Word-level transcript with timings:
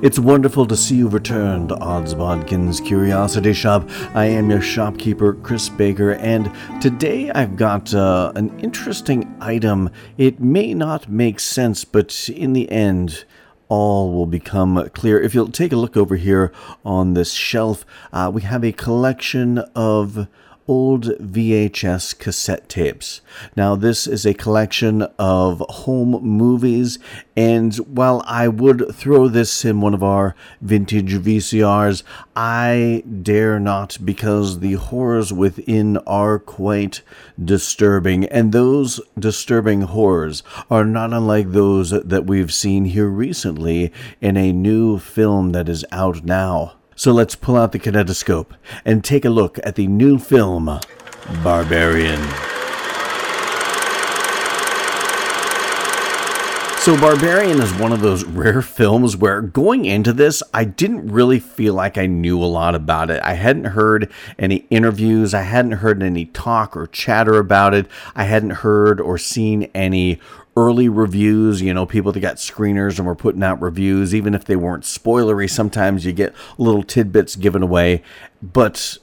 It's 0.00 0.20
wonderful 0.20 0.64
to 0.66 0.76
see 0.76 0.94
you 0.94 1.08
return 1.08 1.66
to 1.66 1.76
Odds 1.80 2.14
Bodkin's 2.14 2.80
Curiosity 2.80 3.52
Shop. 3.52 3.90
I 4.14 4.26
am 4.26 4.48
your 4.48 4.60
shopkeeper, 4.60 5.34
Chris 5.34 5.68
Baker, 5.68 6.12
and 6.12 6.52
today 6.80 7.32
I've 7.32 7.56
got 7.56 7.92
uh, 7.92 8.30
an 8.36 8.56
interesting 8.60 9.34
item. 9.40 9.90
It 10.16 10.38
may 10.38 10.72
not 10.72 11.08
make 11.08 11.40
sense, 11.40 11.84
but 11.84 12.28
in 12.28 12.52
the 12.52 12.70
end, 12.70 13.24
all 13.68 14.12
will 14.12 14.26
become 14.26 14.88
clear. 14.90 15.20
If 15.20 15.34
you'll 15.34 15.50
take 15.50 15.72
a 15.72 15.76
look 15.76 15.96
over 15.96 16.14
here 16.14 16.52
on 16.84 17.14
this 17.14 17.32
shelf, 17.32 17.84
uh, 18.12 18.30
we 18.32 18.42
have 18.42 18.62
a 18.62 18.70
collection 18.70 19.58
of 19.74 20.28
old 20.68 21.06
VHS 21.18 22.18
cassette 22.18 22.68
tapes. 22.68 23.22
Now, 23.56 23.74
this 23.74 24.06
is 24.06 24.26
a 24.26 24.34
collection 24.34 25.02
of 25.18 25.60
home 25.68 26.22
movies, 26.22 26.98
and 27.34 27.74
while 27.76 28.22
I 28.26 28.48
would 28.48 28.94
throw 28.94 29.28
this 29.28 29.64
in 29.64 29.80
one 29.80 29.94
of 29.94 30.02
our 30.02 30.36
vintage 30.60 31.14
VCRs, 31.14 32.02
I 32.36 33.02
dare 33.22 33.58
not 33.58 33.96
because 34.04 34.60
the 34.60 34.74
horrors 34.74 35.32
within 35.32 35.96
are 35.98 36.38
quite 36.38 37.00
disturbing, 37.42 38.26
and 38.26 38.52
those 38.52 39.00
disturbing 39.18 39.82
horrors 39.82 40.42
are 40.70 40.84
not 40.84 41.12
unlike 41.12 41.52
those 41.52 41.90
that 41.90 42.26
we've 42.26 42.52
seen 42.52 42.84
here 42.84 43.08
recently 43.08 43.90
in 44.20 44.36
a 44.36 44.52
new 44.52 44.98
film 44.98 45.52
that 45.52 45.68
is 45.68 45.84
out 45.90 46.24
now. 46.24 46.74
So 46.98 47.12
let's 47.12 47.36
pull 47.36 47.54
out 47.54 47.70
the 47.70 47.78
kinetoscope 47.78 48.54
and 48.84 49.04
take 49.04 49.24
a 49.24 49.30
look 49.30 49.60
at 49.62 49.76
the 49.76 49.86
new 49.86 50.18
film, 50.18 50.80
Barbarian. 51.44 52.20
So, 56.80 56.98
Barbarian 57.00 57.60
is 57.60 57.72
one 57.74 57.92
of 57.92 58.00
those 58.00 58.24
rare 58.24 58.62
films 58.62 59.16
where 59.16 59.42
going 59.42 59.84
into 59.84 60.12
this, 60.12 60.42
I 60.52 60.64
didn't 60.64 61.12
really 61.12 61.38
feel 61.38 61.74
like 61.74 61.96
I 61.96 62.06
knew 62.06 62.42
a 62.42 62.46
lot 62.46 62.74
about 62.74 63.10
it. 63.10 63.22
I 63.22 63.34
hadn't 63.34 63.66
heard 63.66 64.10
any 64.36 64.66
interviews, 64.68 65.34
I 65.34 65.42
hadn't 65.42 65.72
heard 65.72 66.02
any 66.02 66.24
talk 66.24 66.76
or 66.76 66.88
chatter 66.88 67.38
about 67.38 67.74
it, 67.74 67.86
I 68.16 68.24
hadn't 68.24 68.50
heard 68.50 69.00
or 69.00 69.18
seen 69.18 69.64
any 69.72 70.18
early 70.58 70.88
reviews, 70.88 71.62
you 71.62 71.72
know, 71.72 71.86
people 71.86 72.10
that 72.10 72.20
got 72.20 72.36
screeners 72.36 72.98
and 72.98 73.06
were 73.06 73.14
putting 73.14 73.44
out 73.44 73.62
reviews, 73.62 74.12
even 74.12 74.34
if 74.34 74.44
they 74.44 74.56
weren't 74.56 74.82
spoilery, 74.82 75.48
sometimes 75.48 76.04
you 76.04 76.12
get 76.12 76.34
little 76.58 76.82
tidbits 76.82 77.36
given 77.36 77.62
away. 77.62 78.02
But 78.42 78.98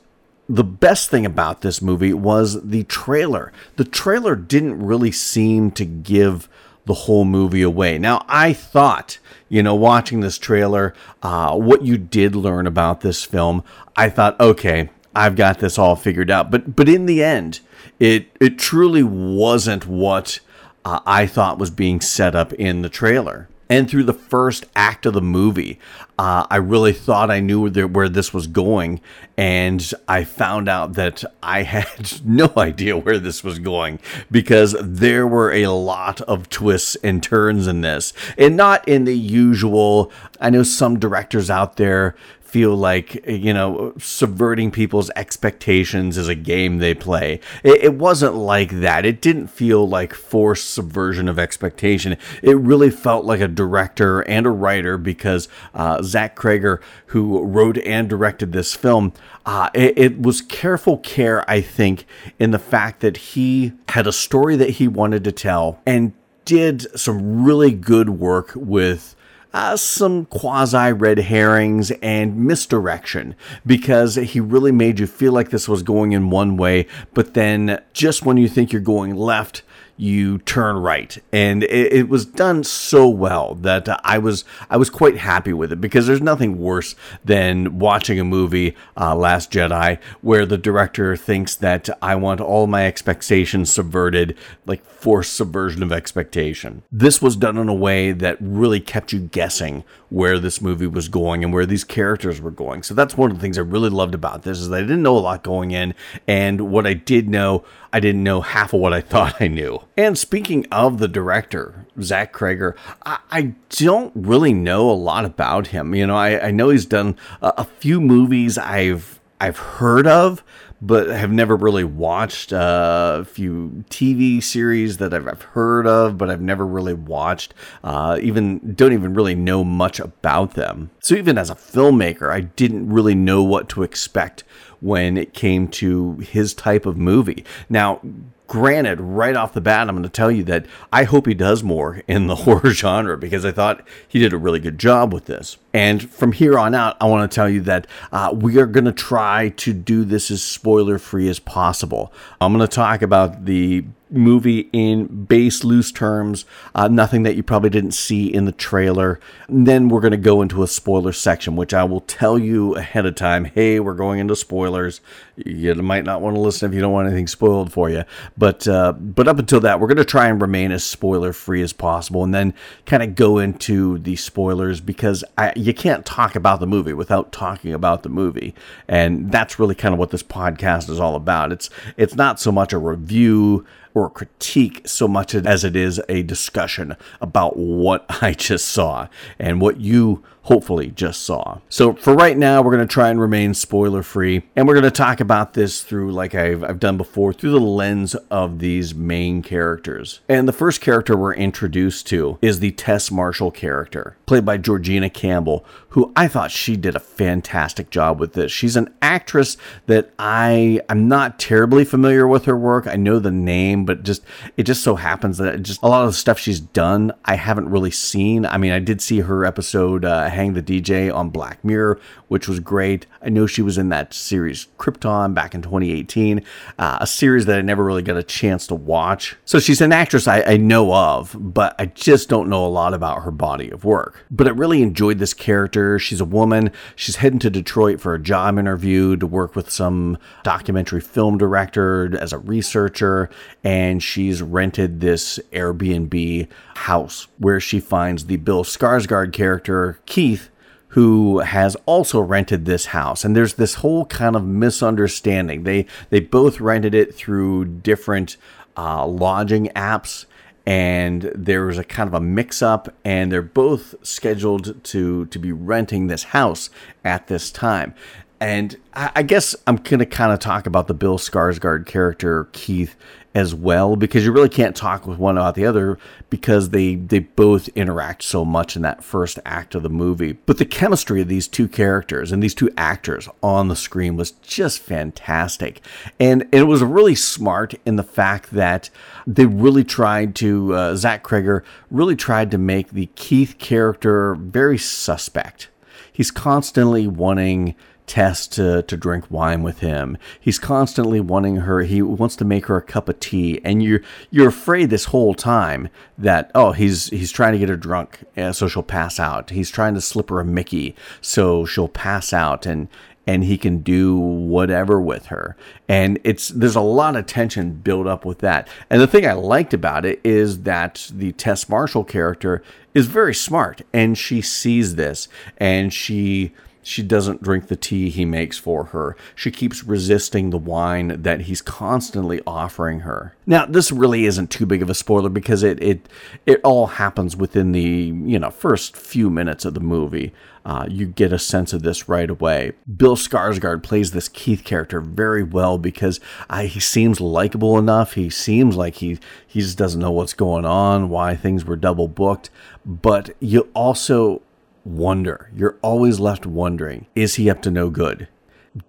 the 0.50 0.66
best 0.66 1.10
thing 1.10 1.26
about 1.26 1.62
this 1.62 1.82
movie 1.82 2.14
was 2.14 2.62
the 2.62 2.84
trailer. 2.84 3.54
The 3.78 3.86
trailer 3.86 4.36
didn't 4.36 4.86
really 4.86 5.12
seem 5.12 5.72
to 5.72 5.86
give 5.86 6.50
the 6.86 6.94
whole 6.94 7.24
movie 7.26 7.62
away. 7.62 7.98
Now, 7.98 8.26
I 8.28 8.52
thought, 8.52 9.18
you 9.48 9.64
know, 9.64 9.76
watching 9.76 10.20
this 10.20 10.38
trailer, 10.38 10.94
uh, 11.24 11.56
what 11.56 11.84
you 11.84 11.98
did 11.98 12.36
learn 12.36 12.68
about 12.68 13.00
this 13.00 13.24
film, 13.24 13.64
I 13.96 14.10
thought, 14.10 14.40
okay, 14.42 14.90
I've 15.16 15.38
got 15.38 15.60
this 15.60 15.80
all 15.80 15.96
figured 15.96 16.30
out. 16.30 16.52
But 16.52 16.76
but 16.76 16.90
in 16.90 17.06
the 17.06 17.24
end, 17.24 17.62
it 17.98 18.28
it 18.42 18.60
truly 18.60 19.04
wasn't 19.04 19.88
what 19.88 20.42
uh, 20.86 21.00
I 21.06 21.26
thought 21.26 21.60
was 21.60 21.72
being 21.72 22.00
set 22.00 22.36
up 22.36 22.54
in 22.54 22.84
the 22.84 22.90
trailer. 22.90 23.50
And 23.68 23.90
through 23.90 24.04
the 24.04 24.14
first 24.14 24.66
act 24.76 25.08
of 25.08 25.14
the 25.14 25.22
movie, 25.22 25.80
uh, 26.18 26.48
I 26.50 26.58
really 26.58 26.94
thought 26.94 27.30
I 27.30 27.42
knew 27.42 27.70
where, 27.70 28.10
this 28.10 28.34
was 28.34 28.48
going. 28.48 29.02
And 29.38 29.92
I 30.08 30.24
found 30.24 30.70
out 30.70 30.94
that 30.94 31.24
I 31.44 31.64
had 31.64 32.22
no 32.26 32.52
idea 32.56 32.98
where 32.98 33.20
this 33.20 33.44
was 33.44 33.60
going 33.60 34.00
because 34.32 34.76
there 34.80 35.28
were 35.28 35.52
a 35.52 35.68
lot 35.68 36.22
of 36.22 36.50
twists 36.50 36.96
and 37.04 37.22
turns 37.22 37.68
in 37.68 37.82
this. 37.82 38.14
And 38.38 38.56
not 38.56 38.88
in 38.88 39.04
the 39.04 39.18
usual, 39.18 40.12
I 40.40 40.50
know 40.50 40.64
some 40.64 41.00
directors 41.00 41.50
out 41.50 41.76
there 41.76 42.16
feel 42.56 42.74
like 42.74 43.28
you 43.28 43.54
know 43.54 43.94
subverting 43.98 44.72
people's 44.72 45.12
expectations 45.18 46.18
is 46.18 46.30
a 46.30 46.36
game 46.36 46.78
they 46.78 46.94
play. 46.94 47.38
It, 47.64 47.84
it, 47.84 47.94
wasn't 47.96 48.36
like 48.36 48.80
that. 48.80 49.06
It 49.06 49.20
didn't 49.20 49.48
feel 49.48 49.86
like 49.86 50.14
forced 50.14 50.70
subversion 50.70 51.28
of 51.28 51.38
expectation. 51.38 52.16
It 52.42 52.56
really 52.56 52.92
felt 52.92 53.26
like 53.26 53.42
a 53.42 53.50
director 53.50 54.22
and 54.22 54.46
a 54.46 54.52
writer 54.52 54.98
because 54.98 55.50
uh, 55.74 56.02
Zach 56.06 56.36
Cregger, 56.36 56.82
who 57.08 57.44
wrote 57.44 57.78
and 57.80 58.10
directed 58.10 58.52
this 58.52 58.76
film, 58.76 59.14
uh, 59.46 59.70
it, 59.74 59.98
it 59.98 60.22
was 60.22 60.42
careful 60.42 60.98
care, 60.98 61.50
I 61.50 61.62
think, 61.62 62.06
in 62.40 62.52
the 62.52 62.60
fact 62.60 63.02
that 63.02 63.18
he 63.18 63.74
had 63.90 64.08
a 64.08 64.12
story 64.12 64.56
that 64.56 64.72
he 64.72 64.88
wanted 64.88 65.24
to 65.26 65.32
tell 65.32 65.82
and 65.86 66.14
did 66.46 66.82
some 66.98 67.44
really 67.44 67.72
good 67.72 68.10
work 68.10 68.52
with 68.56 69.16
uh, 69.56 69.78
some 69.78 70.26
quasi 70.26 70.92
red 70.92 71.18
herrings 71.18 71.90
and 72.02 72.36
misdirection 72.36 73.34
because 73.66 74.16
he 74.16 74.42
really 74.42 74.72
made 74.72 75.00
you 75.00 75.08
feel 75.08 75.32
like 75.32 75.50
this 75.50 75.70
was 75.70 75.82
going 75.82 76.12
in 76.12 76.30
one 76.30 76.58
way, 76.58 76.86
but 77.14 77.36
then 77.36 77.82
just 77.94 78.26
when 78.26 78.36
you 78.36 78.50
think 78.50 78.74
you're 78.74 78.82
going 78.82 79.16
left, 79.16 79.64
you 79.98 80.40
turn 80.40 80.78
right. 80.78 81.18
And 81.32 81.64
it, 81.64 81.94
it, 81.94 82.10
was 82.10 82.26
done 82.26 82.64
so 82.64 83.10
well 83.10 83.56
that 83.56 83.90
i 84.06 84.18
was 84.18 84.46
i 84.70 84.78
was 84.78 84.92
quite 84.92 85.18
happy 85.18 85.54
with 85.54 85.72
it 85.72 85.82
because 85.82 86.06
there's 86.06 86.22
nothing 86.22 86.60
worse 86.60 86.96
than 87.24 87.80
watching 87.80 88.20
a 88.20 88.24
movie 88.24 88.76
uh, 88.96 89.16
last 89.16 89.52
jedi 89.52 89.98
where 90.22 90.46
the 90.46 90.58
director 90.58 91.16
thinks 91.16 91.56
that 91.56 91.90
i 92.02 92.14
want 92.14 92.40
all 92.40 92.68
my 92.68 92.86
expectations 92.86 93.74
subverted 93.74 94.38
like 94.68 94.86
forced 94.86 95.34
subversion 95.34 95.84
of 95.84 95.92
expectation. 95.92 96.82
This 96.92 97.22
was 97.22 97.36
done 97.36 97.58
in 97.58 97.70
a 97.70 97.74
way 97.76 98.12
that 98.12 98.38
really 98.40 98.80
kept 98.80 99.14
you 99.14 99.20
guessing 99.20 99.84
where 100.10 100.40
this 100.40 100.62
movie 100.62 100.88
was 100.88 101.10
going 101.10 101.44
and 101.44 101.54
where 101.54 101.66
these 101.66 101.84
characters 101.84 102.40
were 102.40 102.52
going 102.52 102.84
so 102.84 102.94
that's 102.94 103.18
one 103.18 103.32
of 103.32 103.38
the 103.38 103.42
things 103.42 103.58
i 103.58 103.62
really 103.62 103.90
loved 103.90 104.14
about 104.14 104.44
this 104.44 104.60
is 104.60 104.72
i 104.72 104.82
didn't 104.82 105.04
know 105.04 105.18
a 105.18 105.20
lot 105.20 105.44
going 105.44 105.72
in 105.72 105.94
and 106.28 106.72
what 106.72 106.86
i 106.86 106.94
did 106.94 107.30
know 107.30 107.64
I 107.96 108.02
didn't 108.02 108.24
know 108.24 108.42
half 108.42 108.74
of 108.74 108.82
what 108.82 108.92
I 108.92 109.00
thought 109.12 109.42
I 109.42 109.48
knew. 109.48 109.80
And 109.96 110.18
speaking 110.18 110.66
of 110.70 110.98
the 110.98 111.08
director, 111.08 111.86
Zach 112.02 112.34
Cregger, 112.34 112.76
I, 113.06 113.20
I 113.32 113.42
don't 113.70 114.12
really 114.14 114.54
know 114.54 114.90
a 114.90 114.92
lot 114.92 115.24
about 115.24 115.68
him. 115.68 115.96
You 115.96 116.06
know, 116.08 116.18
I, 116.18 116.48
I 116.48 116.52
know 116.52 116.70
he's 116.72 116.86
done 116.86 117.16
a, 117.42 117.54
a 117.60 117.64
few 117.64 118.02
movies 118.02 118.58
I've 118.58 119.22
I've 119.40 119.58
heard 119.58 120.08
of, 120.08 120.44
but 120.86 121.08
have 121.08 121.32
never 121.32 121.56
really 121.56 121.84
watched 121.84 122.54
uh, 122.54 123.18
a 123.22 123.26
few 123.26 123.84
TV 123.90 124.42
series 124.42 124.98
that 124.98 125.14
I've, 125.14 125.28
I've, 125.28 125.42
heard 125.42 125.88
of, 125.88 126.18
but 126.18 126.30
I've 126.30 126.42
never 126.42 126.66
really 126.66 126.94
watched. 126.94 127.54
Uh, 127.84 128.20
even 128.22 128.74
don't 128.74 128.94
even 128.94 129.14
really 129.14 129.36
know 129.36 129.64
much 129.64 130.00
about 130.00 130.54
them. 130.54 130.92
So 131.02 131.16
even 131.16 131.38
as 131.38 131.50
a 131.50 131.56
filmmaker, 131.56 132.32
I 132.32 132.42
didn't 132.42 132.90
really 132.90 133.16
know 133.16 133.42
what 133.42 133.68
to 133.70 133.84
expect 133.84 134.44
when 134.80 135.18
it 135.18 135.34
came 135.34 135.68
to 135.70 136.18
his 136.18 136.54
type 136.54 136.86
of 136.86 136.98
movie. 136.98 137.44
Now, 137.68 138.02
granted, 138.48 139.02
right 139.02 139.36
off 139.36 139.54
the 139.54 139.62
bat, 139.62 139.88
I'm 139.88 139.96
going 139.96 140.04
to 140.04 140.10
tell 140.10 140.32
you 140.32 140.44
that 140.46 140.66
I 140.92 141.04
hope 141.04 141.28
he 141.28 141.34
does 141.34 141.64
more 141.64 142.02
in 142.08 142.28
the 142.28 142.36
horror 142.46 142.72
genre 142.72 143.18
because 143.18 143.46
I 143.46 143.52
thought 143.52 143.86
he 144.08 144.20
did 144.20 144.34
a 144.34 144.38
really 144.38 144.60
good 144.60 144.80
job 144.80 145.14
with 145.14 145.26
this. 145.26 145.58
And 145.74 146.10
from 146.10 146.32
here 146.32 146.58
on 146.58 146.74
out, 146.74 146.96
I 147.02 147.06
want 147.06 147.30
to 147.30 147.36
tell 147.36 147.50
you 147.50 147.62
that 147.62 147.88
uh, 148.12 148.34
we 148.34 148.58
are 148.60 148.66
going 148.66 148.86
to 148.86 148.94
try 148.94 149.50
to 149.50 149.74
do 149.74 150.06
this 150.06 150.32
as 150.32 150.42
spoiler 150.42 150.98
free 150.98 151.28
as 151.28 151.40
possible. 151.40 152.14
I'm 152.40 152.54
going 152.54 152.66
to 152.66 152.74
talk 152.74 153.02
about 153.02 153.46
the 153.46 153.84
movie 154.10 154.70
in 154.72 155.26
base 155.26 155.64
loose 155.64 155.92
terms, 155.92 156.46
uh, 156.74 156.88
nothing 156.88 157.24
that 157.24 157.36
you 157.36 157.44
probably 157.44 157.70
didn't 157.70 157.92
see 157.92 158.34
in 158.34 158.46
the 158.46 158.52
trailer. 158.52 159.20
And 159.48 159.68
then 159.68 159.90
we're 159.90 160.02
going 160.02 160.12
to 160.12 160.18
go 160.18 160.42
into 160.42 160.64
a 160.64 160.68
spoiler 160.68 161.12
section, 161.12 161.56
which 161.56 161.74
I 161.74 161.84
will 161.84 162.02
tell 162.02 162.38
you 162.38 162.76
ahead 162.76 163.06
of 163.06 163.16
time. 163.16 163.46
Hey, 163.46 163.80
we're 163.80 163.94
going 163.94 164.20
into 164.20 164.36
spoilers. 164.36 165.02
You 165.36 165.76
might 165.76 166.06
not 166.06 166.22
want 166.22 166.36
to 166.36 166.40
listen 166.40 166.70
if 166.70 166.76
you 166.76 166.82
don't 166.82 166.94
want 166.94 167.08
anything 167.08 167.28
spoiled 167.28 167.72
for 167.72 167.90
you. 167.90 168.04
But 168.38 168.68
uh, 168.68 168.92
but 168.94 169.28
up 169.28 169.40
until 169.40 169.62
that, 169.62 169.80
we're 169.80 169.88
going 169.88 169.98
to 169.98 170.06
try 170.06 170.28
and 170.28 170.42
remain 170.42 170.72
as 170.72 170.84
spoiler 170.84 171.32
free 171.32 171.62
as 171.62 171.72
possible, 171.72 172.24
and 172.24 172.34
then 172.34 172.54
kind 172.86 173.02
of 173.02 173.16
go 173.16 173.38
into 173.38 173.98
the 174.00 174.18
spoilers 174.18 174.82
because 174.82 175.24
I, 175.38 175.54
you 175.56 175.74
can't 175.74 176.06
talk 176.06 176.36
about 176.36 176.60
the 176.60 176.68
movie 176.68 176.94
without 176.94 177.32
talking 177.32 177.74
about 177.74 178.04
the 178.04 178.10
movie, 178.10 178.54
and 178.88 179.32
that's 179.32 179.58
really 179.58 179.76
kind 179.76 179.94
of 179.94 180.00
what 180.00 180.10
this 180.10 180.24
podcast 180.24 180.90
is 180.90 181.00
all 181.00 181.16
about. 181.16 181.54
It's 181.54 181.70
it's 181.96 182.16
not 182.16 182.40
so 182.40 182.52
much 182.52 182.74
a 182.74 182.78
review 182.78 183.66
or 183.96 184.10
critique 184.12 184.88
so 184.88 185.08
much 185.08 185.34
as 185.34 185.64
it 185.64 185.76
is 185.76 186.00
a 186.08 186.22
discussion 186.22 186.96
about 187.20 187.58
what 187.58 188.06
I 188.22 188.34
just 188.34 188.68
saw 188.68 189.08
and 189.40 189.60
what 189.60 189.80
you 189.80 190.24
hopefully 190.46 190.92
just 190.92 191.24
saw. 191.24 191.60
So 191.70 191.94
for 191.94 192.14
right 192.14 192.38
now, 192.38 192.62
we're 192.62 192.76
going 192.76 192.88
to 192.88 192.94
try 192.94 193.10
and 193.10 193.20
remain 193.20 193.56
spoiler 193.56 194.04
free, 194.04 194.44
and 194.56 194.68
we're 194.68 194.76
going 194.76 194.84
to 194.84 194.92
talk 194.92 195.20
about 195.20 195.54
this 195.54 195.82
through, 195.82 196.12
like 196.12 196.36
I've, 196.36 196.64
I've 196.64 196.80
done 196.80 196.98
before, 196.98 197.34
through 197.34 197.52
the 197.52 197.60
lens 197.60 198.14
of 198.30 198.60
these 198.60 198.94
main 198.94 199.42
characters. 199.42 200.20
And 200.30 200.48
the 200.48 200.54
first 200.54 200.82
character 200.82 201.18
we're 201.18 201.34
introduced 201.34 202.06
to 202.08 202.38
is 202.44 202.60
the 202.60 202.72
Tess 202.72 203.10
Marshall 203.10 203.50
character, 203.50 204.18
played 204.28 204.46
by 204.46 204.58
Georgina 204.58 205.10
Campbell, 205.10 205.66
who 205.90 206.12
I 206.16 206.28
thought 206.28 206.52
she 206.52 206.76
did 206.76 206.96
a 206.96 207.00
fantastic 207.00 207.90
job 207.90 208.20
with 208.20 208.34
this. 208.34 208.52
She's 208.52 208.76
an 208.76 208.94
actress 209.02 209.58
that 209.88 210.12
I 210.20 210.82
I'm 210.90 211.08
not 211.08 211.40
terribly 211.40 211.86
familiar 211.86 212.28
with 212.28 212.46
her 212.46 212.58
work. 212.58 212.86
I 212.86 212.98
know 212.98 213.18
the 213.18 213.32
name, 213.32 213.85
but 213.86 214.04
just 214.04 214.24
it 214.58 214.64
just 214.64 214.84
so 214.84 214.96
happens 214.96 215.38
that 215.38 215.62
just 215.64 215.82
a 215.84 215.88
lot 215.88 216.04
of 216.04 216.10
the 216.10 216.14
stuff 216.14 216.40
she's 216.40 216.60
done 216.60 217.12
I 217.26 217.36
haven't 217.36 217.70
really 217.70 217.92
seen. 217.92 218.46
I 218.46 218.58
mean, 218.58 218.72
I 218.72 218.80
did 218.80 219.02
see 219.02 219.22
her 219.22 219.46
episode 219.46 220.06
uh, 220.06 220.30
"Hang 220.30 220.54
the 220.54 220.62
DJ" 220.62 221.14
on 221.14 221.30
Black 221.30 221.64
Mirror, 221.64 222.00
which 222.28 222.48
was 222.48 222.60
great. 222.60 223.06
I 223.22 223.30
know 223.30 223.48
she 223.48 223.62
was 223.62 223.78
in 223.78 223.90
that 223.90 224.14
series 224.14 224.68
Krypton 224.78 225.34
back 225.34 225.56
in 225.56 225.62
2018, 225.62 226.44
uh, 226.78 226.98
a 227.02 227.08
series 227.08 227.46
that 227.46 227.58
I 227.58 227.62
never 227.62 227.84
really 227.84 228.02
got 228.02 228.18
a 228.18 228.24
chance 228.24 228.68
to 228.68 228.76
watch. 228.76 229.36
So 229.46 229.60
she's 229.60 229.82
an 229.82 229.92
actress 229.92 230.28
I, 230.28 230.42
I 230.42 230.58
know 230.58 230.94
of, 230.94 231.36
but 231.40 231.76
I 231.80 231.88
just 231.88 232.30
don't 232.30 232.50
know 232.50 232.66
a 232.66 232.68
lot 232.68 232.94
about 232.94 233.24
her 233.24 233.32
body 233.32 233.70
of 233.70 233.86
work. 233.86 234.26
But 234.30 234.48
I 234.48 234.52
really 234.52 234.82
enjoyed 234.82 235.20
this 235.20 235.34
character. 235.34 236.00
She's 236.00 236.22
a 236.22 236.26
woman. 236.26 236.72
She's 236.96 237.18
heading 237.18 237.40
to 237.40 237.50
Detroit 237.50 238.00
for 238.00 238.14
a 238.14 238.20
job 238.20 238.58
interview 238.58 239.16
to 239.18 239.28
work 239.28 239.56
with 239.56 239.70
some 239.70 240.18
documentary 240.44 241.02
film 241.02 241.38
director 241.38 242.18
as 242.20 242.34
a 242.34 242.38
researcher, 242.38 243.30
and 243.64 243.75
she's 244.00 244.42
rented 244.42 245.02
this 245.02 245.40
Airbnb 245.52 246.48
house 246.76 247.28
where 247.38 247.60
she 247.60 247.80
finds 247.80 248.26
the 248.26 248.38
Bill 248.38 248.64
Skarsgård 248.64 249.34
character, 249.34 250.00
Keith, 250.06 250.50
who 250.90 251.40
has 251.40 251.76
also 251.86 252.20
rented 252.20 252.66
this 252.66 252.88
house. 252.88 253.26
And 253.26 253.36
there's 253.36 253.56
this 253.56 253.76
whole 253.76 254.06
kind 254.06 254.36
of 254.36 254.46
misunderstanding. 254.46 255.64
They 255.64 255.86
they 256.10 256.20
both 256.20 256.62
rented 256.62 256.96
it 256.96 257.14
through 257.14 257.66
different 257.66 258.38
uh, 258.78 259.06
lodging 259.06 259.68
apps 259.76 260.26
and 260.66 261.32
there 261.36 261.66
was 261.66 261.78
a 261.78 261.84
kind 261.84 262.08
of 262.08 262.14
a 262.14 262.20
mix 262.20 262.62
up 262.62 262.94
and 263.04 263.32
they're 263.32 263.42
both 263.42 263.96
scheduled 264.06 264.84
to 264.84 265.26
to 265.28 265.40
be 265.40 265.52
renting 265.52 266.08
this 266.08 266.24
house 266.26 266.70
at 267.04 267.28
this 267.28 267.52
time 267.52 267.94
and 268.40 268.76
I, 268.94 269.12
I 269.18 269.24
guess 269.24 269.56
I'm 269.68 269.78
going 269.78 270.00
to 270.00 270.06
kind 270.06 270.32
of 270.32 270.40
talk 270.40 270.66
about 270.68 270.88
the 270.88 270.94
Bill 270.94 271.18
Skarsgård 271.18 271.86
character 271.86 272.50
Keith 272.52 272.96
as 273.36 273.54
well 273.54 273.98
because 273.98 274.24
you 274.24 274.32
really 274.32 274.48
can't 274.48 274.78
talk 274.78 275.06
with 275.06 275.20
one 275.20 275.38
about 275.38 275.56
the 275.56 275.66
other 275.66 276.00
because 276.30 276.70
they 276.70 276.96
they 276.96 277.20
both 277.20 277.68
interact 277.70 278.24
so 278.24 278.46
much 278.46 278.78
in 278.78 278.82
that 278.82 279.04
first 279.04 279.38
act 279.46 279.76
of 279.76 279.84
the 279.84 279.90
movie. 279.90 280.32
But 280.32 280.58
the 280.58 280.66
chemistry 280.66 281.20
of 281.22 281.28
these 281.28 281.48
two 281.48 281.68
characters 281.68 282.32
and 282.32 282.42
these 282.42 282.56
two 282.56 282.72
actors 282.78 283.28
on 283.44 283.68
the 283.68 283.76
screen 283.76 284.16
was 284.16 284.32
just 284.32 284.80
fantastic. 284.80 285.82
And, 286.18 286.48
it 286.52 286.64
was 286.64 286.82
really 286.84 287.16
smart 287.16 287.74
in 287.86 287.98
the 287.98 288.04
fact 288.04 288.52
that 288.52 288.90
they 289.28 289.46
really 289.46 289.84
tried 289.84 290.36
to 290.36 290.74
uh, 290.74 290.96
Zach 290.96 291.24
Cregger 291.24 291.64
really 291.92 292.16
tried 292.16 292.52
to 292.52 292.58
make 292.58 292.92
the 292.92 293.08
Keith 293.16 293.58
character 293.58 294.36
very 294.36 294.78
suspect. 294.78 295.68
He's 296.14 296.32
constantly 296.32 297.08
wanting 297.08 297.76
Tess 298.08 298.48
to, 298.48 298.84
to 298.84 298.98
drink 298.98 299.26
wine 299.30 299.64
with 299.64 299.80
him. 299.80 300.18
He's 300.40 300.60
constantly 300.60 301.20
wanting 301.20 301.58
her. 301.58 301.82
He 301.82 302.02
wants 302.02 302.36
to 302.38 302.46
make 302.46 302.68
her 302.68 302.78
a 302.78 302.82
cup 302.82 303.10
of 303.10 303.20
tea, 303.20 303.60
and 303.64 303.82
you're 303.82 304.02
you're 304.30 304.50
afraid 304.50 304.90
this 304.90 305.06
whole 305.06 305.34
time 305.34 305.90
that 306.18 306.52
oh 306.54 306.72
he's 306.72 307.08
he's 307.08 307.32
trying 307.32 307.54
to 307.54 307.60
get 307.60 307.70
her 307.70 307.78
drunk, 307.78 308.24
uh, 308.38 308.52
so 308.52 308.68
she'll 308.68 308.84
pass 308.84 309.20
out. 309.20 309.50
He's 309.50 309.72
trying 309.72 309.96
to 309.96 310.02
slip 310.02 310.30
her 310.30 310.40
a 310.40 310.46
Mickey, 310.46 310.96
so 311.22 311.66
she'll 311.66 311.88
pass 311.88 312.32
out, 312.34 312.66
and 312.66 312.88
and 313.28 313.44
he 313.44 313.58
can 313.58 313.80
do 313.80 314.16
whatever 314.16 315.02
with 315.02 315.28
her. 315.28 315.56
And 315.88 316.20
it's 316.24 316.50
there's 316.50 316.76
a 316.76 316.82
lot 316.82 317.16
of 317.16 317.26
tension 317.26 317.74
built 317.74 318.08
up 318.08 318.26
with 318.26 318.40
that. 318.40 318.68
And 318.90 319.02
the 319.02 319.08
thing 319.08 319.26
I 319.26 319.34
liked 319.34 319.74
about 319.74 320.06
it 320.06 320.20
is 320.24 320.62
that 320.62 321.10
the 321.14 321.32
Tess 321.32 321.68
Marshall 321.68 322.04
character 322.04 322.62
is 322.94 323.08
very 323.08 323.34
smart, 323.34 323.82
and 323.94 324.18
she 324.18 324.42
sees 324.42 324.96
this, 324.96 325.28
and 325.58 325.94
she 325.94 326.54
she 326.88 327.02
doesn't 327.02 327.42
drink 327.42 327.68
the 327.68 327.76
tea 327.76 328.12
he 328.12 328.26
makes 328.26 328.60
for 328.60 328.86
her. 328.86 329.18
She 329.34 329.50
keeps 329.50 329.84
resisting 329.84 330.52
the 330.52 330.60
wine 330.60 331.24
that 331.24 331.42
he's 331.42 331.60
constantly 331.60 332.42
offering 332.46 333.00
her. 333.00 333.36
Now, 333.48 333.66
this 333.66 333.92
really 333.92 334.26
isn't 334.26 334.52
too 334.52 334.68
big 334.68 334.84
of 334.84 334.90
a 334.90 334.94
spoiler 334.94 335.30
because 335.30 335.64
it 335.64 335.82
it 335.82 336.08
it 336.46 336.62
all 336.64 336.86
happens 336.86 337.36
within 337.36 337.72
the 337.72 337.82
you 337.82 338.38
know 338.38 338.52
first 338.52 338.96
few 338.96 339.32
minutes 339.32 339.66
of 339.66 339.74
the 339.74 339.80
movie. 339.80 340.32
Uh, 340.64 340.86
you 340.90 341.08
get 341.08 341.34
a 341.34 341.40
sense 341.40 341.74
of 341.74 341.82
this 341.82 342.08
right 342.08 342.30
away. 342.30 342.74
Bill 342.98 343.16
Skarsgård 343.16 343.84
plays 343.84 344.12
this 344.12 344.28
Keith 344.28 344.64
character 344.64 345.00
very 345.00 345.44
well 345.44 345.78
because 345.78 346.20
uh, 346.50 346.64
he 346.64 346.80
seems 346.80 347.20
likable 347.20 347.80
enough. 347.80 348.14
He 348.14 348.30
seems 348.30 348.76
like 348.76 348.96
he 348.96 349.18
he 349.48 349.62
just 349.62 349.78
doesn't 349.78 350.02
know 350.02 350.12
what's 350.12 350.34
going 350.34 350.66
on, 350.66 351.10
why 351.10 351.36
things 351.36 351.66
were 351.66 351.76
double 351.76 352.08
booked. 352.08 352.52
But 352.86 353.36
you 353.40 353.70
also 353.74 354.44
wonder. 354.86 355.50
You're 355.56 355.78
always 355.82 356.20
left 356.20 356.46
wondering 356.46 357.08
is 357.16 357.36
he 357.36 357.50
up 357.50 357.62
to 357.64 357.72
no 357.72 357.90
good? 357.90 358.28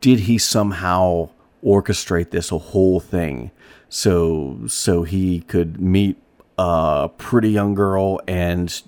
Did 0.01 0.21
he 0.21 0.39
somehow 0.39 1.31
orchestrate 1.65 2.31
this 2.31 2.51
whole 2.51 3.01
thing 3.01 3.51
so 3.89 4.61
so 4.67 5.03
he 5.03 5.41
could 5.41 5.81
meet 5.81 6.17
a 6.59 7.11
pretty 7.17 7.51
young 7.51 7.75
girl 7.75 8.21
and 8.29 8.83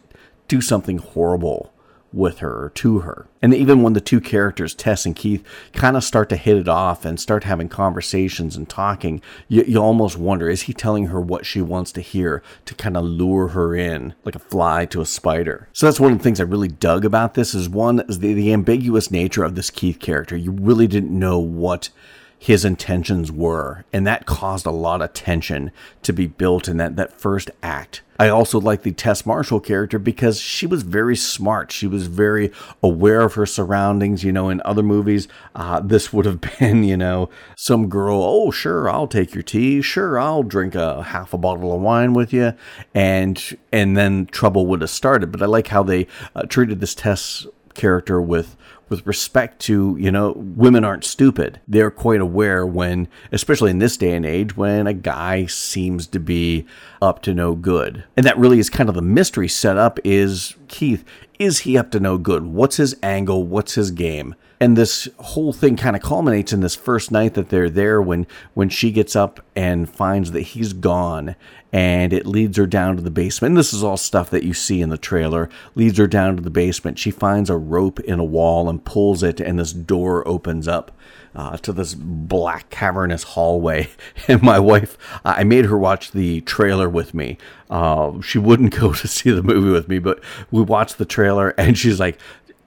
do 0.47 0.61
something 0.61 0.99
horrible 0.99 1.73
with 2.13 2.39
her 2.39 2.65
or 2.65 2.71
to 2.71 3.01
her. 3.01 3.27
And 3.43 3.55
even 3.55 3.83
when 3.83 3.93
the 3.93 4.01
two 4.01 4.21
characters, 4.21 4.75
Tess 4.75 5.07
and 5.07 5.15
Keith, 5.15 5.45
kind 5.73 5.97
of 5.97 6.03
start 6.03 6.29
to 6.31 6.37
hit 6.37 6.57
it 6.57 6.69
off 6.69 7.05
and 7.05 7.21
start 7.21 7.45
having 7.45 7.69
conversations 7.69 8.57
and 8.57 8.69
talking, 8.69 9.21
you, 9.47 9.63
you 9.65 9.79
almost 9.79 10.17
wonder 10.17 10.49
is 10.49 10.63
he 10.63 10.73
telling 10.73 11.07
her 11.07 11.21
what 11.21 11.47
she 11.47 11.61
wants 11.61 11.93
to 11.93 12.01
hear 12.01 12.43
to 12.65 12.75
kind 12.75 12.97
of 12.97 13.05
lure 13.05 13.49
her 13.49 13.75
in 13.75 14.15
like 14.25 14.35
a 14.35 14.41
fly 14.41 14.87
to 14.87 15.01
a 15.01 15.07
spider? 15.07 15.69
So 15.73 15.87
that's 15.87 16.01
one 16.01 16.13
of 16.13 16.19
the 16.19 16.25
things 16.25 16.41
I 16.41 16.45
really 16.45 16.69
dug 16.69 17.05
about 17.05 17.35
this 17.35 17.55
is 17.55 17.69
one 17.69 18.01
is 18.09 18.19
the, 18.19 18.35
the 18.35 18.53
ambiguous 18.53 19.11
nature 19.11 19.45
of 19.45 19.55
this 19.55 19.71
Keith 19.71 20.01
character. 20.01 20.37
You 20.37 20.53
really 20.53 20.87
didn't 20.87 21.17
know 21.17 21.39
what 21.39 21.91
his 22.39 22.65
intentions 22.65 23.33
were. 23.33 23.85
And 23.93 24.07
that 24.07 24.27
caused 24.27 24.67
a 24.67 24.71
lot 24.71 25.03
of 25.03 25.13
tension 25.13 25.73
to 26.03 26.13
be 26.13 26.27
built 26.27 26.69
in 26.69 26.77
that, 26.77 26.97
that 26.97 27.21
first 27.21 27.51
act. 27.63 28.03
I 28.21 28.29
also 28.29 28.61
like 28.61 28.83
the 28.83 28.91
Tess 28.91 29.25
Marshall 29.25 29.61
character 29.61 29.99
because 29.99 30.41
she 30.41 30.67
was 30.67 30.83
very 30.83 31.15
smart. 31.15 31.71
She 31.71 31.87
was 31.87 32.09
very 32.09 32.51
aware 32.83 33.21
of 33.21 33.35
her 33.35 33.47
surroundings. 33.47 34.25
You 34.25 34.33
know, 34.33 34.49
in 34.49 34.61
other 34.65 34.83
movies, 34.83 35.29
uh, 35.55 35.81
this 35.81 36.13
would 36.13 36.27
have 36.27 36.41
been, 36.59 36.83
you 36.83 36.97
know, 36.97 37.31
some 37.57 37.89
girl, 37.89 38.21
oh, 38.23 38.51
sure, 38.51 38.91
I'll 38.91 39.07
take 39.07 39.35
your 39.35 39.45
tea. 39.45 39.83
Sure, 39.83 40.19
I'll 40.19 40.43
drink 40.43 40.75
a 40.75 41.03
half 41.05 41.33
a 41.33 41.39
bottle 41.39 41.73
of 41.73 41.81
wine 41.81 42.13
with 42.13 42.33
you. 42.33 42.55
And, 42.93 43.41
and 43.73 43.97
then 43.97 44.27
trouble 44.27 44.67
would 44.67 44.81
have 44.81 44.91
started. 44.91 45.31
But 45.31 45.43
I 45.43 45.47
like 45.47 45.69
how 45.69 45.85
they 45.85 46.09
uh, 46.35 46.43
treated 46.43 46.81
this 46.81 46.97
Tess 46.97 47.47
character 47.79 48.21
with 48.21 48.57
with 48.89 49.07
respect 49.07 49.61
to, 49.61 49.97
you 49.99 50.11
know, 50.11 50.33
women 50.35 50.85
aren't 50.85 51.05
stupid. 51.05 51.61
They're 51.69 51.91
quite 51.91 52.21
aware 52.21 52.67
when, 52.67 53.09
especially 53.33 53.71
in 53.71 53.79
this 53.79 53.97
day 53.97 54.15
and 54.15 54.25
age, 54.25 54.57
when 54.57 54.87
a 54.87 54.95
guy 54.95 55.47
seems 55.47 56.07
to 56.09 56.19
be 56.19 56.67
up 57.03 57.21
to 57.23 57.35
no 57.35 57.55
good. 57.55 58.05
And 58.17 58.25
that 58.25 58.39
really 58.39 58.59
is 58.59 58.71
kind 58.71 58.89
of 58.89 58.95
the 58.95 59.03
mystery 59.03 59.49
set 59.49 59.77
up 59.77 59.99
is 60.05 60.55
Keith, 60.69 61.05
is 61.39 61.61
he 61.61 61.77
up 61.77 61.91
to 61.91 62.01
no 62.01 62.19
good? 62.19 62.47
What's 62.47 62.77
his 62.77 62.97
angle? 63.03 63.45
What's 63.45 63.75
his 63.75 63.91
game? 63.91 64.35
and 64.61 64.77
this 64.77 65.09
whole 65.19 65.53
thing 65.53 65.77
kind 65.77 65.95
of 65.95 66.03
culminates 66.03 66.53
in 66.53 66.61
this 66.61 66.75
first 66.75 67.11
night 67.11 67.35
that 67.35 67.49
they're 67.49 67.71
there 67.71 68.03
when 68.03 68.27
when 68.55 68.69
she 68.69 68.91
gets 68.91 69.15
up 69.15 69.41
and 69.55 69.89
finds 69.89 70.33
that 70.33 70.41
he's 70.41 70.73
gone 70.73 71.37
and 71.73 72.13
it 72.13 72.27
leads 72.27 72.57
her 72.57 72.67
down 72.67 72.97
to 72.97 73.03
the 73.03 73.11
basement. 73.11 73.53
And 73.53 73.59
this 73.59 73.75
is 73.75 73.85
all 73.85 73.97
stuff 73.97 74.31
that 74.31 74.45
you 74.45 74.55
see 74.55 74.81
in 74.81 74.89
the 74.89 74.99
trailer. 74.99 75.51
Leads 75.75 75.99
her 75.99 76.07
down 76.07 76.37
to 76.37 76.43
the 76.43 76.51
basement. 76.51 76.99
She 76.99 77.11
finds 77.11 77.51
a 77.51 77.57
rope 77.57 78.01
in 78.01 78.19
a 78.19 78.25
wall 78.25 78.69
and 78.69 78.85
pulls 78.85 79.23
it, 79.23 79.41
and 79.41 79.59
this 79.59 79.73
door 79.73 80.27
opens 80.27 80.69
up. 80.69 80.93
Uh, 81.35 81.57
to 81.59 81.73
this 81.73 81.95
black 81.95 82.69
cavernous 82.71 83.23
hallway. 83.23 83.89
And 84.29 84.43
my 84.43 84.59
wife, 84.59 84.99
I 85.25 85.45
made 85.45 85.67
her 85.67 85.79
watch 85.79 86.11
the 86.11 86.41
trailer 86.41 86.89
with 86.89 87.15
me. 87.15 87.39
Uh, 87.71 88.21
she 88.23 88.39
wouldn't 88.39 88.75
go 88.81 88.93
to 88.93 89.07
see 89.07 89.31
the 89.31 89.43
movie 89.43 89.71
with 89.71 89.89
me, 89.89 90.01
but 90.01 90.21
we 90.51 90.63
watched 90.63 90.99
the 90.99 91.05
trailer 91.05 91.51
and 91.51 91.79
she's 91.79 92.01
like, 92.01 92.19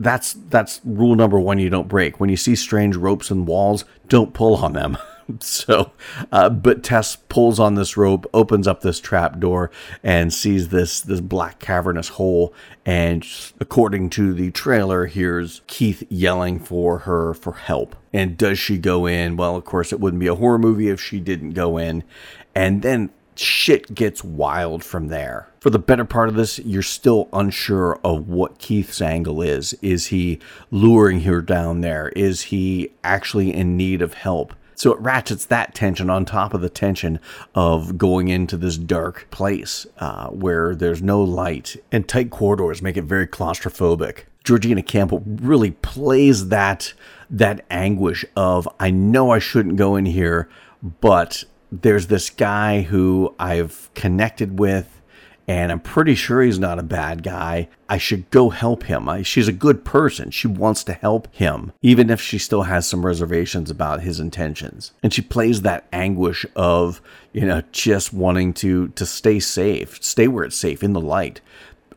that's 0.02 0.34
that's 0.50 0.82
rule 0.84 1.16
number 1.16 1.40
one 1.40 1.60
you 1.60 1.70
don't 1.70 1.88
break 1.88 2.20
when 2.20 2.30
you 2.30 2.38
see 2.38 2.56
strange 2.56 2.96
ropes 2.96 3.30
and 3.30 3.48
walls 3.48 3.86
don't 4.08 4.34
pull 4.34 4.56
on 4.56 4.74
them 4.74 4.98
so 5.40 5.92
uh, 6.32 6.50
but 6.50 6.84
tess 6.84 7.16
pulls 7.30 7.60
on 7.60 7.76
this 7.76 7.98
rope 7.98 8.30
opens 8.34 8.68
up 8.68 8.82
this 8.82 9.00
trap 9.00 9.40
door 9.40 9.72
and 10.04 10.34
sees 10.34 10.70
this 10.70 11.02
this 11.02 11.22
black 11.22 11.60
cavernous 11.60 12.10
hole 12.10 12.54
and 12.86 13.26
according 13.60 14.10
to 14.10 14.34
the 14.34 14.52
trailer 14.52 15.06
hears 15.06 15.62
keith 15.68 16.04
yelling 16.10 16.60
for 16.60 17.00
her 17.00 17.34
for 17.34 17.54
help 17.54 17.96
and 18.14 18.38
does 18.38 18.58
she 18.58 18.78
go 18.78 19.06
in 19.06 19.38
well 19.38 19.56
of 19.56 19.66
course 19.66 19.92
it 19.92 20.00
wouldn't 20.00 20.20
be 20.20 20.28
a 20.28 20.36
horror 20.36 20.60
movie 20.60 20.90
if 20.90 21.02
she 21.02 21.20
didn't 21.20 21.52
go 21.52 21.78
in 21.78 22.04
and 22.56 22.82
then 22.82 23.10
shit 23.36 23.94
gets 23.94 24.24
wild 24.24 24.84
from 24.84 25.08
there. 25.08 25.48
For 25.60 25.70
the 25.70 25.80
better 25.80 26.06
part 26.06 26.30
of 26.30 26.36
this, 26.36 26.60
you're 26.60 26.82
still 26.82 27.30
unsure 27.34 28.00
of 28.04 28.28
what 28.28 28.58
Keith's 28.60 29.02
angle 29.02 29.42
is. 29.42 29.74
Is 29.82 30.08
he 30.08 30.40
luring 30.70 31.22
her 31.22 31.42
down 31.42 31.82
there? 31.82 32.10
Is 32.10 32.44
he 32.44 32.92
actually 33.04 33.54
in 33.54 33.78
need 33.78 34.02
of 34.02 34.14
help? 34.16 34.54
So 34.76 34.94
it 34.94 35.00
ratchets 35.00 35.46
that 35.46 35.76
tension 35.76 36.10
on 36.10 36.26
top 36.26 36.54
of 36.54 36.62
the 36.62 36.70
tension 36.70 37.20
of 37.54 37.98
going 37.98 38.30
into 38.30 38.58
this 38.58 38.78
dark 38.78 39.28
place 39.32 39.86
uh, 39.98 40.28
where 40.30 40.76
there's 40.76 41.02
no 41.02 41.22
light 41.22 41.76
and 41.92 42.08
tight 42.08 42.32
corridors 42.32 42.82
make 42.82 42.98
it 42.98 43.04
very 43.04 43.28
claustrophobic. 43.28 44.24
Georgina 44.44 44.82
Campbell 44.82 45.24
really 45.26 45.72
plays 45.72 46.50
that 46.50 46.94
that 47.30 47.64
anguish 47.70 48.26
of 48.36 48.68
I 48.80 48.92
know 48.92 49.30
I 49.30 49.40
shouldn't 49.40 49.78
go 49.78 49.96
in 49.96 50.06
here, 50.06 50.50
but 50.82 51.44
there's 51.72 52.08
this 52.08 52.30
guy 52.30 52.82
who 52.82 53.34
I've 53.40 53.90
connected 53.94 54.60
with 54.60 55.01
and 55.52 55.70
I'm 55.70 55.82
pretty 55.82 56.16
sure 56.16 56.42
he's 56.42 56.60
not 56.60 56.80
a 56.80 56.84
bad 56.84 57.24
guy. 57.24 57.68
I 57.90 57.98
should 57.98 58.30
go 58.32 58.52
help 58.52 58.84
him. 58.84 59.10
I, 59.10 59.22
she's 59.22 59.50
a 59.50 59.54
good 59.54 59.84
person. 59.84 60.32
She 60.32 60.48
wants 60.48 60.82
to 60.86 60.94
help 60.94 61.28
him, 61.36 61.74
even 61.82 62.10
if 62.10 62.22
she 62.22 62.38
still 62.38 62.62
has 62.64 62.88
some 62.88 63.06
reservations 63.06 63.70
about 63.70 64.00
his 64.00 64.18
intentions. 64.18 64.94
And 65.04 65.14
she 65.14 65.22
plays 65.22 65.64
that 65.64 65.88
anguish 65.92 66.46
of, 66.56 67.02
you 67.34 67.46
know, 67.46 67.64
just 67.74 68.14
wanting 68.14 68.54
to 68.54 68.88
to 68.90 69.06
stay 69.06 69.42
safe, 69.42 70.02
stay 70.02 70.30
where 70.30 70.46
it's 70.46 70.56
safe 70.56 70.84
in 70.84 70.94
the 70.94 71.02
light, 71.02 71.42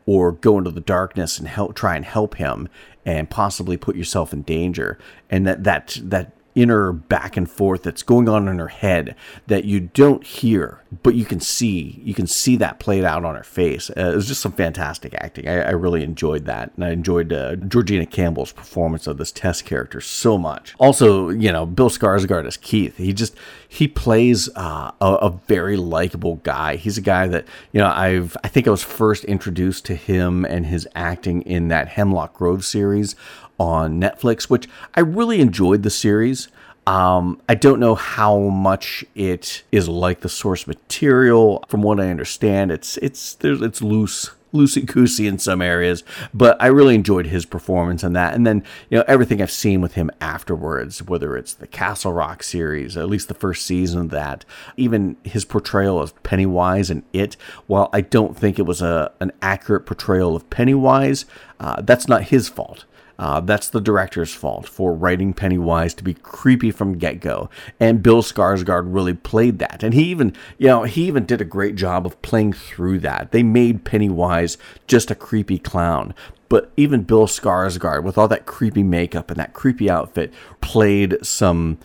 or 0.05 0.33
go 0.33 0.57
into 0.57 0.71
the 0.71 0.81
darkness 0.81 1.39
and 1.39 1.47
help 1.47 1.75
try 1.75 1.95
and 1.95 2.03
help 2.03 2.35
him 2.35 2.67
and 3.05 3.29
possibly 3.29 3.77
put 3.77 3.95
yourself 3.95 4.33
in 4.33 4.41
danger. 4.41 4.99
And 5.29 5.47
that 5.47 5.63
that 5.63 5.97
that 6.03 6.34
inner 6.55 6.93
back 6.93 7.35
and 7.35 7.49
forth 7.49 7.83
that's 7.83 8.01
going 8.01 8.29
on 8.29 8.47
in 8.47 8.59
her 8.59 8.69
head 8.69 9.15
that 9.47 9.65
you 9.65 9.81
don't 9.81 10.23
hear, 10.23 10.81
but 11.03 11.13
you 11.13 11.25
can 11.25 11.39
see. 11.39 12.01
You 12.03 12.13
can 12.13 12.27
see 12.27 12.55
that 12.55 12.79
played 12.79 13.03
out 13.03 13.25
on 13.25 13.35
her 13.35 13.43
face. 13.43 13.89
Uh, 13.89 14.11
it 14.11 14.15
was 14.15 14.27
just 14.27 14.41
some 14.41 14.53
fantastic 14.53 15.13
acting. 15.15 15.47
I, 15.47 15.61
I 15.61 15.71
really 15.71 16.01
enjoyed 16.01 16.45
that, 16.45 16.71
and 16.75 16.85
I 16.85 16.91
enjoyed 16.91 17.33
uh, 17.33 17.57
Georgina 17.57 18.05
Campbell's 18.05 18.53
performance 18.53 19.05
of 19.05 19.17
this 19.17 19.31
Tess 19.31 19.61
character 19.61 19.99
so 19.99 20.37
much. 20.37 20.73
Also, 20.79 21.29
you 21.29 21.51
know, 21.51 21.65
Bill 21.65 21.89
Skarsgård 21.89 22.47
as 22.47 22.57
Keith. 22.57 22.97
He 22.97 23.13
just 23.13 23.35
he 23.67 23.87
plays 23.87 24.49
uh, 24.55 24.91
a, 25.01 25.05
a 25.05 25.29
very 25.47 25.75
likable 25.75 26.37
guy. 26.37 26.77
He's 26.77 26.97
a 26.97 27.01
guy 27.01 27.27
that 27.27 27.45
you 27.73 27.81
know 27.81 27.89
I've 27.89 28.37
I 28.43 28.47
think 28.47 28.67
I 28.67 28.71
was 28.71 28.83
first 28.83 29.25
introduced 29.25 29.85
to 29.85 29.95
him 29.95 30.45
and 30.45 30.65
his 30.65 30.87
acting 30.95 31.41
in 31.41 31.67
that 31.67 31.89
Hemlock 31.89 32.33
Grove 32.33 32.63
series 32.63 33.15
on 33.59 33.99
Netflix, 33.99 34.49
which 34.49 34.67
I 34.95 35.01
really 35.01 35.39
enjoyed 35.39 35.83
the 35.83 35.89
series. 35.89 36.47
Um, 36.87 37.41
I 37.49 37.55
don't 37.55 37.79
know 37.79 37.95
how 37.95 38.37
much 38.37 39.03
it 39.15 39.63
is 39.71 39.89
like 39.89 40.19
the 40.21 40.29
source 40.29 40.67
material. 40.67 41.63
From 41.67 41.81
what 41.81 41.99
I 41.99 42.09
understand, 42.09 42.71
it's 42.71 42.97
it's 42.97 43.33
there's 43.35 43.61
it's 43.61 43.81
loose 43.81 44.31
loosey 44.55 44.85
goosey 44.85 45.27
in 45.27 45.37
some 45.37 45.61
areas, 45.61 46.03
but 46.33 46.55
I 46.61 46.67
really 46.67 46.95
enjoyed 46.95 47.27
his 47.27 47.45
performance 47.45 48.03
in 48.03 48.13
that. 48.13 48.33
And 48.33 48.47
then, 48.47 48.63
you 48.89 48.97
know, 48.97 49.03
everything 49.07 49.41
I've 49.41 49.51
seen 49.51 49.81
with 49.81 49.95
him 49.95 50.09
afterwards, 50.21 51.03
whether 51.03 51.35
it's 51.35 51.53
the 51.53 51.67
Castle 51.67 52.13
Rock 52.13 52.41
series, 52.41 52.95
at 52.95 53.09
least 53.09 53.27
the 53.27 53.33
first 53.33 53.65
season 53.65 53.99
of 53.99 54.09
that, 54.11 54.45
even 54.77 55.17
his 55.23 55.45
portrayal 55.45 55.99
of 55.99 56.21
Pennywise 56.23 56.89
and 56.89 57.03
It, 57.13 57.35
while 57.67 57.89
I 57.91 58.01
don't 58.01 58.37
think 58.37 58.57
it 58.57 58.65
was 58.65 58.81
a 58.81 59.11
an 59.19 59.31
accurate 59.41 59.85
portrayal 59.85 60.35
of 60.35 60.49
Pennywise, 60.49 61.25
uh, 61.59 61.81
that's 61.81 62.07
not 62.07 62.25
his 62.25 62.47
fault. 62.47 62.85
Uh, 63.17 63.39
that's 63.39 63.69
the 63.69 63.81
director's 63.81 64.33
fault 64.33 64.67
for 64.67 64.93
writing 64.93 65.33
Pennywise 65.33 65.93
to 65.95 66.03
be 66.03 66.13
creepy 66.13 66.71
from 66.71 66.97
get 66.97 67.19
go. 67.21 67.49
And 67.79 68.03
Bill 68.03 68.21
Skarsgård 68.21 68.93
really 68.93 69.13
played 69.13 69.59
that. 69.59 69.83
And 69.83 69.93
he 69.93 70.03
even, 70.05 70.35
you 70.57 70.67
know, 70.67 70.83
he 70.83 71.05
even 71.05 71.25
did 71.25 71.41
a 71.41 71.45
great 71.45 71.75
job 71.75 72.05
of 72.05 72.21
playing 72.21 72.53
through 72.53 72.99
that. 72.99 73.31
They 73.31 73.43
made 73.43 73.85
Pennywise 73.85 74.57
just 74.87 75.11
a 75.11 75.15
creepy 75.15 75.59
clown. 75.59 76.13
But 76.49 76.71
even 76.77 77.03
Bill 77.03 77.27
Skarsgård, 77.27 78.03
with 78.03 78.17
all 78.17 78.27
that 78.27 78.45
creepy 78.45 78.83
makeup 78.83 79.31
and 79.31 79.39
that 79.39 79.53
creepy 79.53 79.89
outfit, 79.89 80.33
played 80.61 81.17
some 81.23 81.77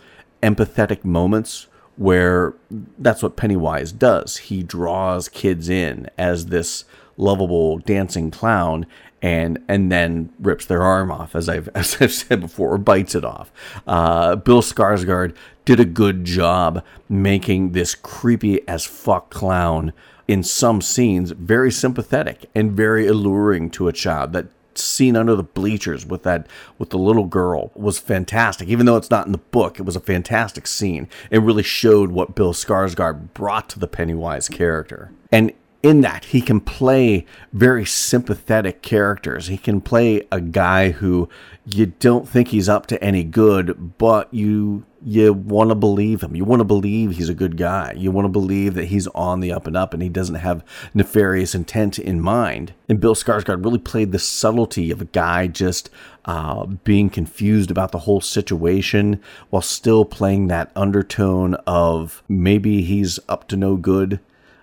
empathetic 0.43 1.05
moments 1.05 1.67
where 1.97 2.55
that's 2.99 3.23
what 3.23 3.37
Pennywise 3.37 3.93
does. 3.93 4.39
He 4.39 4.63
draws 4.63 5.29
kids 5.29 5.69
in 5.69 6.09
as 6.17 6.47
this 6.47 6.85
lovable 7.17 7.79
dancing 7.79 8.31
clown 8.31 8.87
and 9.23 9.63
and 9.69 9.91
then 9.93 10.33
rips 10.39 10.67
their 10.67 10.83
arm 10.83 11.11
off, 11.11 11.35
as 11.35 11.49
I've 11.49 11.69
as 11.75 11.97
I've 12.01 12.13
said 12.13 12.41
before, 12.41 12.75
or 12.75 12.79
bites 12.79 13.15
it 13.15 13.25
off. 13.25 13.53
Uh, 13.87 14.37
Bill 14.37 14.63
Skarsgård 14.63 15.35
did 15.65 15.81
a 15.81 15.85
good 15.85 16.25
job 16.25 16.85
making 17.09 17.73
this 17.73 17.95
creepy 17.95 18.67
as 18.67 18.85
fuck 18.85 19.31
clown 19.31 19.93
in 20.27 20.43
some 20.43 20.81
scenes 20.81 21.33
very 21.33 21.73
sympathetic 21.73 22.49
and 22.55 22.73
very 22.73 23.07
alluring 23.07 23.69
to 23.71 23.89
a 23.89 23.93
child. 23.93 24.33
That 24.33 24.47
scene 24.75 25.17
under 25.17 25.35
the 25.35 25.43
bleachers 25.43 26.07
with 26.07 26.23
that 26.23 26.47
with 26.79 26.91
the 26.91 26.99
little 26.99 27.27
girl 27.27 27.71
was 27.75 27.99
fantastic. 27.99 28.69
Even 28.69 28.87
though 28.87 28.97
it's 28.97 29.11
not 29.11 29.27
in 29.27 29.33
the 29.33 29.39
book, 29.39 29.79
it 29.79 29.83
was 29.83 29.97
a 29.97 30.01
fantastic 30.01 30.67
scene. 30.67 31.09
It 31.31 31.43
really 31.43 31.63
showed 31.63 32.13
what 32.13 32.35
Bill 32.35 32.53
Skarsgård 32.53 33.35
brought 33.35 33.69
to 33.71 33.79
the 33.79 33.89
Pennywise 33.89 34.49
character. 34.49 35.11
And 35.33 35.53
in 35.83 36.03
that 36.03 36.27
he 36.27 36.41
can 36.41 36.61
play 36.61 37.25
very 37.53 37.87
sympathetic 37.87 38.83
characters. 38.83 39.47
He 39.47 39.57
can 39.57 39.81
play 39.81 40.27
a 40.31 40.41
guy 40.41 40.91
who 40.91 41.29
you 41.65 41.87
don't 41.87 42.29
think 42.29 42.49
he's 42.49 42.69
up 42.69 42.87
to 42.89 43.03
any 43.03 43.25
good, 43.25 43.97
but 43.99 44.33
you 44.33 44.85
you 45.03 45.33
want 45.33 45.71
to 45.71 45.75
believe 45.75 46.23
him. 46.23 46.37
You 46.37 46.45
want 46.45 46.61
to 46.61 46.65
believe 46.65 47.13
he's 47.13 47.31
a 47.31 47.35
good 47.35 47.57
guy. 47.57 47.95
You 47.97 48.11
want 48.11 48.27
to 48.27 48.31
believe 48.31 48.75
that 48.75 48.87
he's 48.87 49.07
on 49.09 49.41
the 49.41 49.51
up 49.51 49.67
and 49.67 49.75
up 49.75 49.95
and 49.95 50.03
he 50.03 50.11
doesn't 50.11 50.35
have 50.35 50.63
nefarious 50.93 51.55
intent 51.55 51.99
in 51.99 52.21
mind. 52.21 52.75
And 52.87 53.01
Bill 53.01 53.15
Skarsgård 53.15 53.65
really 53.65 53.79
played 53.79 54.13
the 54.13 54.19
subtlety 54.19 54.91
of 54.91 55.01
a 55.01 55.07
guy 55.07 55.47
just 55.47 55.89
uh, 56.27 56.67
being 56.67 57.09
confused 57.09 57.71
about 57.71 57.93
the 57.93 58.01
whole 58.01 58.21
situation 58.21 59.23
while 59.49 59.63
still 59.63 60.05
playing 60.05 60.49
that 60.49 60.71
undertone 60.77 61.55
of 61.67 62.23
maybe 62.29 62.83
he's 62.83 63.19
up 63.27 63.49
to 63.49 63.57
no 63.57 63.77
good 63.77 64.21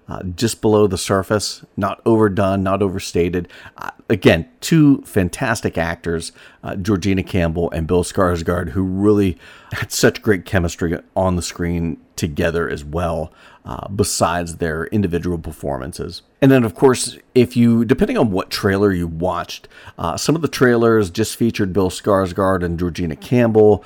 uh, 0.08 0.24
just 0.24 0.62
below 0.62 0.88
the 0.88 0.98
surface, 0.98 1.66
not 1.76 2.02
overdone, 2.06 2.64
not 2.64 2.82
overstated. 2.82 3.48
Uh, 3.78 3.92
again, 4.10 4.48
two 4.62 5.02
fantastic 5.02 5.78
actors, 5.78 6.32
uh, 6.64 6.76
Georgina 6.76 7.24
Campbell 7.24 7.70
and 7.72 7.88
Bill 7.88 8.04
Skarsgård, 8.04 8.70
who 8.70 8.84
really 8.84 9.38
had 9.74 9.92
such 9.92 10.22
great 10.22 10.46
chemistry 10.46 10.98
on 11.16 11.36
the 11.36 11.42
screen 11.42 11.98
together 12.16 12.70
as 12.70 12.84
well, 12.84 13.32
uh, 13.66 13.88
besides 13.90 14.58
their 14.58 14.86
individual 14.88 15.38
performances. 15.38 16.22
And 16.42 16.52
then, 16.52 16.64
of 16.64 16.74
course, 16.74 17.18
if 17.36 17.58
you, 17.58 17.84
depending 17.84 18.18
on 18.18 18.32
what 18.32 18.50
trailer 18.50 18.92
you 18.92 19.08
watched, 19.08 19.68
uh, 19.98 20.18
some 20.18 20.36
of 20.36 20.42
the 20.42 20.48
trailers 20.48 21.10
just 21.10 21.36
featured 21.36 21.74
Bill 21.74 21.90
Skarsgård 21.90 22.64
and 22.64 22.80
Georgina 22.80 23.16
Campbell. 23.16 23.84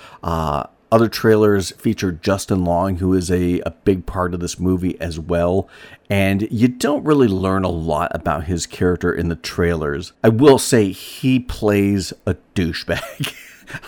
Other 0.92 1.08
trailers 1.08 1.72
feature 1.72 2.12
Justin 2.12 2.66
Long, 2.66 2.98
who 2.98 3.14
is 3.14 3.32
a, 3.32 3.62
a 3.62 3.72
big 3.72 4.06
part 4.06 4.34
of 4.34 4.42
this 4.42 4.60
movie 4.60 5.00
as 5.00 5.18
well. 5.18 5.70
And 6.10 6.48
you 6.52 6.68
don't 6.68 7.06
really 7.06 7.30
learn 7.30 7.64
a 7.64 7.70
lot 7.70 8.12
about 8.14 8.44
his 8.44 8.66
character 8.66 9.14
in 9.14 9.30
the 9.30 9.38
trailers. 9.38 10.12
I 10.22 10.30
will 10.30 10.60
say 10.60 10.92
he 10.92 11.40
plays 11.40 12.12
a 12.26 12.36
douchebag. 12.56 13.34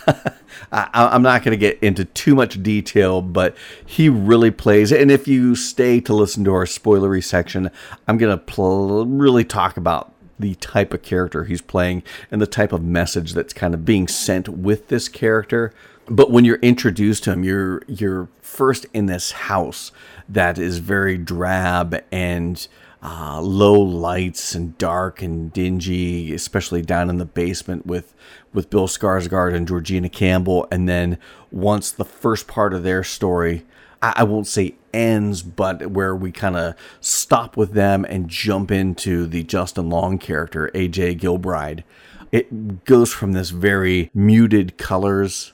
I, 0.71 1.15
am 1.15 1.21
not 1.23 1.43
going 1.43 1.51
to 1.51 1.57
get 1.57 1.77
into 1.83 2.05
too 2.05 2.35
much 2.35 2.63
detail, 2.63 3.21
but 3.21 3.55
he 3.85 4.07
really 4.07 4.51
plays. 4.51 4.93
And 4.93 5.11
if 5.11 5.27
you 5.27 5.55
stay 5.55 5.99
to 6.01 6.13
listen 6.13 6.45
to 6.45 6.53
our 6.53 6.65
spoilery 6.65 7.23
section, 7.23 7.69
I'm 8.07 8.17
going 8.17 8.31
to 8.35 8.43
pl- 8.43 9.05
really 9.05 9.43
talk 9.43 9.75
about 9.75 10.13
the 10.39 10.55
type 10.55 10.93
of 10.93 11.03
character 11.03 11.43
he's 11.43 11.61
playing 11.61 12.03
and 12.31 12.41
the 12.41 12.47
type 12.47 12.71
of 12.71 12.81
message 12.83 13.33
that's 13.33 13.53
kind 13.53 13.73
of 13.73 13.85
being 13.85 14.07
sent 14.07 14.47
with 14.49 14.87
this 14.87 15.07
character 15.07 15.73
but 16.07 16.31
when 16.31 16.45
you're 16.45 16.57
introduced 16.57 17.23
to 17.25 17.31
him, 17.31 17.43
you're 17.43 17.81
you're 17.87 18.27
first 18.41 18.85
in 18.93 19.05
this 19.05 19.31
house 19.31 19.91
that 20.27 20.57
is 20.57 20.79
very 20.79 21.17
drab 21.17 22.01
and 22.11 22.67
uh, 23.01 23.41
low 23.41 23.79
lights 23.79 24.55
and 24.55 24.77
dark 24.77 25.21
and 25.21 25.51
dingy, 25.51 26.33
especially 26.33 26.81
down 26.81 27.09
in 27.09 27.17
the 27.17 27.25
basement 27.25 27.85
with 27.85 28.13
with 28.53 28.69
Bill 28.69 28.87
Skarsgård 28.87 29.53
and 29.55 29.67
Georgina 29.67 30.09
Campbell. 30.09 30.67
And 30.71 30.87
then 30.87 31.17
once 31.51 31.91
the 31.91 32.05
first 32.05 32.47
part 32.47 32.73
of 32.73 32.83
their 32.83 33.03
story, 33.03 33.65
I, 34.01 34.13
I 34.17 34.23
won't 34.23 34.47
say 34.47 34.75
ends, 34.93 35.41
but 35.41 35.87
where 35.87 36.15
we 36.15 36.31
kind 36.31 36.55
of 36.55 36.75
stop 37.01 37.57
with 37.57 37.73
them 37.73 38.05
and 38.05 38.29
jump 38.29 38.71
into 38.71 39.25
the 39.25 39.43
Justin 39.43 39.89
Long 39.89 40.17
character, 40.17 40.69
AJ 40.73 41.19
Gilbride. 41.19 41.83
It 42.31 42.85
goes 42.85 43.13
from 43.13 43.33
this 43.33 43.51
very 43.51 44.09
muted 44.13 44.77
colors 44.77 45.53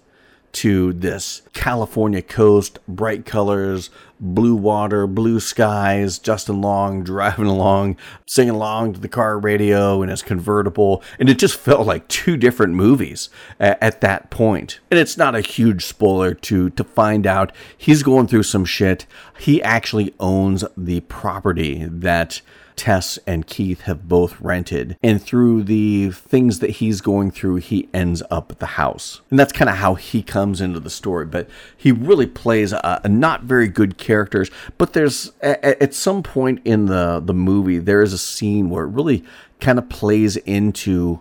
to 0.54 0.94
this 0.94 1.42
California 1.54 2.22
coast, 2.22 2.80
bright 2.88 3.26
colors, 3.26 3.90
blue 4.20 4.56
water, 4.56 5.08
blue 5.08 5.40
skies, 5.40 6.20
Justin 6.20 6.62
Long 6.62 7.04
driving 7.10 7.46
along, 7.46 7.98
singing 8.26 8.56
along 8.56 8.94
to 8.94 9.00
the 9.00 9.08
car 9.08 9.40
radio 9.40 10.02
in 10.02 10.10
his 10.10 10.22
convertible. 10.22 11.04
And 11.20 11.30
it 11.30 11.40
just 11.40 11.56
felt 11.56 11.88
like 11.88 12.08
two 12.08 12.38
different 12.38 12.74
movies 12.74 13.30
at, 13.60 14.00
that 14.02 14.30
point. 14.30 14.80
And 14.90 15.00
it's 15.00 15.18
not 15.18 15.36
a 15.36 15.42
huge 15.42 15.86
spoiler 15.86 16.34
to, 16.34 16.70
to 16.70 16.84
find 16.84 17.28
out 17.28 17.52
he's 17.78 18.04
going 18.04 18.28
through 18.28 18.44
some 18.44 18.66
shit. 18.66 19.06
He 19.40 19.62
actually 19.62 20.14
owns 20.20 20.64
the 20.78 21.02
property 21.02 21.86
that 21.86 22.42
Tess 22.80 23.20
and 23.28 23.46
Keith 23.46 23.82
have 23.82 24.08
both 24.08 24.40
rented. 24.40 24.98
And 25.04 25.22
through 25.22 25.64
the 25.64 26.12
things 26.12 26.60
that 26.60 26.70
he's 26.70 27.02
going 27.02 27.30
through, 27.30 27.58
he 27.58 27.90
ends 27.94 28.24
up 28.32 28.54
at 28.54 28.60
the 28.60 28.66
house. 28.66 29.20
And 29.30 29.38
that's 29.38 29.52
kind 29.52 29.70
of 29.70 29.76
how 29.76 29.96
he 29.96 30.24
comes 30.24 30.62
into 30.62 30.80
the 30.80 30.90
story. 30.90 31.26
But 31.26 31.50
he 31.76 31.92
really 31.92 32.26
plays 32.26 32.72
a, 32.72 33.02
a 33.04 33.10
not 33.10 33.44
very 33.44 33.68
good 33.68 33.98
characters. 34.10 34.50
But 34.80 34.94
there's 34.94 35.32
at 35.42 35.94
some 35.94 36.24
point 36.24 36.62
in 36.66 36.88
the, 36.88 37.22
the 37.24 37.34
movie, 37.34 37.78
there 37.78 38.02
is 38.02 38.12
a 38.12 38.18
scene 38.18 38.72
where 38.72 38.86
it 38.86 38.90
really 38.90 39.24
kind 39.60 39.78
of 39.78 39.88
plays 39.88 40.36
into 40.38 41.20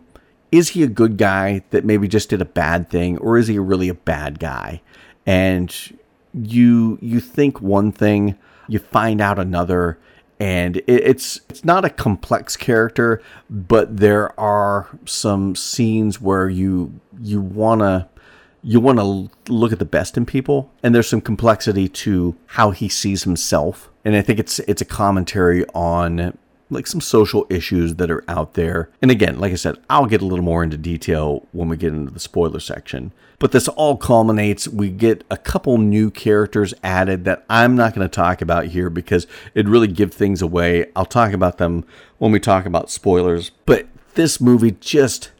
is 0.50 0.70
he 0.70 0.82
a 0.82 0.86
good 0.86 1.18
guy 1.18 1.62
that 1.68 1.84
maybe 1.84 2.08
just 2.08 2.30
did 2.30 2.40
a 2.40 2.46
bad 2.46 2.88
thing, 2.88 3.18
or 3.18 3.36
is 3.36 3.48
he 3.48 3.58
really 3.58 3.90
a 3.90 3.94
bad 3.94 4.38
guy? 4.38 4.80
And 5.26 5.74
you 6.32 6.98
you 7.02 7.20
think 7.20 7.60
one 7.60 7.92
thing, 7.92 8.38
you 8.66 8.78
find 8.78 9.20
out 9.20 9.38
another, 9.38 9.98
and 10.40 10.80
it's 10.86 11.42
it's 11.50 11.66
not 11.66 11.84
a 11.84 11.90
complex 11.90 12.56
character, 12.56 13.20
but 13.50 13.98
there 13.98 14.38
are 14.40 14.88
some 15.04 15.54
scenes 15.54 16.18
where 16.18 16.48
you 16.48 16.98
you 17.20 17.42
wanna 17.42 18.08
you 18.62 18.80
want 18.80 18.98
to 18.98 19.30
look 19.52 19.72
at 19.72 19.78
the 19.78 19.84
best 19.84 20.16
in 20.16 20.26
people, 20.26 20.70
and 20.82 20.94
there's 20.94 21.08
some 21.08 21.20
complexity 21.20 21.88
to 21.88 22.36
how 22.46 22.70
he 22.70 22.88
sees 22.88 23.24
himself, 23.24 23.90
and 24.04 24.16
I 24.16 24.22
think 24.22 24.38
it's 24.38 24.58
it's 24.60 24.82
a 24.82 24.86
commentary 24.86 25.64
on 25.74 26.36
like 26.70 26.86
some 26.86 27.00
social 27.00 27.46
issues 27.48 27.94
that 27.96 28.10
are 28.10 28.24
out 28.28 28.54
there. 28.54 28.90
And 29.00 29.10
again, 29.10 29.38
like 29.38 29.52
I 29.52 29.56
said, 29.56 29.78
I'll 29.88 30.06
get 30.06 30.22
a 30.22 30.26
little 30.26 30.44
more 30.44 30.62
into 30.62 30.76
detail 30.76 31.46
when 31.52 31.68
we 31.68 31.76
get 31.76 31.94
into 31.94 32.12
the 32.12 32.20
spoiler 32.20 32.60
section. 32.60 33.12
But 33.38 33.52
this 33.52 33.68
all 33.68 33.96
culminates. 33.96 34.66
We 34.66 34.90
get 34.90 35.24
a 35.30 35.36
couple 35.36 35.78
new 35.78 36.10
characters 36.10 36.74
added 36.82 37.24
that 37.24 37.44
I'm 37.48 37.76
not 37.76 37.94
going 37.94 38.06
to 38.06 38.14
talk 38.14 38.42
about 38.42 38.66
here 38.66 38.90
because 38.90 39.26
it 39.54 39.68
really 39.68 39.86
give 39.86 40.12
things 40.12 40.42
away. 40.42 40.86
I'll 40.96 41.06
talk 41.06 41.32
about 41.32 41.58
them 41.58 41.84
when 42.18 42.32
we 42.32 42.40
talk 42.40 42.66
about 42.66 42.90
spoilers. 42.90 43.50
But 43.64 43.86
this 44.14 44.40
movie 44.40 44.72
just 44.72 45.30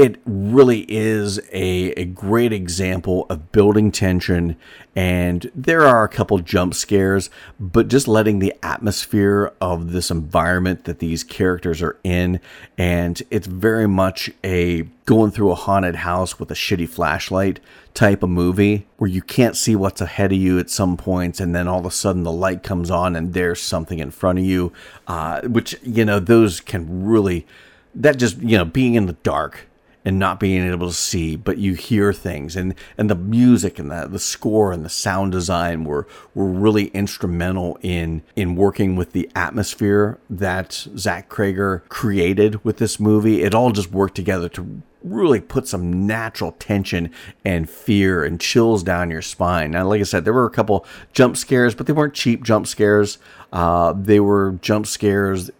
it 0.00 0.18
really 0.24 0.86
is 0.88 1.38
a, 1.52 1.92
a 1.92 2.06
great 2.06 2.54
example 2.54 3.26
of 3.28 3.52
building 3.52 3.92
tension 3.92 4.56
and 4.96 5.50
there 5.54 5.82
are 5.82 6.04
a 6.04 6.08
couple 6.08 6.38
jump 6.38 6.72
scares 6.72 7.28
but 7.58 7.86
just 7.86 8.08
letting 8.08 8.38
the 8.38 8.54
atmosphere 8.62 9.52
of 9.60 9.92
this 9.92 10.10
environment 10.10 10.84
that 10.84 11.00
these 11.00 11.22
characters 11.22 11.82
are 11.82 11.98
in 12.02 12.40
and 12.78 13.22
it's 13.30 13.46
very 13.46 13.86
much 13.86 14.30
a 14.42 14.82
going 15.04 15.30
through 15.30 15.50
a 15.50 15.54
haunted 15.54 15.96
house 15.96 16.38
with 16.38 16.50
a 16.50 16.54
shitty 16.54 16.88
flashlight 16.88 17.60
type 17.92 18.22
of 18.22 18.30
movie 18.30 18.86
where 18.96 19.10
you 19.10 19.20
can't 19.20 19.56
see 19.56 19.76
what's 19.76 20.00
ahead 20.00 20.32
of 20.32 20.38
you 20.38 20.58
at 20.58 20.70
some 20.70 20.96
points 20.96 21.40
and 21.40 21.54
then 21.54 21.68
all 21.68 21.80
of 21.80 21.84
a 21.86 21.90
sudden 21.90 22.22
the 22.22 22.32
light 22.32 22.62
comes 22.62 22.90
on 22.90 23.14
and 23.14 23.34
there's 23.34 23.60
something 23.60 23.98
in 23.98 24.10
front 24.10 24.38
of 24.38 24.44
you 24.46 24.72
uh, 25.08 25.42
which 25.42 25.76
you 25.82 26.06
know 26.06 26.18
those 26.18 26.58
can 26.58 27.04
really 27.04 27.46
that 27.94 28.16
just 28.16 28.38
you 28.38 28.56
know 28.56 28.64
being 28.64 28.94
in 28.94 29.04
the 29.04 29.12
dark 29.12 29.66
and 30.04 30.18
not 30.18 30.40
being 30.40 30.66
able 30.66 30.88
to 30.88 30.94
see, 30.94 31.36
but 31.36 31.58
you 31.58 31.74
hear 31.74 32.12
things 32.12 32.56
and, 32.56 32.74
and 32.96 33.10
the 33.10 33.14
music 33.14 33.78
and 33.78 33.90
the, 33.90 34.06
the 34.06 34.18
score 34.18 34.72
and 34.72 34.84
the 34.84 34.88
sound 34.88 35.32
design 35.32 35.84
were, 35.84 36.06
were 36.34 36.46
really 36.46 36.86
instrumental 36.88 37.78
in, 37.82 38.22
in 38.34 38.56
working 38.56 38.96
with 38.96 39.12
the 39.12 39.30
atmosphere 39.34 40.18
that 40.30 40.72
Zach 40.96 41.28
Cregger 41.28 41.86
created 41.88 42.64
with 42.64 42.78
this 42.78 42.98
movie. 42.98 43.42
It 43.42 43.54
all 43.54 43.72
just 43.72 43.92
worked 43.92 44.14
together 44.14 44.48
to 44.50 44.82
really 45.02 45.40
put 45.40 45.66
some 45.66 46.06
natural 46.06 46.52
tension 46.52 47.10
and 47.44 47.68
fear 47.68 48.24
and 48.24 48.40
chills 48.40 48.82
down 48.82 49.10
your 49.10 49.22
spine. 49.22 49.70
Now, 49.70 49.86
like 49.86 50.00
I 50.00 50.04
said, 50.04 50.24
there 50.24 50.32
were 50.32 50.46
a 50.46 50.50
couple 50.50 50.86
jump 51.12 51.36
scares, 51.36 51.74
but 51.74 51.86
they 51.86 51.92
weren't 51.92 52.14
cheap 52.14 52.42
jump 52.42 52.66
scares. 52.66 53.18
Uh, 53.52 53.94
they 53.94 54.20
were 54.20 54.58
jump 54.60 54.86
scares, 54.86 55.50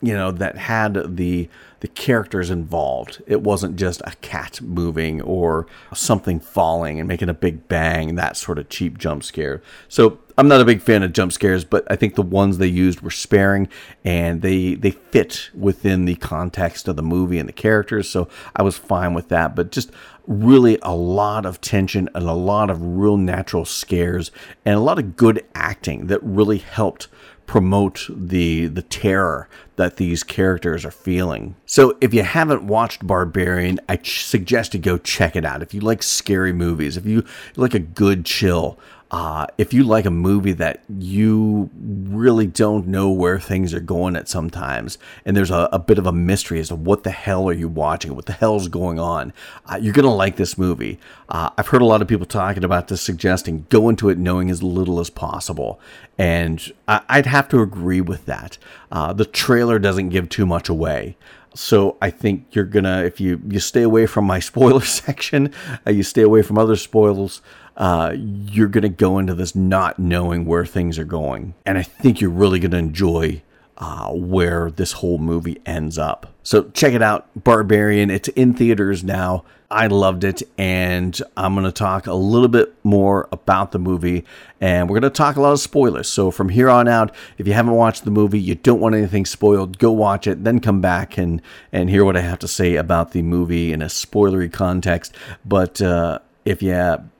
you 0.00 0.14
know, 0.14 0.30
that 0.32 0.56
had 0.56 1.16
the 1.16 1.48
the 1.80 1.88
characters 1.88 2.50
involved. 2.50 3.22
It 3.26 3.42
wasn't 3.42 3.76
just 3.76 4.00
a 4.04 4.14
cat 4.22 4.60
moving 4.60 5.20
or 5.20 5.66
something 5.94 6.40
falling 6.40 6.98
and 6.98 7.08
making 7.08 7.28
a 7.28 7.34
big 7.34 7.68
bang, 7.68 8.14
that 8.14 8.36
sort 8.36 8.58
of 8.58 8.68
cheap 8.68 8.98
jump 8.98 9.22
scare. 9.22 9.62
So 9.88 10.18
I'm 10.38 10.48
not 10.48 10.60
a 10.60 10.64
big 10.64 10.82
fan 10.82 11.02
of 11.02 11.12
jump 11.12 11.32
scares, 11.32 11.64
but 11.64 11.90
I 11.90 11.96
think 11.96 12.14
the 12.14 12.22
ones 12.22 12.58
they 12.58 12.66
used 12.66 13.00
were 13.00 13.10
sparing 13.10 13.68
and 14.04 14.42
they 14.42 14.74
they 14.74 14.90
fit 14.90 15.50
within 15.54 16.04
the 16.04 16.16
context 16.16 16.88
of 16.88 16.96
the 16.96 17.02
movie 17.02 17.38
and 17.38 17.48
the 17.48 17.54
characters. 17.54 18.08
So 18.08 18.28
I 18.54 18.62
was 18.62 18.76
fine 18.76 19.14
with 19.14 19.28
that. 19.28 19.54
But 19.54 19.72
just 19.72 19.90
really 20.26 20.78
a 20.82 20.94
lot 20.94 21.46
of 21.46 21.60
tension 21.60 22.08
and 22.14 22.24
a 22.24 22.32
lot 22.32 22.68
of 22.68 22.82
real 22.82 23.16
natural 23.16 23.64
scares 23.64 24.30
and 24.64 24.74
a 24.74 24.80
lot 24.80 24.98
of 24.98 25.16
good 25.16 25.44
acting 25.54 26.08
that 26.08 26.22
really 26.22 26.58
helped 26.58 27.08
promote 27.46 28.06
the 28.10 28.66
the 28.66 28.82
terror 28.82 29.48
that 29.76 29.96
these 29.96 30.22
characters 30.22 30.84
are 30.84 30.90
feeling. 30.90 31.54
So 31.66 31.96
if 32.00 32.14
you 32.14 32.22
haven't 32.22 32.66
watched 32.66 33.06
Barbarian, 33.06 33.78
I 33.88 33.96
ch- 33.96 34.24
suggest 34.24 34.74
you 34.74 34.80
go 34.80 34.98
check 34.98 35.36
it 35.36 35.44
out. 35.44 35.62
If 35.62 35.74
you 35.74 35.80
like 35.80 36.02
scary 36.02 36.52
movies, 36.52 36.96
if 36.96 37.06
you 37.06 37.24
like 37.56 37.74
a 37.74 37.78
good 37.78 38.24
chill, 38.24 38.78
uh, 39.10 39.46
if 39.56 39.72
you 39.72 39.84
like 39.84 40.04
a 40.04 40.10
movie 40.10 40.52
that 40.52 40.82
you 40.98 41.70
really 41.78 42.46
don't 42.46 42.88
know 42.88 43.08
where 43.08 43.38
things 43.38 43.72
are 43.72 43.80
going 43.80 44.16
at 44.16 44.28
sometimes, 44.28 44.98
and 45.24 45.36
there's 45.36 45.50
a, 45.50 45.68
a 45.72 45.78
bit 45.78 45.98
of 45.98 46.06
a 46.06 46.12
mystery 46.12 46.58
as 46.58 46.68
to 46.68 46.74
what 46.74 47.04
the 47.04 47.12
hell 47.12 47.48
are 47.48 47.52
you 47.52 47.68
watching, 47.68 48.16
what 48.16 48.26
the 48.26 48.32
hell's 48.32 48.66
going 48.66 48.98
on, 48.98 49.32
uh, 49.66 49.76
you're 49.80 49.92
gonna 49.92 50.12
like 50.12 50.36
this 50.36 50.58
movie. 50.58 50.98
Uh, 51.28 51.50
I've 51.56 51.68
heard 51.68 51.82
a 51.82 51.86
lot 51.86 52.02
of 52.02 52.08
people 52.08 52.26
talking 52.26 52.64
about 52.64 52.88
this, 52.88 53.00
suggesting 53.00 53.66
go 53.68 53.88
into 53.88 54.08
it 54.08 54.18
knowing 54.18 54.50
as 54.50 54.62
little 54.62 54.98
as 54.98 55.08
possible, 55.08 55.80
and 56.18 56.72
I, 56.88 57.18
would 57.18 57.26
have 57.26 57.48
to 57.50 57.60
agree 57.60 58.00
with 58.00 58.26
that. 58.26 58.58
Uh, 58.90 59.12
the 59.12 59.24
trailer 59.24 59.78
doesn't 59.78 60.08
give 60.08 60.28
too 60.28 60.46
much 60.46 60.68
away. 60.68 61.16
So 61.54 61.96
I 62.02 62.10
think 62.10 62.48
you're 62.50 62.64
gonna 62.64 63.04
if 63.04 63.20
you 63.20 63.40
you 63.48 63.60
stay 63.60 63.82
away 63.82 64.06
from 64.06 64.24
my 64.24 64.40
spoiler 64.50 64.80
section, 64.80 65.54
uh, 65.86 65.90
you 65.90 66.02
stay 66.02 66.22
away 66.22 66.42
from 66.42 66.58
other 66.58 66.76
spoilers 66.76 67.40
uh, 67.76 68.14
you're 68.16 68.68
going 68.68 68.82
to 68.82 68.88
go 68.88 69.18
into 69.18 69.34
this 69.34 69.54
not 69.54 69.98
knowing 69.98 70.46
where 70.46 70.64
things 70.64 70.98
are 70.98 71.04
going. 71.04 71.54
And 71.64 71.76
I 71.76 71.82
think 71.82 72.20
you're 72.20 72.30
really 72.30 72.58
going 72.58 72.70
to 72.70 72.78
enjoy 72.78 73.42
uh, 73.78 74.10
where 74.10 74.70
this 74.70 74.92
whole 74.92 75.18
movie 75.18 75.60
ends 75.66 75.98
up. 75.98 76.32
So 76.42 76.70
check 76.70 76.94
it 76.94 77.02
out, 77.02 77.28
Barbarian. 77.36 78.10
It's 78.10 78.28
in 78.28 78.54
theaters 78.54 79.04
now. 79.04 79.44
I 79.68 79.88
loved 79.88 80.22
it, 80.22 80.44
and 80.56 81.20
I'm 81.36 81.54
going 81.54 81.66
to 81.66 81.72
talk 81.72 82.06
a 82.06 82.14
little 82.14 82.48
bit 82.48 82.72
more 82.84 83.28
about 83.32 83.72
the 83.72 83.80
movie, 83.80 84.24
and 84.60 84.88
we're 84.88 85.00
going 85.00 85.10
to 85.12 85.16
talk 85.16 85.34
a 85.34 85.40
lot 85.40 85.52
of 85.52 85.58
spoilers. 85.58 86.08
So 86.08 86.30
from 86.30 86.50
here 86.50 86.70
on 86.70 86.86
out, 86.86 87.12
if 87.36 87.48
you 87.48 87.52
haven't 87.52 87.74
watched 87.74 88.04
the 88.04 88.12
movie, 88.12 88.38
you 88.38 88.54
don't 88.54 88.78
want 88.78 88.94
anything 88.94 89.26
spoiled, 89.26 89.78
go 89.78 89.90
watch 89.90 90.28
it, 90.28 90.44
then 90.44 90.60
come 90.60 90.80
back 90.80 91.18
and 91.18 91.42
and 91.72 91.90
hear 91.90 92.04
what 92.04 92.16
I 92.16 92.20
have 92.20 92.38
to 92.40 92.48
say 92.48 92.76
about 92.76 93.10
the 93.10 93.22
movie 93.22 93.72
in 93.72 93.82
a 93.82 93.86
spoilery 93.86 94.52
context. 94.52 95.12
But 95.44 95.82
uh, 95.82 96.20
if 96.44 96.62
you 96.62 96.70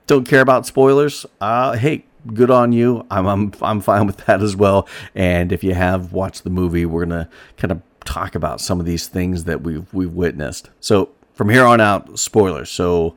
don't 0.07 0.27
care 0.27 0.41
about 0.41 0.65
spoilers, 0.65 1.25
uh, 1.39 1.73
hey, 1.73 2.05
good 2.33 2.49
on 2.49 2.71
you. 2.71 3.05
I'm, 3.11 3.27
I'm 3.27 3.53
I'm 3.61 3.81
fine 3.81 4.07
with 4.07 4.17
that 4.25 4.41
as 4.41 4.55
well. 4.55 4.87
And 5.13 5.51
if 5.51 5.63
you 5.63 5.73
have 5.73 6.13
watched 6.13 6.43
the 6.43 6.49
movie, 6.49 6.85
we're 6.85 7.05
gonna 7.05 7.29
kind 7.57 7.71
of 7.71 7.81
talk 8.05 8.35
about 8.35 8.61
some 8.61 8.79
of 8.79 8.85
these 8.85 9.07
things 9.07 9.43
that 9.43 9.61
we've 9.61 9.93
we've 9.93 10.13
witnessed. 10.13 10.69
So 10.79 11.09
from 11.33 11.49
here 11.49 11.65
on 11.65 11.79
out, 11.81 12.17
spoilers. 12.17 12.69
So 12.69 13.15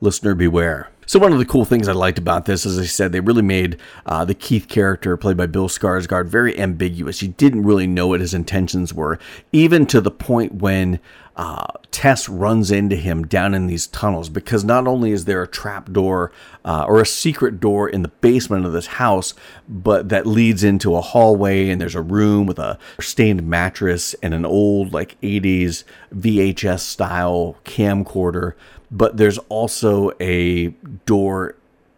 listener 0.00 0.34
beware. 0.34 0.90
So 1.08 1.18
one 1.18 1.32
of 1.32 1.38
the 1.38 1.46
cool 1.46 1.64
things 1.64 1.88
I 1.88 1.92
liked 1.92 2.18
about 2.18 2.44
this, 2.44 2.66
as 2.66 2.78
I 2.78 2.84
said, 2.84 3.12
they 3.12 3.20
really 3.20 3.40
made 3.40 3.78
uh, 4.04 4.26
the 4.26 4.34
Keith 4.34 4.68
character 4.68 5.16
played 5.16 5.38
by 5.38 5.46
Bill 5.46 5.66
Skarsgård 5.66 6.26
very 6.26 6.58
ambiguous. 6.60 7.22
You 7.22 7.28
didn't 7.28 7.64
really 7.64 7.86
know 7.86 8.08
what 8.08 8.20
his 8.20 8.34
intentions 8.34 8.92
were, 8.92 9.18
even 9.50 9.86
to 9.86 10.02
the 10.02 10.10
point 10.10 10.56
when 10.56 11.00
uh, 11.34 11.64
Tess 11.92 12.28
runs 12.28 12.70
into 12.70 12.94
him 12.94 13.26
down 13.26 13.54
in 13.54 13.68
these 13.68 13.86
tunnels 13.86 14.28
because 14.28 14.64
not 14.64 14.86
only 14.86 15.12
is 15.12 15.24
there 15.24 15.40
a 15.40 15.48
trap 15.48 15.90
door 15.92 16.30
uh, 16.64 16.84
or 16.86 17.00
a 17.00 17.06
secret 17.06 17.58
door 17.58 17.88
in 17.88 18.02
the 18.02 18.08
basement 18.08 18.66
of 18.66 18.72
this 18.72 18.88
house, 18.88 19.32
but 19.66 20.10
that 20.10 20.26
leads 20.26 20.62
into 20.62 20.94
a 20.94 21.00
hallway 21.00 21.70
and 21.70 21.80
there's 21.80 21.94
a 21.94 22.02
room 22.02 22.44
with 22.46 22.58
a 22.58 22.78
stained 23.00 23.48
mattress 23.48 24.14
and 24.22 24.34
an 24.34 24.44
old 24.44 24.92
like 24.92 25.18
80s 25.22 25.84
VHS 26.14 26.80
style 26.80 27.56
camcorder 27.64 28.52
but 28.90 29.16
there's 29.16 29.38
also 29.48 30.12
a 30.20 30.68
door 31.06 31.54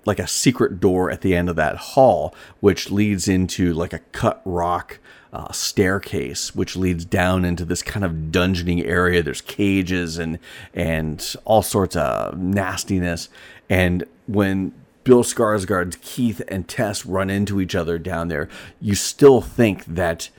like 0.06 0.18
a 0.18 0.26
secret 0.26 0.80
door 0.80 1.10
at 1.10 1.20
the 1.20 1.34
end 1.34 1.48
of 1.48 1.56
that 1.56 1.76
hall 1.76 2.34
which 2.60 2.90
leads 2.90 3.28
into 3.28 3.72
like 3.72 3.92
a 3.92 3.98
cut 4.12 4.40
rock 4.44 4.98
uh, 5.32 5.52
staircase 5.52 6.54
which 6.54 6.74
leads 6.74 7.04
down 7.04 7.44
into 7.44 7.64
this 7.64 7.82
kind 7.82 8.04
of 8.04 8.12
dungeoning 8.32 8.84
area. 8.84 9.22
There's 9.22 9.40
cages 9.42 10.18
and 10.18 10.38
and 10.74 11.34
all 11.44 11.62
sorts 11.62 11.96
of 11.96 12.38
nastiness. 12.38 13.28
And 13.68 14.04
when 14.26 14.72
Bill 15.04 15.22
Skarsgård's 15.22 15.98
Keith 16.02 16.42
and 16.48 16.68
Tess 16.68 17.06
run 17.06 17.30
into 17.30 17.60
each 17.60 17.74
other 17.74 17.98
down 17.98 18.28
there, 18.28 18.48
you 18.80 18.94
still 18.94 19.40
think 19.40 19.84
that 19.86 20.30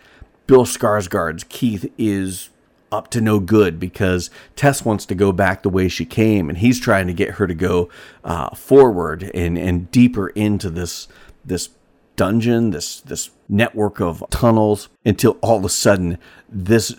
Bill 0.47 0.65
Skarsgård's 0.65 1.45
Keith 1.45 1.91
is 1.97 2.49
up 2.91 3.09
to 3.11 3.21
no 3.21 3.39
good 3.39 3.79
because 3.79 4.29
Tess 4.55 4.83
wants 4.83 5.05
to 5.07 5.15
go 5.15 5.31
back 5.31 5.63
the 5.63 5.69
way 5.69 5.87
she 5.87 6.05
came, 6.05 6.49
and 6.49 6.57
he's 6.57 6.79
trying 6.79 7.07
to 7.07 7.13
get 7.13 7.35
her 7.35 7.47
to 7.47 7.53
go 7.53 7.89
uh, 8.23 8.53
forward 8.55 9.31
and 9.33 9.57
and 9.57 9.89
deeper 9.91 10.29
into 10.29 10.69
this 10.69 11.07
this 11.45 11.69
dungeon, 12.15 12.71
this 12.71 13.01
this 13.01 13.31
network 13.47 13.99
of 13.99 14.23
tunnels, 14.29 14.89
until 15.05 15.37
all 15.41 15.57
of 15.57 15.65
a 15.65 15.69
sudden 15.69 16.17
this 16.49 16.91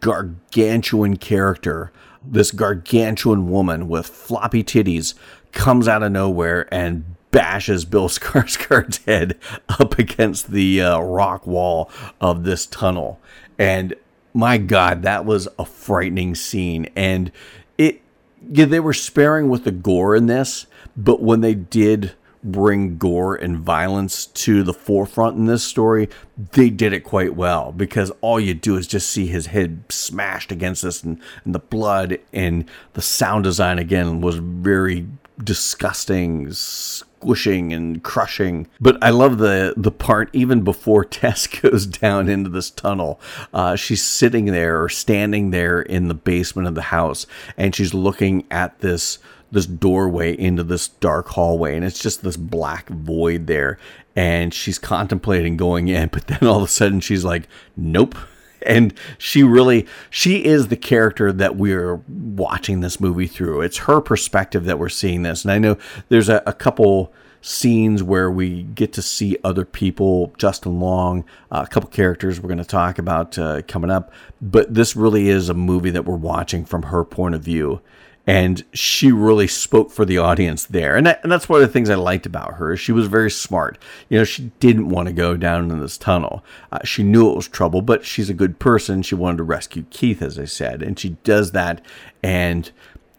gargantuan 0.00 1.16
character, 1.16 1.92
this 2.24 2.50
gargantuan 2.50 3.50
woman 3.50 3.88
with 3.88 4.06
floppy 4.06 4.62
titties, 4.62 5.14
comes 5.52 5.88
out 5.88 6.02
of 6.02 6.12
nowhere 6.12 6.72
and 6.72 7.16
bashes 7.30 7.84
Bill 7.84 8.08
Skarsgård's 8.08 9.04
head 9.04 9.38
up 9.68 9.98
against 9.98 10.50
the 10.50 10.82
uh, 10.82 11.00
rock 11.00 11.46
wall 11.46 11.90
of 12.20 12.44
this 12.44 12.66
tunnel, 12.66 13.20
and 13.58 13.94
my 14.38 14.56
God, 14.56 15.02
that 15.02 15.24
was 15.24 15.48
a 15.58 15.64
frightening 15.64 16.36
scene. 16.36 16.88
And 16.94 17.32
it, 17.76 18.00
yeah, 18.48 18.66
they 18.66 18.78
were 18.78 18.92
sparing 18.92 19.48
with 19.48 19.64
the 19.64 19.72
gore 19.72 20.14
in 20.14 20.26
this, 20.26 20.66
but 20.96 21.20
when 21.20 21.40
they 21.40 21.54
did 21.54 22.12
bring 22.44 22.98
gore 22.98 23.34
and 23.34 23.58
violence 23.58 24.26
to 24.26 24.62
the 24.62 24.72
forefront 24.72 25.36
in 25.36 25.46
this 25.46 25.64
story, 25.64 26.08
they 26.52 26.70
did 26.70 26.92
it 26.92 27.00
quite 27.00 27.34
well 27.34 27.72
because 27.72 28.12
all 28.20 28.38
you 28.38 28.54
do 28.54 28.76
is 28.76 28.86
just 28.86 29.10
see 29.10 29.26
his 29.26 29.46
head 29.46 29.82
smashed 29.88 30.52
against 30.52 30.82
this 30.82 31.02
and, 31.02 31.20
and 31.44 31.52
the 31.52 31.58
blood 31.58 32.20
and 32.32 32.64
the 32.92 33.02
sound 33.02 33.42
design 33.42 33.80
again 33.80 34.20
was 34.20 34.36
very 34.36 35.04
disgusting, 35.42 36.52
squishing 37.18 37.72
and 37.72 38.02
crushing. 38.02 38.68
But 38.80 39.02
I 39.02 39.10
love 39.10 39.38
the 39.38 39.74
the 39.76 39.90
part 39.90 40.30
even 40.32 40.62
before 40.62 41.04
Tess 41.18 41.46
goes 41.46 41.86
down 41.86 42.28
into 42.28 42.50
this 42.50 42.70
tunnel. 42.70 43.20
Uh, 43.52 43.76
she's 43.76 44.02
sitting 44.02 44.46
there 44.46 44.82
or 44.82 44.88
standing 44.88 45.50
there 45.50 45.82
in 45.82 46.08
the 46.08 46.14
basement 46.14 46.68
of 46.68 46.74
the 46.74 46.82
house, 46.82 47.26
and 47.56 47.74
she's 47.74 47.94
looking 47.94 48.44
at 48.50 48.80
this 48.80 49.18
this 49.50 49.66
doorway 49.66 50.38
into 50.38 50.62
this 50.62 50.88
dark 50.88 51.28
hallway, 51.28 51.74
and 51.74 51.84
it's 51.84 52.02
just 52.02 52.22
this 52.22 52.36
black 52.36 52.88
void 52.88 53.46
there. 53.46 53.78
And 54.14 54.52
she's 54.52 54.78
contemplating 54.78 55.56
going 55.56 55.88
in, 55.88 56.08
but 56.12 56.26
then 56.26 56.48
all 56.48 56.58
of 56.58 56.64
a 56.64 56.68
sudden 56.68 57.00
she's 57.00 57.24
like, 57.24 57.48
"Nope." 57.76 58.14
And 58.62 58.94
she 59.18 59.42
really 59.42 59.86
she 60.10 60.44
is 60.44 60.68
the 60.68 60.76
character 60.76 61.32
that 61.32 61.56
we're 61.56 61.96
watching 62.08 62.80
this 62.80 63.00
movie 63.00 63.26
through. 63.26 63.60
It's 63.62 63.78
her 63.78 64.00
perspective 64.00 64.64
that 64.64 64.78
we're 64.78 64.88
seeing 64.88 65.22
this. 65.22 65.44
And 65.44 65.52
i 65.52 65.58
know 65.58 65.76
there's 66.08 66.28
a, 66.28 66.42
a 66.46 66.52
couple 66.52 67.12
scenes 67.40 68.02
where 68.02 68.30
we 68.30 68.64
get 68.64 68.92
to 68.92 69.02
see 69.02 69.36
other 69.44 69.64
people. 69.64 70.32
Justin 70.38 70.80
long 70.80 71.24
uh, 71.50 71.64
a 71.66 71.70
couple 71.70 71.88
characters 71.88 72.40
we're 72.40 72.48
going 72.48 72.58
to 72.58 72.64
talk 72.64 72.98
about 72.98 73.38
uh, 73.38 73.62
coming 73.62 73.90
up. 73.90 74.12
But 74.40 74.74
this 74.74 74.96
really 74.96 75.28
is 75.28 75.48
a 75.48 75.54
movie 75.54 75.90
that 75.90 76.04
we're 76.04 76.16
watching 76.16 76.64
from 76.64 76.84
her 76.84 77.04
point 77.04 77.34
of 77.34 77.42
view 77.42 77.80
and 78.28 78.62
she 78.74 79.10
really 79.10 79.46
spoke 79.46 79.90
for 79.90 80.04
the 80.04 80.18
audience 80.18 80.66
there. 80.66 80.96
And, 80.96 81.06
that, 81.06 81.20
and 81.22 81.32
that's 81.32 81.48
one 81.48 81.62
of 81.62 81.66
the 81.66 81.72
things 81.72 81.88
I 81.88 81.94
liked 81.94 82.26
about 82.26 82.56
her. 82.56 82.76
She 82.76 82.92
was 82.92 83.06
very 83.06 83.30
smart. 83.30 83.78
You 84.10 84.18
know, 84.18 84.24
she 84.24 84.52
didn't 84.60 84.90
want 84.90 85.08
to 85.08 85.14
go 85.14 85.34
down 85.34 85.70
in 85.70 85.80
this 85.80 85.96
tunnel. 85.96 86.44
Uh, 86.70 86.80
she 86.84 87.02
knew 87.02 87.30
it 87.30 87.36
was 87.36 87.48
trouble, 87.48 87.80
but 87.80 88.04
she's 88.04 88.28
a 88.28 88.34
good 88.34 88.58
person. 88.58 89.00
She 89.00 89.14
wanted 89.14 89.38
to 89.38 89.44
rescue 89.44 89.86
Keith, 89.88 90.20
as 90.20 90.38
I 90.38 90.44
said, 90.44 90.82
and 90.82 90.98
she 90.98 91.16
does 91.24 91.52
that. 91.52 91.80
And 92.22 92.70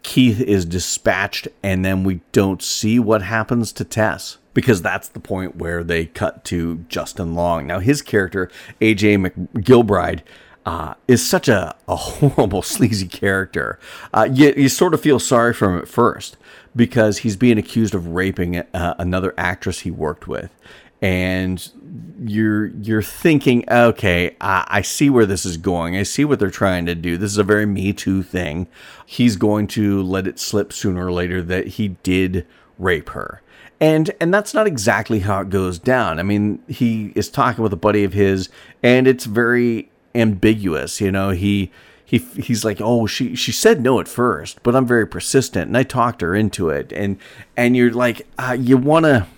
Keith 0.04 0.40
is 0.40 0.64
dispatched, 0.64 1.48
and 1.60 1.84
then 1.84 2.04
we 2.04 2.20
don't 2.30 2.62
see 2.62 3.00
what 3.00 3.22
happens 3.22 3.72
to 3.72 3.84
Tess 3.84 4.38
because 4.54 4.80
that's 4.80 5.08
the 5.08 5.18
point 5.18 5.56
where 5.56 5.82
they 5.82 6.06
cut 6.06 6.44
to 6.44 6.84
Justin 6.88 7.34
Long. 7.34 7.66
Now, 7.66 7.80
his 7.80 8.00
character, 8.00 8.48
AJ 8.80 9.28
McGilbride, 9.28 10.20
uh, 10.66 10.94
is 11.08 11.26
such 11.26 11.48
a, 11.48 11.74
a 11.88 11.96
horrible, 11.96 12.62
sleazy 12.62 13.08
character. 13.08 13.78
Uh, 14.12 14.28
you, 14.30 14.52
you 14.56 14.68
sort 14.68 14.94
of 14.94 15.00
feel 15.00 15.18
sorry 15.18 15.54
for 15.54 15.70
him 15.70 15.78
at 15.78 15.88
first 15.88 16.36
because 16.76 17.18
he's 17.18 17.36
being 17.36 17.58
accused 17.58 17.94
of 17.94 18.08
raping 18.08 18.58
uh, 18.58 18.94
another 18.98 19.34
actress 19.36 19.80
he 19.80 19.90
worked 19.90 20.28
with. 20.28 20.50
And 21.02 21.66
you're 22.22 22.66
you're 22.66 23.00
thinking, 23.02 23.64
okay, 23.70 24.36
I, 24.38 24.66
I 24.68 24.82
see 24.82 25.08
where 25.08 25.24
this 25.24 25.46
is 25.46 25.56
going. 25.56 25.96
I 25.96 26.02
see 26.02 26.26
what 26.26 26.38
they're 26.38 26.50
trying 26.50 26.84
to 26.86 26.94
do. 26.94 27.16
This 27.16 27.30
is 27.30 27.38
a 27.38 27.42
very 27.42 27.64
Me 27.64 27.94
Too 27.94 28.22
thing. 28.22 28.66
He's 29.06 29.36
going 29.36 29.66
to 29.68 30.02
let 30.02 30.26
it 30.26 30.38
slip 30.38 30.74
sooner 30.74 31.06
or 31.06 31.12
later 31.12 31.40
that 31.42 31.68
he 31.68 31.88
did 32.02 32.46
rape 32.78 33.10
her 33.10 33.40
and 33.80 34.10
and 34.20 34.32
that's 34.32 34.52
not 34.52 34.66
exactly 34.66 35.20
how 35.20 35.40
it 35.40 35.48
goes 35.48 35.78
down. 35.78 36.18
I 36.18 36.22
mean, 36.22 36.62
he 36.68 37.12
is 37.16 37.30
talking 37.30 37.62
with 37.62 37.72
a 37.72 37.76
buddy 37.76 38.04
of 38.04 38.12
his, 38.12 38.50
and 38.82 39.08
it's 39.08 39.24
very 39.24 39.89
ambiguous. 40.14 41.00
You 41.00 41.12
know, 41.12 41.30
he 41.30 41.70
he 42.04 42.18
he's 42.18 42.64
like, 42.64 42.80
oh, 42.80 43.06
she 43.06 43.36
she 43.36 43.52
said 43.52 43.82
no 43.82 44.00
at 44.00 44.08
first, 44.08 44.62
but 44.62 44.74
I'm 44.74 44.86
very 44.86 45.06
persistent, 45.06 45.68
and 45.68 45.76
I 45.76 45.82
talked 45.82 46.20
her 46.22 46.34
into 46.34 46.68
it, 46.68 46.92
and 46.92 47.18
and 47.56 47.76
you're 47.76 47.92
like, 47.92 48.26
uh, 48.38 48.56
you 48.58 48.76
wanna 48.76 49.28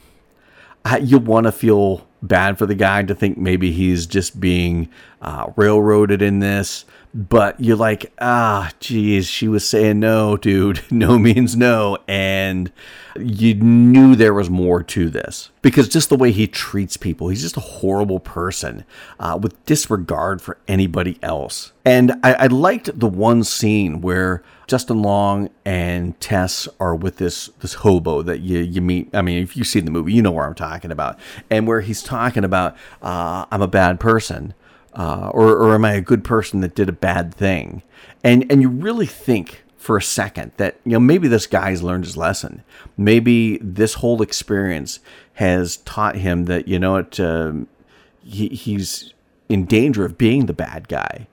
uh, 0.85 0.99
you 1.03 1.19
wanna 1.19 1.53
feel 1.53 2.07
bad 2.23 2.57
for 2.57 2.67
the 2.67 2.75
guy 2.75 3.03
to 3.03 3.15
think 3.15 3.37
maybe 3.37 3.73
he's 3.73 4.07
just 4.07 4.41
being 4.41 4.89
uh, 5.21 5.51
railroaded 5.57 6.23
in 6.23 6.39
this, 6.39 6.85
but 7.15 7.61
you're 7.61 7.77
like, 7.77 8.13
ah, 8.21 8.71
geez, 8.81 9.27
she 9.29 9.47
was 9.47 9.69
saying 9.69 10.01
no, 10.01 10.37
dude. 10.37 10.81
No 10.93 11.19
means 11.19 11.57
no, 11.57 11.99
and 12.07 12.71
you 13.19 13.55
knew 13.55 14.15
there 14.15 14.35
was 14.35 14.49
more 14.49 14.83
to 14.83 15.09
this 15.11 15.51
because 15.63 15.89
just 15.89 16.11
the 16.11 16.17
way 16.17 16.31
he 16.31 16.47
treats 16.47 16.97
people, 16.97 17.29
he's 17.29 17.43
just 17.43 17.57
a 17.57 17.61
horrible 17.61 18.21
person 18.21 18.85
uh, 19.19 19.39
with 19.41 19.65
disregard 19.67 20.41
for 20.41 20.59
anybody 20.69 21.19
else. 21.23 21.73
And 21.85 22.13
I, 22.23 22.35
I 22.35 22.47
liked 22.47 22.99
the 22.99 23.09
one 23.09 23.43
scene 23.43 24.01
where 24.01 24.43
Justin 24.69 25.03
Long 25.03 25.51
and 25.65 26.19
Tess 26.21 26.69
are 26.79 26.95
with 26.95 27.17
this 27.17 27.49
this 27.61 27.75
hobo 27.75 28.23
that 28.23 28.41
you 28.41 28.59
you 28.59 28.81
meet. 28.81 29.11
I 29.15 29.23
mean, 29.23 29.43
if 29.43 29.57
you've 29.57 29.67
seen 29.67 29.87
the 29.87 29.91
movie, 29.91 30.13
you 30.13 30.23
know 30.23 30.31
where 30.31 30.47
I'm 30.47 30.55
talking 30.55 30.93
about, 30.93 31.19
and 31.51 31.67
where 31.67 31.81
he's 31.81 32.03
talking 32.03 32.45
about 32.45 32.77
uh, 33.03 33.47
I'm 33.51 33.63
a 33.63 33.69
bad 33.69 33.99
person. 33.99 34.55
Uh, 34.95 35.31
or, 35.33 35.49
or 35.57 35.75
am 35.75 35.85
I 35.85 35.95
a 35.95 36.03
good 36.03 36.23
person 36.23 36.61
that 36.61 36.75
did 36.75 36.89
a 36.89 36.93
bad 36.93 37.35
thing? 37.35 37.83
And 38.23 38.45
and 38.51 38.61
you 38.61 38.69
really 38.69 39.07
think 39.07 39.63
for 39.83 39.97
a 39.97 40.03
second 40.03 40.53
that 40.59 40.77
you 40.85 40.93
know 40.93 41.01
maybe 41.01 41.27
this 41.27 41.47
guy's 41.47 41.83
learned 41.83 42.05
his 42.05 42.17
lesson. 42.17 42.63
Maybe 42.97 43.59
this 43.59 43.95
whole 43.95 44.23
experience 44.23 45.01
has 45.35 45.79
taught 45.79 46.17
him 46.17 46.45
that 46.45 46.69
you 46.69 46.79
know 46.79 46.93
what 46.93 47.19
um, 47.19 47.67
he, 48.23 48.49
he's 48.49 49.13
in 49.49 49.65
danger 49.65 50.05
of 50.05 50.17
being 50.17 50.47
the 50.47 50.53
bad 50.53 50.89
guy. 50.89 51.27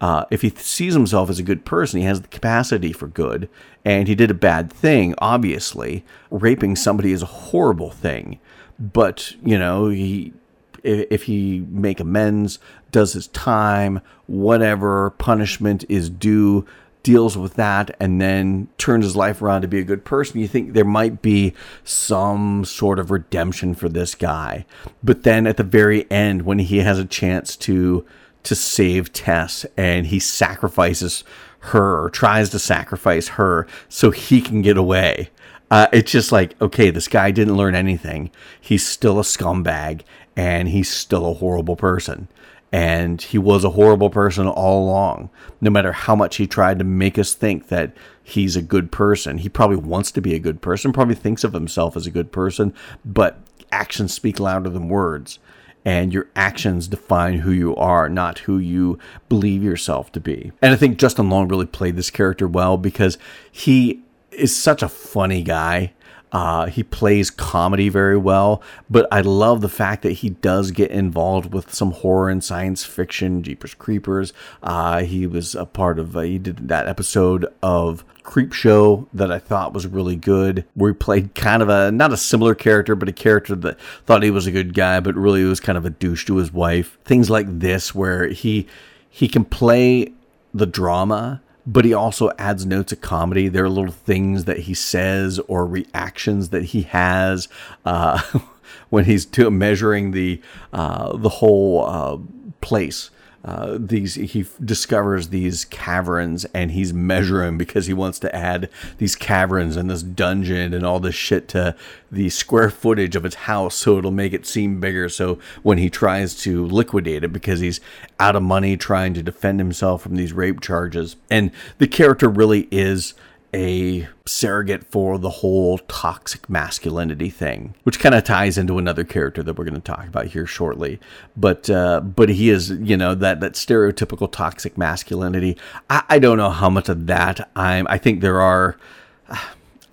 Uh, 0.00 0.24
if 0.30 0.42
he 0.42 0.50
sees 0.50 0.92
himself 0.94 1.30
as 1.30 1.38
a 1.38 1.42
good 1.42 1.64
person, 1.64 1.98
he 1.98 2.06
has 2.06 2.20
the 2.20 2.28
capacity 2.28 2.92
for 2.92 3.08
good, 3.08 3.48
and 3.84 4.08
he 4.08 4.14
did 4.14 4.30
a 4.30 4.34
bad 4.34 4.70
thing. 4.70 5.14
Obviously, 5.18 6.04
raping 6.30 6.76
somebody 6.76 7.12
is 7.12 7.22
a 7.22 7.26
horrible 7.26 7.90
thing, 7.90 8.38
but 8.78 9.34
you 9.42 9.58
know 9.58 9.88
he 9.88 10.32
if 10.82 11.24
he 11.24 11.64
make 11.68 12.00
amends, 12.00 12.58
does 12.90 13.12
his 13.12 13.28
time, 13.28 14.00
whatever 14.26 15.10
punishment 15.10 15.84
is 15.88 16.10
due, 16.10 16.66
deals 17.02 17.38
with 17.38 17.54
that 17.54 17.94
and 18.00 18.20
then 18.20 18.66
turns 18.78 19.04
his 19.04 19.14
life 19.14 19.40
around 19.40 19.62
to 19.62 19.68
be 19.68 19.78
a 19.78 19.84
good 19.84 20.04
person, 20.04 20.40
you 20.40 20.48
think 20.48 20.72
there 20.72 20.84
might 20.84 21.22
be 21.22 21.54
some 21.84 22.64
sort 22.64 22.98
of 22.98 23.12
redemption 23.12 23.76
for 23.76 23.88
this 23.88 24.16
guy. 24.16 24.66
But 25.04 25.22
then 25.22 25.46
at 25.46 25.56
the 25.56 25.62
very 25.62 26.10
end, 26.10 26.42
when 26.42 26.58
he 26.58 26.78
has 26.78 26.98
a 26.98 27.04
chance 27.04 27.56
to 27.58 28.04
to 28.42 28.54
save 28.54 29.12
Tess 29.12 29.66
and 29.76 30.06
he 30.06 30.18
sacrifices 30.18 31.22
her 31.60 32.04
or 32.04 32.10
tries 32.10 32.50
to 32.50 32.58
sacrifice 32.58 33.28
her 33.28 33.66
so 33.88 34.10
he 34.10 34.40
can 34.40 34.62
get 34.62 34.76
away. 34.76 35.30
Uh, 35.70 35.88
it's 35.92 36.12
just 36.12 36.30
like, 36.30 36.60
okay, 36.60 36.90
this 36.90 37.08
guy 37.08 37.30
didn't 37.30 37.56
learn 37.56 37.74
anything. 37.74 38.30
He's 38.60 38.86
still 38.86 39.18
a 39.18 39.22
scumbag 39.22 40.02
and 40.36 40.68
he's 40.68 40.90
still 40.90 41.26
a 41.26 41.34
horrible 41.34 41.76
person. 41.76 42.28
And 42.72 43.22
he 43.22 43.38
was 43.38 43.64
a 43.64 43.70
horrible 43.70 44.10
person 44.10 44.46
all 44.46 44.84
along. 44.84 45.30
No 45.60 45.70
matter 45.70 45.92
how 45.92 46.14
much 46.14 46.36
he 46.36 46.46
tried 46.46 46.78
to 46.78 46.84
make 46.84 47.18
us 47.18 47.32
think 47.32 47.68
that 47.68 47.96
he's 48.22 48.56
a 48.56 48.62
good 48.62 48.92
person, 48.92 49.38
he 49.38 49.48
probably 49.48 49.76
wants 49.76 50.10
to 50.12 50.20
be 50.20 50.34
a 50.34 50.40
good 50.40 50.60
person, 50.60 50.92
probably 50.92 51.14
thinks 51.14 51.44
of 51.44 51.52
himself 51.52 51.96
as 51.96 52.06
a 52.06 52.10
good 52.10 52.32
person, 52.32 52.74
but 53.04 53.38
actions 53.72 54.12
speak 54.12 54.38
louder 54.38 54.68
than 54.68 54.88
words. 54.88 55.38
And 55.84 56.12
your 56.12 56.26
actions 56.34 56.88
define 56.88 57.38
who 57.38 57.52
you 57.52 57.76
are, 57.76 58.08
not 58.08 58.40
who 58.40 58.58
you 58.58 58.98
believe 59.28 59.62
yourself 59.62 60.10
to 60.12 60.20
be. 60.20 60.50
And 60.60 60.72
I 60.72 60.76
think 60.76 60.98
Justin 60.98 61.30
Long 61.30 61.46
really 61.46 61.66
played 61.66 61.94
this 61.94 62.10
character 62.10 62.48
well 62.48 62.76
because 62.76 63.16
he 63.52 64.02
is 64.32 64.54
such 64.54 64.82
a 64.82 64.88
funny 64.88 65.42
guy. 65.42 65.92
Uh, 66.32 66.66
he 66.66 66.82
plays 66.82 67.30
comedy 67.30 67.88
very 67.88 68.16
well, 68.16 68.60
but 68.90 69.06
I 69.12 69.20
love 69.20 69.60
the 69.60 69.68
fact 69.68 70.02
that 70.02 70.12
he 70.12 70.30
does 70.30 70.70
get 70.70 70.90
involved 70.90 71.54
with 71.54 71.72
some 71.72 71.92
horror 71.92 72.28
and 72.28 72.42
science 72.42 72.84
fiction. 72.84 73.42
Jeepers 73.42 73.74
Creepers. 73.74 74.32
Uh, 74.62 75.02
he 75.02 75.26
was 75.26 75.54
a 75.54 75.64
part 75.64 75.98
of. 75.98 76.16
Uh, 76.16 76.20
he 76.20 76.38
did 76.38 76.68
that 76.68 76.88
episode 76.88 77.46
of 77.62 78.04
Creepshow 78.24 79.06
that 79.14 79.30
I 79.30 79.38
thought 79.38 79.72
was 79.72 79.86
really 79.86 80.16
good, 80.16 80.64
where 80.74 80.90
he 80.90 80.96
played 80.96 81.34
kind 81.34 81.62
of 81.62 81.68
a 81.68 81.92
not 81.92 82.12
a 82.12 82.16
similar 82.16 82.54
character, 82.54 82.96
but 82.96 83.08
a 83.08 83.12
character 83.12 83.54
that 83.54 83.80
thought 84.04 84.22
he 84.22 84.30
was 84.30 84.46
a 84.46 84.52
good 84.52 84.74
guy, 84.74 84.98
but 85.00 85.14
really 85.14 85.44
was 85.44 85.60
kind 85.60 85.78
of 85.78 85.86
a 85.86 85.90
douche 85.90 86.26
to 86.26 86.36
his 86.36 86.52
wife. 86.52 86.98
Things 87.04 87.30
like 87.30 87.60
this, 87.60 87.94
where 87.94 88.26
he 88.26 88.66
he 89.08 89.28
can 89.28 89.44
play 89.44 90.12
the 90.52 90.66
drama 90.66 91.40
but 91.66 91.84
he 91.84 91.92
also 91.92 92.30
adds 92.38 92.64
notes 92.64 92.92
of 92.92 93.00
comedy. 93.00 93.48
There 93.48 93.64
are 93.64 93.68
little 93.68 93.92
things 93.92 94.44
that 94.44 94.60
he 94.60 94.74
says 94.74 95.38
or 95.48 95.66
reactions 95.66 96.50
that 96.50 96.66
he 96.66 96.82
has 96.82 97.48
uh, 97.84 98.22
when 98.90 99.04
he's 99.04 99.26
measuring 99.50 100.12
the 100.12 100.40
uh, 100.72 101.16
the 101.16 101.28
whole 101.28 101.84
uh, 101.84 102.18
place 102.60 103.10
uh, 103.46 103.78
these 103.78 104.16
he 104.16 104.44
discovers 104.62 105.28
these 105.28 105.64
caverns 105.66 106.44
and 106.46 106.72
he's 106.72 106.92
measuring 106.92 107.56
because 107.56 107.86
he 107.86 107.94
wants 107.94 108.18
to 108.18 108.34
add 108.34 108.68
these 108.98 109.14
caverns 109.14 109.76
and 109.76 109.88
this 109.88 110.02
dungeon 110.02 110.74
and 110.74 110.84
all 110.84 110.98
this 110.98 111.14
shit 111.14 111.46
to 111.46 111.76
the 112.10 112.28
square 112.28 112.70
footage 112.70 113.14
of 113.14 113.22
his 113.22 113.36
house 113.36 113.76
so 113.76 113.98
it'll 113.98 114.10
make 114.10 114.32
it 114.32 114.46
seem 114.46 114.80
bigger. 114.80 115.08
So 115.08 115.38
when 115.62 115.78
he 115.78 115.88
tries 115.88 116.34
to 116.42 116.66
liquidate 116.66 117.22
it 117.22 117.32
because 117.32 117.60
he's 117.60 117.80
out 118.18 118.34
of 118.34 118.42
money 118.42 118.76
trying 118.76 119.14
to 119.14 119.22
defend 119.22 119.60
himself 119.60 120.02
from 120.02 120.16
these 120.16 120.32
rape 120.32 120.60
charges. 120.60 121.14
And 121.30 121.52
the 121.78 121.86
character 121.86 122.28
really 122.28 122.66
is 122.72 123.14
a 123.56 124.06
surrogate 124.26 124.84
for 124.84 125.18
the 125.18 125.30
whole 125.30 125.78
toxic 125.78 126.48
masculinity 126.50 127.30
thing, 127.30 127.74
which 127.84 127.98
kind 127.98 128.14
of 128.14 128.22
ties 128.22 128.58
into 128.58 128.76
another 128.76 129.02
character 129.02 129.42
that 129.42 129.56
we're 129.56 129.64
going 129.64 129.74
to 129.74 129.80
talk 129.80 130.06
about 130.06 130.26
here 130.26 130.46
shortly. 130.46 131.00
But 131.36 131.70
uh, 131.70 132.00
but 132.00 132.28
he 132.28 132.50
is, 132.50 132.70
you 132.70 132.98
know, 132.98 133.14
that 133.14 133.40
that 133.40 133.54
stereotypical 133.54 134.30
toxic 134.30 134.76
masculinity. 134.76 135.56
I, 135.88 136.02
I 136.10 136.18
don't 136.18 136.36
know 136.36 136.50
how 136.50 136.68
much 136.68 136.90
of 136.90 137.06
that 137.06 137.48
I'm. 137.56 137.86
I 137.88 137.96
think 137.96 138.20
there 138.20 138.42
are. 138.42 138.76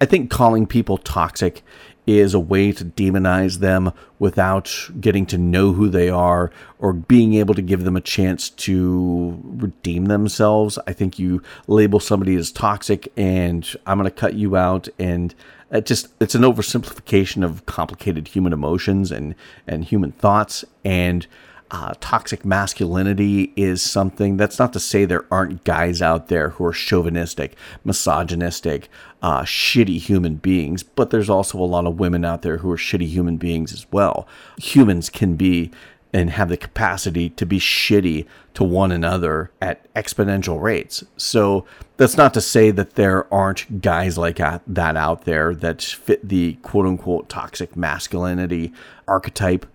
I 0.02 0.06
think 0.06 0.30
calling 0.30 0.67
people 0.67 0.97
toxic 0.97 1.63
is 2.06 2.34
a 2.34 2.39
way 2.39 2.72
to 2.72 2.86
demonize 2.86 3.60
them 3.60 3.94
without 4.20 4.89
getting 5.00 5.26
to 5.28 5.38
know 5.38 5.74
who 5.74 5.89
they 5.89 6.10
are 6.10 6.52
or 6.80 6.94
being 6.94 7.34
able 7.36 7.54
to 7.56 7.62
give 7.62 7.84
them 7.84 7.96
a 7.96 8.02
chance 8.02 8.50
to 8.50 9.39
redeem 9.44 10.06
themselves. 10.06 10.78
I 10.86 10.94
think 10.94 11.18
you 11.18 11.42
label 11.68 12.00
somebody 12.00 12.36
as 12.36 12.52
toxic 12.52 13.12
and 13.16 13.74
I'm 13.86 13.98
going 13.98 14.10
to 14.10 14.16
cut 14.16 14.34
you 14.34 14.56
out 14.56 14.88
and 15.00 15.34
it 15.72 15.86
just 15.86 16.08
it's 16.20 16.36
an 16.36 16.44
oversimplification 16.44 17.44
of 17.44 17.66
complicated 17.66 18.28
human 18.30 18.54
emotions 18.54 19.12
and 19.12 19.34
and 19.68 19.84
human 19.86 20.12
thoughts 20.12 20.63
and 20.86 21.26
uh, 21.74 21.96
toxic 22.00 22.46
masculinity 22.46 23.52
is 23.56 23.82
something 23.82 24.38
that's 24.38 24.60
not 24.60 24.72
to 24.74 24.80
say 24.80 25.06
there 25.06 25.26
aren't 25.32 25.63
guys 25.63 26.04
out 26.04 26.28
there 26.28 26.50
who 26.50 26.66
are 26.66 26.72
chauvinistic, 26.72 27.56
misogynistic, 27.84 28.89
uh, 29.24 29.44
shitty 29.44 29.98
human 30.00 30.36
beings, 30.36 30.84
but 30.84 31.10
there's 31.10 31.30
also 31.30 31.58
a 31.58 31.64
lot 31.64 31.88
of 31.88 32.00
women 32.00 32.26
out 32.26 32.42
there 32.42 32.58
who 32.58 32.70
are 32.70 32.78
shitty 32.78 33.08
human 33.08 33.38
beings 33.38 33.72
as 33.72 33.88
well. 33.90 34.28
Humans 34.58 35.10
can 35.10 35.36
be 35.36 35.72
and 36.12 36.30
have 36.30 36.50
the 36.50 36.58
capacity 36.58 37.30
to 37.30 37.46
be 37.46 37.58
shitty 37.58 38.28
to 38.54 38.64
one 38.64 38.92
another 38.92 39.50
at 39.60 39.92
exponential 39.96 40.62
rates. 40.62 41.04
So 41.18 41.66
that's 41.98 42.18
not 42.18 42.34
to 42.36 42.42
say 42.42 42.70
that 42.70 42.96
there 42.96 43.34
aren't 43.34 43.82
guys 43.82 44.18
like 44.18 44.38
that 44.38 44.98
out 44.98 45.24
there 45.24 45.56
that 45.56 45.82
fit 45.82 46.28
the 46.28 46.54
quote 46.62 46.86
unquote 46.86 47.30
toxic 47.30 47.76
masculinity 47.76 48.74
archetype, 49.08 49.66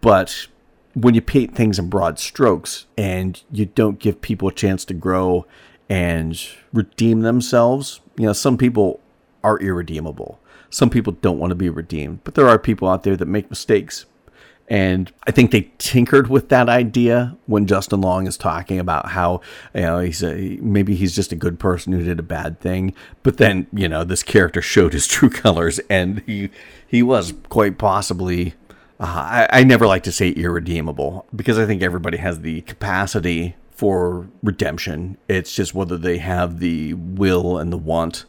but 0.00 0.46
when 0.94 1.14
you 1.14 1.20
paint 1.20 1.54
things 1.54 1.78
in 1.78 1.90
broad 1.90 2.20
strokes 2.20 2.86
and 2.96 3.42
you 3.50 3.66
don't 3.66 3.98
give 3.98 4.22
people 4.22 4.48
a 4.48 4.52
chance 4.52 4.84
to 4.84 4.94
grow 4.94 5.44
and 5.88 6.40
redeem 6.72 7.20
themselves, 7.20 8.00
you 8.16 8.26
know, 8.26 8.32
some 8.32 8.56
people 8.56 9.00
are 9.42 9.58
irredeemable. 9.58 10.40
Some 10.70 10.90
people 10.90 11.12
don't 11.12 11.38
want 11.38 11.50
to 11.50 11.56
be 11.56 11.68
redeemed, 11.68 12.20
but 12.24 12.34
there 12.34 12.48
are 12.48 12.58
people 12.58 12.88
out 12.88 13.02
there 13.02 13.16
that 13.16 13.26
make 13.26 13.50
mistakes. 13.50 14.06
And 14.66 15.12
I 15.26 15.30
think 15.30 15.50
they 15.50 15.70
tinkered 15.76 16.28
with 16.28 16.48
that 16.48 16.70
idea 16.70 17.36
when 17.46 17.66
Justin 17.66 18.00
Long 18.00 18.26
is 18.26 18.38
talking 18.38 18.78
about 18.78 19.10
how, 19.10 19.42
you 19.74 19.82
know, 19.82 19.98
he's 20.00 20.22
a, 20.22 20.58
maybe 20.62 20.94
he's 20.94 21.14
just 21.14 21.32
a 21.32 21.36
good 21.36 21.58
person 21.60 21.92
who 21.92 22.02
did 22.02 22.18
a 22.18 22.22
bad 22.22 22.60
thing. 22.60 22.94
But 23.22 23.36
then, 23.36 23.66
you 23.74 23.88
know, 23.88 24.04
this 24.04 24.22
character 24.22 24.62
showed 24.62 24.94
his 24.94 25.06
true 25.08 25.28
colors 25.28 25.80
and 25.90 26.20
he, 26.26 26.48
he 26.86 27.02
was 27.02 27.34
quite 27.50 27.76
possibly 27.76 28.54
uh, 29.00 29.46
I, 29.50 29.60
I 29.60 29.64
never 29.64 29.86
like 29.86 30.04
to 30.04 30.12
say 30.12 30.30
irredeemable 30.30 31.26
because 31.34 31.58
I 31.58 31.66
think 31.66 31.82
everybody 31.82 32.18
has 32.18 32.40
the 32.40 32.60
capacity 32.62 33.56
for 33.74 34.28
redemption. 34.42 35.18
It's 35.28 35.54
just 35.54 35.74
whether 35.74 35.98
they 35.98 36.18
have 36.18 36.60
the 36.60 36.94
will 36.94 37.58
and 37.58 37.72
the 37.72 37.78
want 37.78 38.24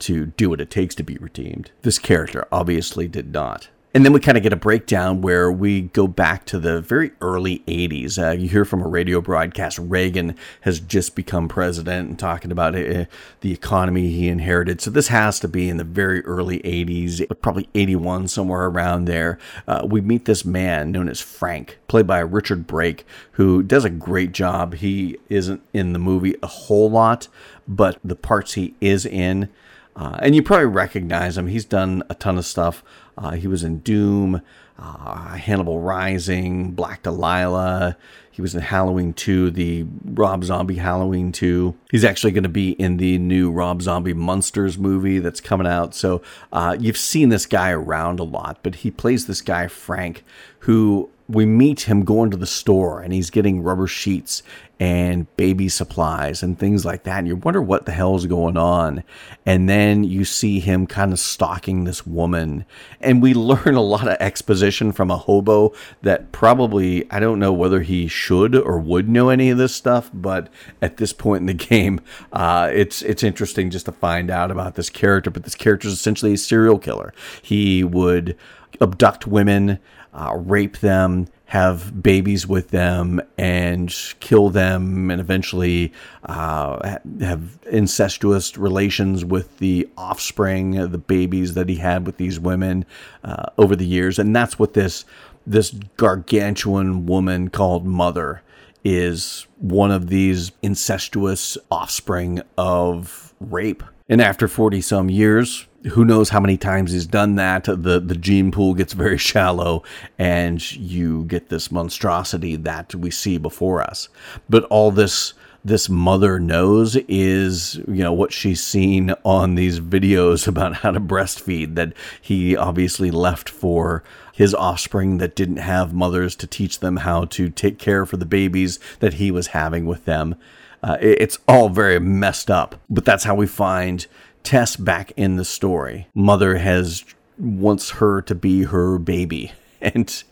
to 0.00 0.26
do 0.26 0.50
what 0.50 0.60
it 0.60 0.70
takes 0.70 0.94
to 0.96 1.02
be 1.02 1.16
redeemed. 1.16 1.70
This 1.82 1.98
character 1.98 2.46
obviously 2.52 3.08
did 3.08 3.32
not. 3.32 3.68
And 3.92 4.04
then 4.04 4.12
we 4.12 4.20
kind 4.20 4.36
of 4.36 4.44
get 4.44 4.52
a 4.52 4.56
breakdown 4.56 5.20
where 5.20 5.50
we 5.50 5.82
go 5.82 6.06
back 6.06 6.44
to 6.46 6.60
the 6.60 6.80
very 6.80 7.10
early 7.20 7.64
80s. 7.66 8.22
Uh, 8.22 8.30
you 8.30 8.48
hear 8.48 8.64
from 8.64 8.82
a 8.82 8.86
radio 8.86 9.20
broadcast 9.20 9.80
Reagan 9.80 10.36
has 10.60 10.78
just 10.78 11.16
become 11.16 11.48
president 11.48 12.08
and 12.08 12.16
talking 12.16 12.52
about 12.52 12.76
uh, 12.76 13.06
the 13.40 13.52
economy 13.52 14.08
he 14.08 14.28
inherited. 14.28 14.80
So 14.80 14.92
this 14.92 15.08
has 15.08 15.40
to 15.40 15.48
be 15.48 15.68
in 15.68 15.76
the 15.76 15.82
very 15.82 16.24
early 16.24 16.60
80s, 16.60 17.26
probably 17.42 17.68
81, 17.74 18.28
somewhere 18.28 18.66
around 18.66 19.06
there. 19.06 19.38
Uh, 19.66 19.84
we 19.84 20.00
meet 20.00 20.24
this 20.24 20.44
man 20.44 20.92
known 20.92 21.08
as 21.08 21.20
Frank, 21.20 21.78
played 21.88 22.06
by 22.06 22.20
Richard 22.20 22.68
Brake, 22.68 23.04
who 23.32 23.60
does 23.60 23.84
a 23.84 23.90
great 23.90 24.30
job. 24.30 24.74
He 24.74 25.18
isn't 25.28 25.62
in 25.72 25.94
the 25.94 25.98
movie 25.98 26.36
a 26.44 26.46
whole 26.46 26.88
lot, 26.88 27.26
but 27.66 27.98
the 28.04 28.16
parts 28.16 28.54
he 28.54 28.74
is 28.80 29.04
in, 29.04 29.48
uh, 29.96 30.16
and 30.20 30.34
you 30.34 30.42
probably 30.42 30.66
recognize 30.66 31.36
him. 31.36 31.46
He's 31.46 31.64
done 31.64 32.02
a 32.08 32.14
ton 32.14 32.38
of 32.38 32.46
stuff. 32.46 32.82
Uh, 33.18 33.32
he 33.32 33.46
was 33.46 33.62
in 33.64 33.80
Doom, 33.80 34.40
uh, 34.78 35.34
Hannibal 35.34 35.80
Rising, 35.80 36.72
Black 36.72 37.02
Delilah. 37.02 37.96
He 38.30 38.40
was 38.40 38.54
in 38.54 38.62
Halloween 38.62 39.12
2, 39.12 39.50
the 39.50 39.84
Rob 40.04 40.44
Zombie 40.44 40.76
Halloween 40.76 41.32
2. 41.32 41.76
He's 41.90 42.04
actually 42.04 42.30
going 42.30 42.44
to 42.44 42.48
be 42.48 42.70
in 42.72 42.96
the 42.96 43.18
new 43.18 43.50
Rob 43.50 43.82
Zombie 43.82 44.14
Munsters 44.14 44.78
movie 44.78 45.18
that's 45.18 45.40
coming 45.40 45.66
out. 45.66 45.94
So 45.94 46.22
uh, 46.52 46.76
you've 46.78 46.96
seen 46.96 47.28
this 47.28 47.44
guy 47.44 47.70
around 47.70 48.20
a 48.20 48.24
lot, 48.24 48.60
but 48.62 48.76
he 48.76 48.90
plays 48.90 49.26
this 49.26 49.42
guy, 49.42 49.66
Frank, 49.66 50.24
who 50.60 51.10
we 51.30 51.46
meet 51.46 51.82
him 51.82 52.04
going 52.04 52.30
to 52.30 52.36
the 52.36 52.46
store 52.46 53.00
and 53.00 53.12
he's 53.12 53.30
getting 53.30 53.62
rubber 53.62 53.86
sheets 53.86 54.42
and 54.80 55.34
baby 55.36 55.68
supplies 55.68 56.42
and 56.42 56.58
things 56.58 56.84
like 56.84 57.04
that. 57.04 57.18
And 57.18 57.28
you 57.28 57.36
wonder 57.36 57.60
what 57.60 57.84
the 57.84 57.92
hell 57.92 58.16
is 58.16 58.26
going 58.26 58.56
on. 58.56 59.04
And 59.44 59.68
then 59.68 60.02
you 60.04 60.24
see 60.24 60.58
him 60.58 60.86
kind 60.86 61.12
of 61.12 61.18
stalking 61.18 61.84
this 61.84 62.06
woman. 62.06 62.64
And 63.00 63.22
we 63.22 63.34
learn 63.50 63.74
a 63.74 63.82
lot 63.82 64.08
of 64.08 64.16
exposition 64.18 64.90
from 64.90 65.10
a 65.10 65.18
hobo 65.18 65.72
that 66.02 66.32
probably, 66.32 67.08
I 67.12 67.20
don't 67.20 67.38
know 67.38 67.52
whether 67.52 67.82
he 67.82 68.08
should 68.08 68.56
or 68.56 68.78
would 68.78 69.08
know 69.08 69.28
any 69.28 69.50
of 69.50 69.58
this 69.58 69.74
stuff, 69.74 70.10
but 70.12 70.48
at 70.82 70.96
this 70.96 71.12
point 71.12 71.42
in 71.42 71.46
the 71.46 71.54
game, 71.66 72.00
uh, 72.32 72.70
it's, 72.72 73.02
it's 73.02 73.22
interesting 73.22 73.70
just 73.70 73.86
to 73.86 73.92
find 73.92 74.30
out 74.30 74.50
about 74.50 74.74
this 74.74 74.90
character. 74.90 75.30
But 75.30 75.44
this 75.44 75.54
character 75.54 75.86
is 75.88 75.94
essentially 75.94 76.32
a 76.32 76.38
serial 76.38 76.78
killer. 76.78 77.12
He 77.42 77.84
would 77.84 78.36
abduct 78.80 79.26
women, 79.26 79.78
uh, 80.12 80.34
rape 80.36 80.78
them, 80.78 81.26
have 81.46 82.00
babies 82.02 82.46
with 82.46 82.70
them 82.70 83.20
and 83.36 83.92
kill 84.20 84.50
them 84.50 85.10
and 85.10 85.20
eventually 85.20 85.92
uh, 86.24 86.98
have 87.20 87.58
incestuous 87.70 88.56
relations 88.56 89.24
with 89.24 89.58
the 89.58 89.88
offspring, 89.96 90.90
the 90.90 90.98
babies 90.98 91.54
that 91.54 91.68
he 91.68 91.76
had 91.76 92.06
with 92.06 92.16
these 92.18 92.38
women 92.38 92.84
uh, 93.24 93.46
over 93.58 93.74
the 93.74 93.86
years. 93.86 94.18
And 94.18 94.34
that's 94.34 94.58
what 94.58 94.74
this 94.74 95.04
this 95.46 95.70
gargantuan 95.96 97.06
woman 97.06 97.48
called 97.48 97.86
Mother 97.86 98.42
is 98.84 99.46
one 99.58 99.90
of 99.90 100.08
these 100.08 100.52
incestuous 100.62 101.58
offspring 101.70 102.40
of 102.56 103.34
rape. 103.40 103.82
And 104.08 104.20
after 104.20 104.48
40 104.48 104.80
some 104.80 105.10
years, 105.10 105.66
who 105.88 106.04
knows 106.04 106.28
how 106.28 106.40
many 106.40 106.56
times 106.56 106.92
he's 106.92 107.06
done 107.06 107.36
that. 107.36 107.64
The 107.64 108.00
the 108.00 108.16
gene 108.16 108.50
pool 108.50 108.74
gets 108.74 108.92
very 108.92 109.18
shallow 109.30 109.82
and 110.18 110.72
you 110.76 111.24
get 111.24 111.48
this 111.48 111.70
monstrosity 111.70 112.56
that 112.56 112.94
we 112.94 113.10
see 113.10 113.38
before 113.38 113.82
us. 113.82 114.08
But 114.48 114.64
all 114.64 114.90
this 114.90 115.34
this 115.62 115.88
mother 115.88 116.40
knows 116.40 116.96
is 117.08 117.76
you 117.86 118.02
know 118.02 118.12
what 118.12 118.32
she's 118.32 118.62
seen 118.62 119.14
on 119.24 119.54
these 119.54 119.80
videos 119.80 120.46
about 120.52 120.76
how 120.76 120.90
to 120.90 121.00
breastfeed 121.00 121.74
that 121.74 121.92
he 122.20 122.56
obviously 122.56 123.10
left 123.10 123.48
for 123.48 124.02
his 124.34 124.54
offspring 124.54 125.18
that 125.18 125.36
didn't 125.36 125.58
have 125.58 125.92
mothers 125.92 126.34
to 126.34 126.46
teach 126.46 126.80
them 126.80 126.98
how 126.98 127.26
to 127.26 127.50
take 127.50 127.78
care 127.78 128.06
for 128.06 128.16
the 128.16 128.24
babies 128.24 128.78
that 129.00 129.14
he 129.14 129.30
was 129.30 129.48
having 129.48 129.84
with 129.84 130.06
them. 130.06 130.34
Uh, 130.82 130.96
it's 131.02 131.38
all 131.46 131.68
very 131.68 132.00
messed 132.00 132.50
up 132.50 132.74
but 132.88 133.04
that's 133.04 133.24
how 133.24 133.34
we 133.34 133.46
find 133.46 134.06
Tess 134.42 134.76
back 134.76 135.12
in 135.16 135.36
the 135.36 135.44
story. 135.44 136.08
Mother 136.14 136.58
has 136.58 137.04
wants 137.38 137.90
her 137.90 138.20
to 138.22 138.34
be 138.34 138.64
her 138.64 138.98
baby. 138.98 139.52
And 139.82 140.22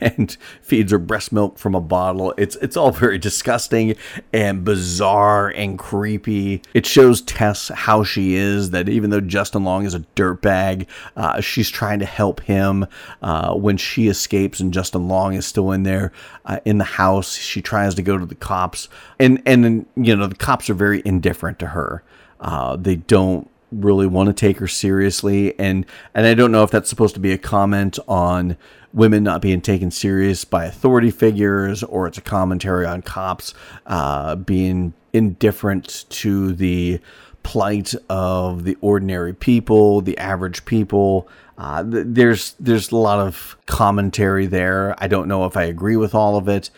and 0.00 0.36
feeds 0.62 0.92
her 0.92 0.98
breast 0.98 1.32
milk 1.32 1.58
from 1.58 1.74
a 1.74 1.80
bottle. 1.80 2.34
It's 2.36 2.56
it's 2.56 2.76
all 2.76 2.90
very 2.90 3.18
disgusting 3.18 3.96
and 4.32 4.64
bizarre 4.64 5.48
and 5.48 5.78
creepy. 5.78 6.62
It 6.74 6.86
shows 6.86 7.22
Tess 7.22 7.68
how 7.68 8.04
she 8.04 8.34
is. 8.34 8.70
That 8.70 8.88
even 8.88 9.10
though 9.10 9.20
Justin 9.20 9.64
Long 9.64 9.84
is 9.84 9.94
a 9.94 10.00
dirtbag, 10.14 10.86
uh, 11.16 11.40
she's 11.40 11.70
trying 11.70 11.98
to 12.00 12.06
help 12.06 12.40
him. 12.42 12.86
Uh, 13.22 13.54
when 13.54 13.76
she 13.76 14.08
escapes 14.08 14.60
and 14.60 14.72
Justin 14.72 15.08
Long 15.08 15.34
is 15.34 15.46
still 15.46 15.72
in 15.72 15.82
there 15.82 16.12
uh, 16.44 16.60
in 16.64 16.78
the 16.78 16.84
house, 16.84 17.36
she 17.36 17.62
tries 17.62 17.94
to 17.94 18.02
go 18.02 18.18
to 18.18 18.26
the 18.26 18.34
cops, 18.34 18.88
and 19.18 19.42
and 19.46 19.86
you 19.96 20.14
know 20.16 20.26
the 20.26 20.34
cops 20.34 20.68
are 20.70 20.74
very 20.74 21.02
indifferent 21.04 21.58
to 21.60 21.68
her. 21.68 22.02
Uh, 22.46 22.76
they 22.76 22.96
don't 22.96 23.50
really 23.70 24.06
want 24.06 24.28
to 24.28 24.32
take 24.32 24.58
her 24.58 24.68
seriously 24.68 25.58
and 25.58 25.84
and 26.14 26.24
I 26.24 26.34
don't 26.34 26.52
know 26.52 26.62
if 26.62 26.70
that's 26.70 26.88
supposed 26.88 27.14
to 27.14 27.20
be 27.20 27.32
a 27.32 27.38
comment 27.38 27.98
on 28.06 28.56
women 28.96 29.22
not 29.22 29.42
being 29.42 29.60
taken 29.60 29.90
serious 29.90 30.44
by 30.44 30.64
authority 30.64 31.10
figures, 31.10 31.82
or 31.82 32.06
it's 32.06 32.16
a 32.16 32.22
commentary 32.22 32.86
on 32.86 33.02
cops 33.02 33.52
uh, 33.86 34.34
being 34.34 34.94
indifferent 35.12 36.06
to 36.08 36.54
the 36.54 36.98
plight 37.42 37.94
of 38.08 38.64
the 38.64 38.76
ordinary 38.80 39.34
people, 39.34 40.00
the 40.00 40.16
average 40.18 40.64
people. 40.64 41.28
Uh, 41.58 41.84
there's 41.86 42.54
there's 42.58 42.90
a 42.90 42.96
lot 42.96 43.18
of 43.18 43.56
commentary 43.66 44.46
there. 44.46 44.94
I 44.98 45.08
don't 45.08 45.28
know 45.28 45.44
if 45.44 45.56
I 45.56 45.64
agree 45.64 45.96
with 45.96 46.14
all 46.14 46.36
of 46.36 46.48
it. 46.48 46.70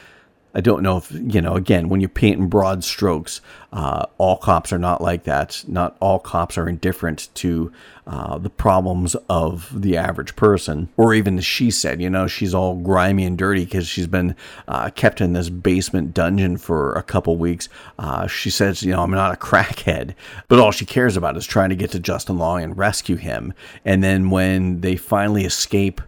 I 0.55 0.61
don't 0.61 0.83
know 0.83 0.97
if, 0.97 1.13
you 1.13 1.43
know, 1.43 1.55
again, 1.55 1.89
when 1.89 2.01
you 2.01 2.09
paint 2.09 2.39
in 2.39 2.49
broad 2.49 2.83
strokes, 2.83 3.41
uh, 3.73 4.07
all 4.17 4.39
cops 4.39 4.73
are 4.73 4.79
not 4.79 5.03
like 5.03 5.25
that. 5.25 5.63
Not 5.69 5.97
all 6.01 6.19
cops 6.19 6.57
are 6.57 6.69
indifferent 6.69 7.29
to 7.35 7.71
uh, 8.07 8.39
the 8.39 8.49
problems 8.49 9.15
of 9.29 9.71
the 9.79 9.97
average 9.97 10.35
person. 10.37 10.89
Or 10.97 11.13
even 11.13 11.37
as 11.37 11.45
she 11.45 11.71
said, 11.71 12.01
you 12.01 12.09
know, 12.09 12.27
she's 12.27 12.55
all 12.55 12.75
grimy 12.77 13.25
and 13.25 13.37
dirty 13.37 13.67
because 13.67 13.87
she's 13.87 14.07
been 14.07 14.35
uh, 14.67 14.89
kept 14.91 15.21
in 15.21 15.35
this 15.35 15.51
basement 15.51 16.15
dungeon 16.15 16.57
for 16.57 16.95
a 16.95 17.03
couple 17.03 17.37
weeks. 17.37 17.69
Uh, 17.99 18.27
she 18.27 18.49
says, 18.49 18.83
you 18.83 18.93
know, 18.93 19.03
I'm 19.03 19.11
not 19.11 19.35
a 19.35 19.37
crackhead, 19.37 20.15
but 20.49 20.59
all 20.59 20.73
she 20.73 20.87
cares 20.87 21.17
about 21.17 21.37
is 21.37 21.47
trying 21.47 21.69
to 21.69 21.77
get 21.77 21.91
to 21.91 22.01
Justin 22.01 22.39
Long 22.39 22.63
and 22.63 22.79
rescue 22.79 23.17
him. 23.17 23.53
And 23.85 24.03
then 24.03 24.31
when 24.31 24.81
they 24.81 24.97
finally 24.97 25.45
escape, 25.45 26.01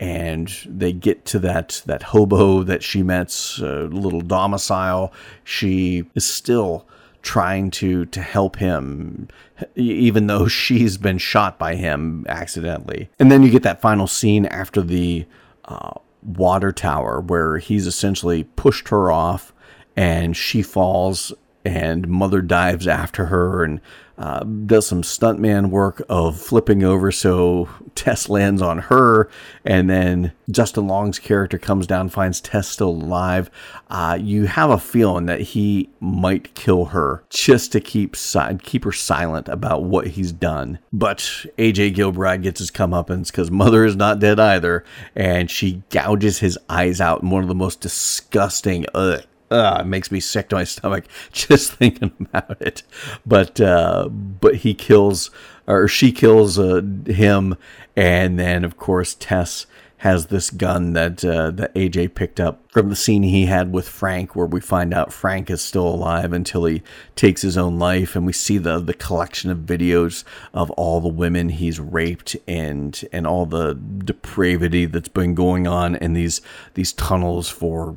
and 0.00 0.48
they 0.66 0.92
get 0.92 1.24
to 1.26 1.38
that 1.40 1.82
that 1.86 2.02
hobo 2.02 2.62
that 2.62 2.82
she 2.82 3.02
met's 3.02 3.62
uh, 3.62 3.88
little 3.90 4.20
domicile. 4.20 5.12
She 5.44 6.04
is 6.14 6.26
still 6.26 6.86
trying 7.22 7.70
to 7.70 8.04
to 8.06 8.20
help 8.20 8.56
him 8.56 9.28
even 9.74 10.26
though 10.26 10.46
she's 10.48 10.98
been 10.98 11.18
shot 11.18 11.58
by 11.58 11.74
him 11.74 12.24
accidentally 12.28 13.08
and 13.18 13.32
then 13.32 13.42
you 13.42 13.50
get 13.50 13.62
that 13.62 13.80
final 13.80 14.06
scene 14.06 14.44
after 14.46 14.82
the 14.82 15.24
uh, 15.64 15.92
water 16.22 16.70
tower 16.70 17.20
where 17.20 17.56
he's 17.56 17.86
essentially 17.86 18.44
pushed 18.56 18.88
her 18.88 19.10
off 19.10 19.54
and 19.96 20.36
she 20.36 20.62
falls 20.62 21.32
and 21.64 22.06
mother 22.06 22.42
dives 22.42 22.86
after 22.86 23.26
her 23.26 23.64
and 23.64 23.80
uh, 24.16 24.40
does 24.44 24.86
some 24.86 25.02
stuntman 25.02 25.70
work 25.70 26.02
of 26.08 26.40
flipping 26.40 26.82
over 26.84 27.10
so 27.10 27.68
Tess 27.94 28.28
lands 28.28 28.60
on 28.60 28.78
her, 28.78 29.28
and 29.64 29.88
then 29.88 30.32
Justin 30.50 30.86
Long's 30.86 31.18
character 31.18 31.58
comes 31.58 31.86
down, 31.86 32.08
finds 32.08 32.40
Tess 32.40 32.68
still 32.68 32.90
alive. 32.90 33.50
Uh, 33.88 34.18
you 34.20 34.46
have 34.46 34.70
a 34.70 34.78
feeling 34.78 35.26
that 35.26 35.40
he 35.40 35.88
might 36.00 36.54
kill 36.54 36.86
her 36.86 37.22
just 37.30 37.72
to 37.72 37.80
keep 37.80 38.16
si- 38.16 38.58
keep 38.62 38.84
her 38.84 38.92
silent 38.92 39.48
about 39.48 39.84
what 39.84 40.08
he's 40.08 40.32
done. 40.32 40.78
But 40.92 41.18
AJ 41.58 41.94
Gilbride 41.94 42.42
gets 42.42 42.58
his 42.58 42.70
comeuppance 42.70 43.28
because 43.28 43.50
Mother 43.50 43.84
is 43.84 43.96
not 43.96 44.18
dead 44.18 44.40
either, 44.40 44.84
and 45.14 45.50
she 45.50 45.82
gouges 45.90 46.38
his 46.38 46.58
eyes 46.68 47.00
out 47.00 47.22
in 47.22 47.30
one 47.30 47.42
of 47.42 47.48
the 47.48 47.54
most 47.54 47.80
disgusting. 47.80 48.86
Ugh, 48.94 49.22
uh, 49.54 49.80
it 49.80 49.86
makes 49.86 50.10
me 50.10 50.20
sick 50.20 50.48
to 50.48 50.56
my 50.56 50.64
stomach 50.74 51.04
just 51.32 51.72
thinking 51.72 52.12
about 52.20 52.60
it. 52.60 52.82
But 53.24 53.60
uh, 53.60 54.08
but 54.08 54.56
he 54.56 54.74
kills 54.74 55.30
or 55.66 55.88
she 55.88 56.12
kills 56.12 56.58
uh, 56.58 56.82
him, 57.06 57.56
and 57.96 58.38
then 58.38 58.64
of 58.64 58.76
course 58.76 59.16
Tess 59.18 59.66
has 59.98 60.26
this 60.26 60.50
gun 60.50 60.92
that 60.92 61.24
uh, 61.24 61.50
that 61.50 61.74
AJ 61.74 62.14
picked 62.14 62.38
up 62.38 62.60
from 62.70 62.90
the 62.90 62.96
scene 62.96 63.22
he 63.22 63.46
had 63.46 63.72
with 63.72 63.88
Frank, 63.88 64.36
where 64.36 64.46
we 64.46 64.60
find 64.60 64.92
out 64.92 65.14
Frank 65.14 65.48
is 65.48 65.62
still 65.62 65.88
alive 65.88 66.34
until 66.34 66.66
he 66.66 66.82
takes 67.16 67.40
his 67.40 67.56
own 67.56 67.78
life, 67.78 68.14
and 68.14 68.26
we 68.26 68.32
see 68.34 68.58
the 68.58 68.80
the 68.80 68.92
collection 68.92 69.50
of 69.50 69.60
videos 69.60 70.22
of 70.52 70.70
all 70.72 71.00
the 71.00 71.08
women 71.08 71.48
he's 71.48 71.80
raped 71.80 72.36
and 72.46 73.02
and 73.12 73.26
all 73.26 73.46
the 73.46 73.72
depravity 73.72 74.84
that's 74.84 75.08
been 75.08 75.34
going 75.34 75.66
on 75.66 75.96
in 75.96 76.12
these 76.12 76.42
these 76.74 76.92
tunnels 76.92 77.48
for 77.48 77.96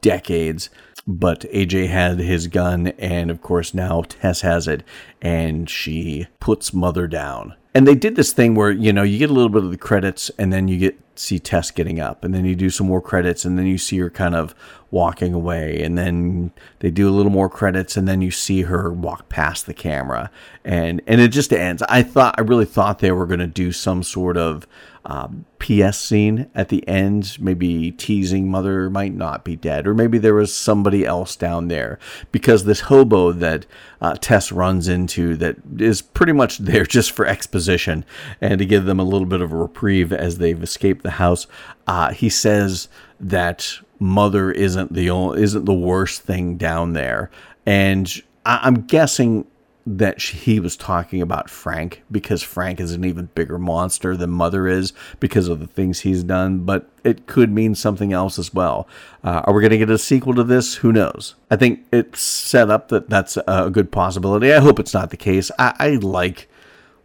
decades. 0.00 0.70
But 1.06 1.40
AJ 1.52 1.88
had 1.88 2.18
his 2.18 2.46
gun, 2.46 2.88
and 2.98 3.30
of 3.30 3.42
course, 3.42 3.74
now 3.74 4.02
Tess 4.02 4.42
has 4.42 4.68
it, 4.68 4.84
and 5.20 5.68
she 5.68 6.28
puts 6.38 6.72
Mother 6.72 7.06
down. 7.08 7.54
And 7.74 7.88
they 7.88 7.94
did 7.94 8.16
this 8.16 8.32
thing 8.32 8.54
where, 8.54 8.70
you 8.70 8.92
know, 8.92 9.02
you 9.02 9.18
get 9.18 9.30
a 9.30 9.32
little 9.32 9.48
bit 9.48 9.64
of 9.64 9.70
the 9.70 9.78
credits, 9.78 10.30
and 10.38 10.52
then 10.52 10.68
you 10.68 10.78
get 10.78 10.98
see 11.14 11.38
Tess 11.38 11.70
getting 11.70 12.00
up, 12.00 12.24
and 12.24 12.34
then 12.34 12.44
you 12.44 12.54
do 12.54 12.70
some 12.70 12.86
more 12.86 13.02
credits, 13.02 13.44
and 13.44 13.58
then 13.58 13.66
you 13.66 13.78
see 13.78 13.98
her 13.98 14.10
kind 14.10 14.34
of 14.34 14.54
walking 14.90 15.32
away, 15.32 15.82
and 15.82 15.96
then 15.96 16.52
they 16.80 16.90
do 16.90 17.08
a 17.08 17.12
little 17.12 17.32
more 17.32 17.48
credits, 17.48 17.96
and 17.96 18.06
then 18.06 18.20
you 18.20 18.30
see 18.30 18.62
her 18.62 18.92
walk 18.92 19.28
past 19.28 19.66
the 19.66 19.74
camera, 19.74 20.30
and 20.64 21.00
and 21.06 21.20
it 21.20 21.28
just 21.28 21.52
ends. 21.52 21.82
I 21.88 22.02
thought 22.02 22.34
I 22.38 22.42
really 22.42 22.66
thought 22.66 22.98
they 22.98 23.12
were 23.12 23.26
going 23.26 23.40
to 23.40 23.46
do 23.46 23.72
some 23.72 24.02
sort 24.02 24.36
of 24.36 24.66
um, 25.04 25.46
PS 25.58 25.98
scene 25.98 26.48
at 26.54 26.68
the 26.68 26.86
end, 26.86 27.36
maybe 27.40 27.90
teasing 27.90 28.48
Mother 28.48 28.88
might 28.88 29.14
not 29.14 29.44
be 29.44 29.56
dead, 29.56 29.86
or 29.86 29.94
maybe 29.94 30.18
there 30.18 30.34
was 30.34 30.54
somebody 30.54 31.04
else 31.04 31.34
down 31.34 31.68
there 31.68 31.98
because 32.30 32.64
this 32.64 32.80
hobo 32.82 33.32
that 33.32 33.66
uh, 34.00 34.14
Tess 34.20 34.52
runs 34.52 34.86
into 34.88 35.36
that 35.36 35.56
is 35.78 36.02
pretty 36.02 36.32
much 36.32 36.58
there 36.58 36.84
just 36.84 37.10
for 37.10 37.26
exposition 37.26 38.04
and 38.40 38.58
to 38.60 38.66
give 38.66 38.84
them 38.84 39.00
a 39.00 39.04
little 39.04 39.26
bit 39.26 39.40
of 39.40 39.52
a 39.52 39.56
reprieve 39.56 40.12
as 40.12 40.38
they've 40.38 40.62
escaped 40.62 41.01
the 41.02 41.10
house. 41.12 41.46
Uh, 41.86 42.12
he 42.12 42.28
says 42.28 42.88
that 43.20 43.78
Mother 43.98 44.50
isn't 44.50 44.92
the 44.92 45.10
only, 45.10 45.42
isn't 45.42 45.64
the 45.64 45.74
worst 45.74 46.22
thing 46.22 46.56
down 46.56 46.92
there, 46.92 47.30
and 47.66 48.22
I- 48.44 48.60
I'm 48.62 48.82
guessing 48.82 49.46
that 49.84 50.20
he 50.22 50.60
was 50.60 50.76
talking 50.76 51.20
about 51.20 51.50
Frank 51.50 52.04
because 52.08 52.40
Frank 52.40 52.78
is 52.78 52.92
an 52.92 53.04
even 53.04 53.28
bigger 53.34 53.58
monster 53.58 54.16
than 54.16 54.30
Mother 54.30 54.68
is 54.68 54.92
because 55.18 55.48
of 55.48 55.58
the 55.58 55.66
things 55.66 56.00
he's 56.00 56.22
done, 56.22 56.60
but 56.60 56.88
it 57.02 57.26
could 57.26 57.50
mean 57.50 57.74
something 57.74 58.12
else 58.12 58.38
as 58.38 58.54
well. 58.54 58.86
Uh, 59.24 59.42
are 59.44 59.52
we 59.52 59.60
going 59.60 59.72
to 59.72 59.78
get 59.78 59.90
a 59.90 59.98
sequel 59.98 60.34
to 60.34 60.44
this? 60.44 60.76
Who 60.76 60.92
knows? 60.92 61.34
I 61.50 61.56
think 61.56 61.80
it's 61.92 62.20
set 62.20 62.70
up 62.70 62.90
that 62.90 63.10
that's 63.10 63.36
a 63.48 63.70
good 63.70 63.90
possibility. 63.90 64.52
I 64.52 64.60
hope 64.60 64.78
it's 64.78 64.94
not 64.94 65.10
the 65.10 65.16
case. 65.16 65.50
I, 65.58 65.74
I 65.80 65.88
like 65.96 66.48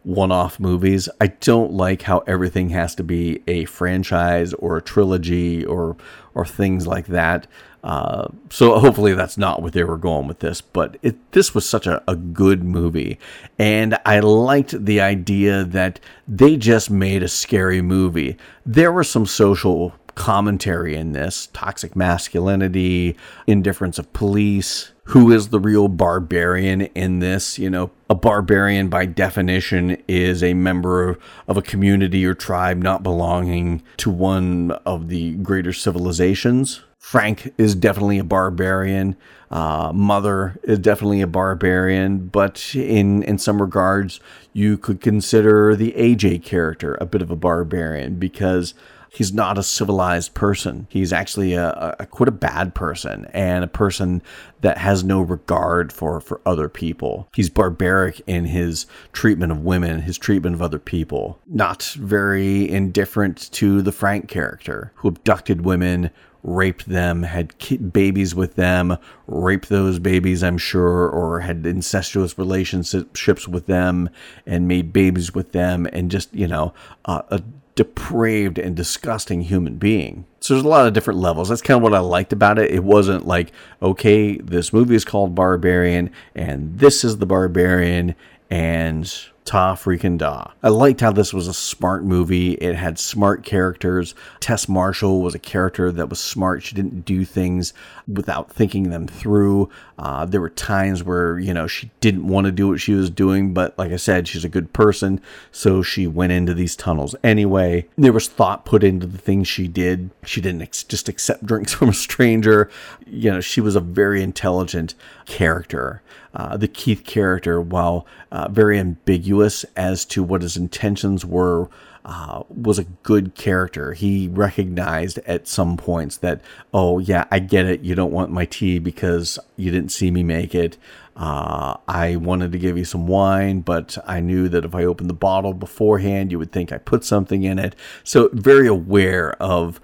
one 0.08 0.32
off 0.32 0.58
movies. 0.58 1.06
I 1.20 1.26
don't 1.26 1.70
like 1.70 2.02
how 2.02 2.20
everything 2.20 2.70
has 2.70 2.94
to 2.94 3.04
be 3.04 3.42
a 3.46 3.66
franchise 3.66 4.54
or 4.54 4.78
a 4.78 4.82
trilogy 4.82 5.64
or 5.64 5.96
or 6.34 6.46
things 6.46 6.86
like 6.86 7.08
that. 7.08 7.46
Uh, 7.84 8.28
so 8.48 8.78
hopefully 8.78 9.12
that's 9.12 9.36
not 9.36 9.60
what 9.60 9.72
they 9.74 9.84
were 9.84 9.98
going 9.98 10.26
with 10.26 10.38
this, 10.38 10.60
but 10.60 10.96
it, 11.02 11.32
this 11.32 11.54
was 11.54 11.68
such 11.68 11.86
a, 11.86 12.02
a 12.08 12.16
good 12.16 12.64
movie. 12.64 13.18
And 13.58 13.98
I 14.06 14.20
liked 14.20 14.84
the 14.84 15.00
idea 15.00 15.62
that 15.64 16.00
they 16.26 16.56
just 16.56 16.90
made 16.90 17.22
a 17.22 17.28
scary 17.28 17.82
movie. 17.82 18.36
There 18.64 18.92
was 18.92 19.08
some 19.08 19.26
social 19.26 19.94
commentary 20.14 20.96
in 20.96 21.12
this 21.12 21.48
toxic 21.52 21.94
masculinity, 21.94 23.16
indifference 23.46 23.98
of 23.98 24.12
police, 24.12 24.90
who 25.08 25.32
is 25.32 25.48
the 25.48 25.60
real 25.60 25.88
barbarian 25.88 26.82
in 26.82 27.20
this. 27.20 27.58
You 27.58 27.70
know, 27.70 27.90
a 28.10 28.14
barbarian 28.14 28.88
by 28.88 29.06
definition 29.06 30.02
is 30.06 30.42
a 30.42 30.54
member 30.54 31.08
of 31.08 31.18
of 31.46 31.56
a 31.56 31.62
community 31.62 32.24
or 32.26 32.34
tribe 32.34 32.78
not 32.78 33.02
belonging 33.02 33.82
to 33.98 34.10
one 34.10 34.72
of 34.84 35.08
the 35.08 35.34
greater 35.34 35.72
civilizations. 35.72 36.82
Frank 36.98 37.54
is 37.56 37.74
definitely 37.74 38.18
a 38.18 38.24
barbarian. 38.24 39.16
Uh, 39.50 39.92
Mother 39.94 40.60
is 40.62 40.78
definitely 40.78 41.22
a 41.22 41.26
barbarian, 41.26 42.26
but 42.26 42.74
in 42.74 43.22
in 43.22 43.38
some 43.38 43.62
regards, 43.62 44.20
you 44.52 44.76
could 44.76 45.00
consider 45.00 45.74
the 45.74 45.92
AJ 45.92 46.42
character 46.42 46.98
a 47.00 47.06
bit 47.06 47.22
of 47.22 47.30
a 47.30 47.36
barbarian 47.36 48.16
because 48.16 48.74
he's 49.10 49.32
not 49.32 49.58
a 49.58 49.62
civilized 49.62 50.34
person. 50.34 50.86
He's 50.90 51.12
actually 51.12 51.54
a, 51.54 51.96
a, 51.98 52.06
quite 52.06 52.28
a 52.28 52.32
bad 52.32 52.74
person 52.74 53.26
and 53.32 53.64
a 53.64 53.68
person 53.68 54.22
that 54.60 54.78
has 54.78 55.04
no 55.04 55.20
regard 55.20 55.92
for 55.92 56.20
for 56.20 56.40
other 56.44 56.68
people. 56.68 57.28
He's 57.34 57.50
barbaric 57.50 58.20
in 58.26 58.44
his 58.46 58.86
treatment 59.12 59.52
of 59.52 59.60
women, 59.64 60.02
his 60.02 60.18
treatment 60.18 60.54
of 60.54 60.62
other 60.62 60.78
people. 60.78 61.38
Not 61.46 61.82
very 61.98 62.68
indifferent 62.68 63.50
to 63.52 63.82
the 63.82 63.92
Frank 63.92 64.28
character 64.28 64.92
who 64.96 65.08
abducted 65.08 65.64
women, 65.64 66.10
raped 66.42 66.88
them, 66.88 67.22
had 67.22 67.52
babies 67.92 68.34
with 68.34 68.54
them, 68.54 68.96
raped 69.26 69.68
those 69.68 69.98
babies, 69.98 70.42
I'm 70.42 70.58
sure, 70.58 71.08
or 71.08 71.40
had 71.40 71.66
incestuous 71.66 72.38
relationships 72.38 73.48
with 73.48 73.66
them 73.66 74.10
and 74.46 74.68
made 74.68 74.92
babies 74.92 75.34
with 75.34 75.52
them, 75.52 75.86
and 75.92 76.10
just, 76.10 76.32
you 76.34 76.46
know, 76.46 76.72
uh, 77.04 77.22
a 77.30 77.42
depraved 77.78 78.58
and 78.58 78.74
disgusting 78.74 79.42
human 79.42 79.76
being. 79.76 80.26
So 80.40 80.52
there's 80.54 80.64
a 80.64 80.68
lot 80.68 80.88
of 80.88 80.94
different 80.94 81.20
levels. 81.20 81.48
That's 81.48 81.62
kind 81.62 81.76
of 81.76 81.82
what 81.84 81.94
I 81.94 82.00
liked 82.00 82.32
about 82.32 82.58
it. 82.58 82.72
It 82.72 82.82
wasn't 82.82 83.24
like, 83.24 83.52
okay, 83.80 84.36
this 84.38 84.72
movie 84.72 84.96
is 84.96 85.04
called 85.04 85.36
Barbarian, 85.36 86.10
and 86.34 86.76
this 86.76 87.04
is 87.04 87.18
the 87.18 87.26
Barbarian, 87.26 88.16
and 88.50 89.08
ta 89.44 89.76
freaking 89.76 90.18
da. 90.18 90.50
I 90.60 90.70
liked 90.70 91.02
how 91.02 91.12
this 91.12 91.32
was 91.32 91.46
a 91.46 91.54
smart 91.54 92.02
movie. 92.02 92.54
It 92.54 92.74
had 92.74 92.98
smart 92.98 93.44
characters. 93.44 94.12
Tess 94.40 94.68
Marshall 94.68 95.22
was 95.22 95.36
a 95.36 95.38
character 95.38 95.92
that 95.92 96.10
was 96.10 96.18
smart. 96.18 96.64
She 96.64 96.74
didn't 96.74 97.04
do 97.04 97.24
things 97.24 97.74
without 98.08 98.50
thinking 98.50 98.90
them 98.90 99.06
through. 99.06 99.70
Uh, 99.98 100.24
there 100.24 100.40
were 100.40 100.50
times 100.50 101.02
where, 101.02 101.38
you 101.38 101.52
know, 101.52 101.66
she 101.66 101.90
didn't 102.00 102.28
want 102.28 102.44
to 102.44 102.52
do 102.52 102.68
what 102.68 102.80
she 102.80 102.92
was 102.92 103.10
doing, 103.10 103.52
but 103.52 103.76
like 103.76 103.90
I 103.90 103.96
said, 103.96 104.28
she's 104.28 104.44
a 104.44 104.48
good 104.48 104.72
person. 104.72 105.20
So 105.50 105.82
she 105.82 106.06
went 106.06 106.30
into 106.30 106.54
these 106.54 106.76
tunnels 106.76 107.16
anyway. 107.24 107.88
There 107.96 108.12
was 108.12 108.28
thought 108.28 108.64
put 108.64 108.84
into 108.84 109.06
the 109.06 109.18
things 109.18 109.48
she 109.48 109.66
did. 109.66 110.10
She 110.24 110.40
didn't 110.40 110.62
ex- 110.62 110.84
just 110.84 111.08
accept 111.08 111.44
drinks 111.44 111.74
from 111.74 111.88
a 111.88 111.94
stranger. 111.94 112.70
You 113.06 113.32
know, 113.32 113.40
she 113.40 113.60
was 113.60 113.74
a 113.74 113.80
very 113.80 114.22
intelligent 114.22 114.94
character. 115.26 116.02
Uh, 116.32 116.56
the 116.56 116.68
Keith 116.68 117.04
character, 117.04 117.60
while 117.60 118.06
uh, 118.30 118.48
very 118.48 118.78
ambiguous 118.78 119.64
as 119.76 120.04
to 120.04 120.22
what 120.22 120.42
his 120.42 120.56
intentions 120.56 121.24
were, 121.24 121.68
uh, 122.04 122.42
was 122.48 122.78
a 122.78 122.84
good 122.84 123.34
character. 123.34 123.92
He 123.92 124.28
recognized 124.28 125.18
at 125.26 125.48
some 125.48 125.76
points 125.76 126.16
that, 126.18 126.40
oh, 126.72 126.98
yeah, 126.98 127.26
I 127.30 127.38
get 127.38 127.66
it. 127.66 127.80
You 127.80 127.94
don't 127.94 128.12
want 128.12 128.30
my 128.30 128.44
tea 128.44 128.78
because 128.78 129.38
you 129.56 129.70
didn't 129.70 129.90
see 129.90 130.10
me 130.10 130.22
make 130.22 130.54
it. 130.54 130.76
Uh, 131.16 131.76
I 131.88 132.16
wanted 132.16 132.52
to 132.52 132.58
give 132.58 132.78
you 132.78 132.84
some 132.84 133.08
wine, 133.08 133.60
but 133.60 133.98
I 134.06 134.20
knew 134.20 134.48
that 134.48 134.64
if 134.64 134.74
I 134.74 134.84
opened 134.84 135.10
the 135.10 135.14
bottle 135.14 135.52
beforehand, 135.52 136.30
you 136.30 136.38
would 136.38 136.52
think 136.52 136.70
I 136.70 136.78
put 136.78 137.04
something 137.04 137.42
in 137.42 137.58
it. 137.58 137.74
So, 138.04 138.30
very 138.32 138.68
aware 138.68 139.32
of 139.42 139.80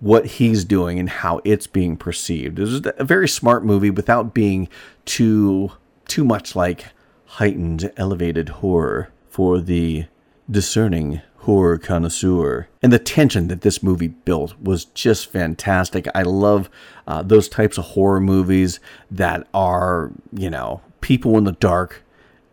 what 0.00 0.24
he's 0.26 0.64
doing 0.64 0.98
and 0.98 1.10
how 1.10 1.40
it's 1.44 1.66
being 1.66 1.96
perceived. 1.96 2.58
It 2.58 2.62
was 2.62 2.86
a 2.96 3.04
very 3.04 3.28
smart 3.28 3.64
movie 3.64 3.90
without 3.90 4.32
being 4.32 4.68
too 5.04 5.72
too 6.06 6.24
much 6.24 6.56
like 6.56 6.86
heightened 7.26 7.92
elevated 7.96 8.48
horror 8.48 9.10
for 9.28 9.60
the 9.60 10.06
discerning 10.50 11.20
horror 11.48 11.78
connoisseur. 11.78 12.68
And 12.82 12.92
the 12.92 12.98
tension 12.98 13.48
that 13.48 13.62
this 13.62 13.82
movie 13.82 14.08
built 14.08 14.60
was 14.60 14.84
just 14.84 15.32
fantastic. 15.32 16.06
I 16.14 16.20
love 16.20 16.68
uh, 17.06 17.22
those 17.22 17.48
types 17.48 17.78
of 17.78 17.86
horror 17.86 18.20
movies 18.20 18.80
that 19.10 19.48
are, 19.54 20.12
you 20.30 20.50
know, 20.50 20.82
people 21.00 21.38
in 21.38 21.44
the 21.44 21.52
dark 21.52 22.02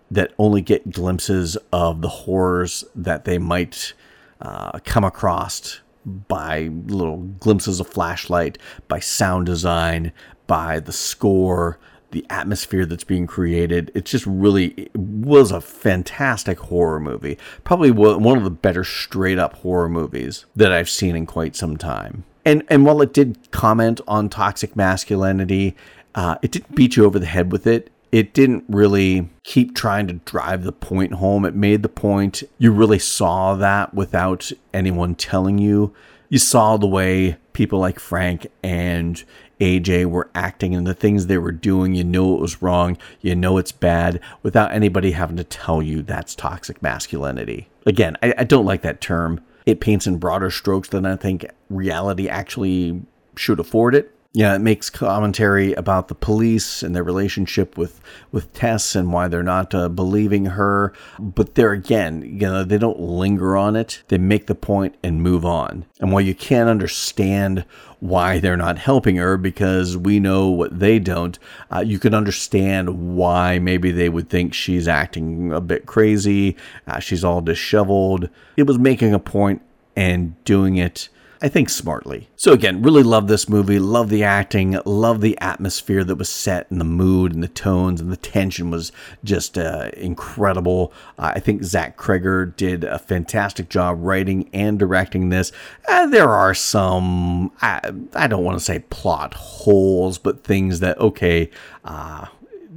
that 0.10 0.32
only 0.40 0.62
get 0.62 0.94
glimpses 0.94 1.58
of 1.74 2.00
the 2.00 2.08
horrors 2.08 2.86
that 2.96 3.26
they 3.26 3.38
might 3.38 3.92
uh, 4.40 4.80
come 4.86 5.04
across 5.04 5.82
by 6.06 6.70
little 6.86 7.18
glimpses 7.18 7.82
of 7.82 7.88
flashlight, 7.88 8.58
by 8.88 9.02
sound 9.02 9.46
design, 9.46 10.14
by 10.48 10.80
the 10.80 10.94
score, 10.94 11.78
the 12.12 12.26
atmosphere 12.30 12.86
that's 12.86 13.04
being 13.04 13.28
created. 13.28 13.92
It's 13.94 14.12
just 14.12 14.26
really 14.26 14.68
it 14.78 14.96
was 14.96 15.52
a 15.52 15.62
fantastic 15.62 16.60
horror 16.60 17.00
movie. 17.00 17.38
Probably 17.64 17.92
one 17.92 18.38
of 18.38 18.44
the 18.44 18.50
better 18.50 18.84
straight 18.84 19.40
up 19.40 19.56
horror 19.58 19.90
movies 19.90 20.46
that 20.56 20.72
I've 20.72 20.90
seen 20.90 21.16
in 21.16 21.26
quite 21.26 21.56
some 21.56 21.78
time. 21.78 22.24
And 22.46 22.64
and 22.70 22.86
while 22.86 23.02
it 23.02 23.14
did 23.14 23.52
comment 23.52 24.02
on 24.08 24.30
toxic 24.30 24.76
masculinity, 24.76 25.76
uh, 26.14 26.36
it 26.42 26.52
didn't 26.52 26.76
beat 26.76 26.96
you 26.96 27.06
over 27.06 27.20
the 27.20 27.26
head 27.26 27.52
with 27.52 27.68
it. 27.68 27.92
It 28.12 28.34
didn't 28.34 28.64
really 28.70 29.30
keep 29.44 29.76
trying 29.76 30.08
to 30.08 30.14
drive 30.14 30.64
the 30.64 30.72
point 30.72 31.14
home. 31.14 31.44
It 31.44 31.56
made 31.56 31.84
the 31.84 31.90
point. 31.90 32.44
You 32.58 32.72
really 32.72 33.00
saw 33.00 33.56
that 33.56 33.94
without 33.94 34.52
anyone 34.74 35.16
telling 35.16 35.58
you. 35.58 35.94
You 36.30 36.40
saw 36.40 36.78
the 36.78 36.88
way 36.88 37.38
people 37.52 37.80
like 37.80 38.00
Frank 38.00 38.48
and 38.64 39.24
AJ 39.60 40.06
were 40.06 40.30
acting 40.36 40.76
and 40.76 40.86
the 40.86 40.94
things 40.94 41.28
they 41.28 41.38
were 41.38 41.52
doing. 41.52 41.96
You 41.96 42.04
know 42.04 42.36
it 42.36 42.42
was 42.42 42.62
wrong. 42.62 42.98
You 43.22 43.36
know 43.36 43.58
it's 43.58 43.72
bad 43.72 44.20
without 44.44 44.72
anybody 44.72 45.12
having 45.12 45.38
to 45.38 45.44
tell 45.44 45.82
you 45.82 46.02
that's 46.02 46.36
toxic 46.36 46.82
masculinity. 46.82 47.70
Again, 47.86 48.18
I, 48.22 48.34
I 48.40 48.44
don't 48.44 48.66
like 48.66 48.82
that 48.82 49.02
term. 49.02 49.42
It 49.66 49.80
paints 49.80 50.08
in 50.08 50.18
broader 50.18 50.52
strokes 50.52 50.90
than 50.90 51.06
I 51.06 51.16
think 51.16 51.46
reality 51.70 52.28
actually 52.28 53.02
should 53.36 53.60
afford 53.60 53.96
it 53.96 54.15
yeah, 54.36 54.54
it 54.54 54.60
makes 54.60 54.90
commentary 54.90 55.72
about 55.76 56.10
the 56.10 56.14
police 56.14 56.84
and 56.84 56.94
their 56.94 57.06
relationship 57.06 57.78
with 57.78 58.02
with 58.34 58.52
Tess 58.52 58.94
and 58.94 59.14
why 59.14 59.30
they're 59.30 59.44
not 59.44 59.74
uh, 59.74 59.88
believing 59.88 60.44
her. 60.48 60.92
But 61.18 61.56
there 61.56 61.72
again, 61.72 62.22
you 62.22 62.46
know, 62.46 62.66
they 62.66 62.78
don't 62.78 63.00
linger 63.00 63.56
on 63.56 63.78
it. 63.78 64.04
They 64.10 64.18
make 64.18 64.48
the 64.48 64.54
point 64.54 64.98
and 65.02 65.24
move 65.24 65.46
on. 65.46 65.86
And 66.02 66.12
while 66.12 66.20
you 66.20 66.36
can't 66.36 66.70
understand 66.70 67.64
why 68.02 68.40
they're 68.40 68.58
not 68.58 68.78
helping 68.78 69.16
her 69.16 69.38
because 69.38 69.96
we 69.96 70.20
know 70.20 70.50
what 70.50 70.80
they 70.80 71.00
don't, 71.00 71.40
uh, 71.72 71.80
you 71.80 71.98
can 71.98 72.14
understand 72.14 73.16
why 73.16 73.58
maybe 73.58 73.90
they 73.90 74.10
would 74.10 74.30
think 74.30 74.54
she's 74.54 74.90
acting 74.90 75.54
a 75.54 75.62
bit 75.62 75.86
crazy. 75.86 76.58
Uh, 76.86 77.00
she's 77.00 77.24
all 77.24 77.40
disheveled. 77.40 78.28
It 78.58 78.64
was 78.64 78.78
making 78.78 79.14
a 79.14 79.20
point 79.20 79.62
and 79.96 80.36
doing 80.44 80.76
it 80.76 81.08
I 81.46 81.48
think 81.48 81.70
smartly. 81.70 82.28
So 82.36 82.54
again, 82.54 82.82
really 82.82 83.04
love 83.04 83.28
this 83.28 83.48
movie, 83.48 83.78
love 83.78 84.10
the 84.10 84.24
acting, 84.24 84.80
love 84.84 85.22
the 85.22 85.38
atmosphere 85.40 86.04
that 86.04 86.16
was 86.16 86.28
set 86.28 86.72
and 86.72 86.82
the 86.82 86.86
mood 86.86 87.36
and 87.36 87.44
the 87.44 87.48
tones 87.48 88.02
and 88.02 88.12
the 88.12 88.18
tension 88.18 88.72
was 88.72 88.92
just 89.24 89.56
uh, 89.56 89.92
incredible. 89.96 90.92
Uh, 91.20 91.34
I 91.36 91.40
think 91.40 91.64
Zach 91.64 91.98
Cregger 91.98 92.56
did 92.56 92.84
a 92.84 92.98
fantastic 92.98 93.70
job 93.70 94.00
writing 94.00 94.50
and 94.54 94.80
directing 94.80 95.30
this. 95.30 95.52
Uh, 95.88 96.08
there 96.08 96.30
are 96.30 96.56
some, 96.56 97.52
I, 97.62 97.92
I 98.16 98.26
don't 98.26 98.44
want 98.44 98.58
to 98.58 98.66
say 98.66 98.80
plot 98.80 99.36
holes, 99.36 100.18
but 100.18 100.44
things 100.44 100.80
that, 100.80 100.98
okay, 100.98 101.52
uh, 101.84 102.26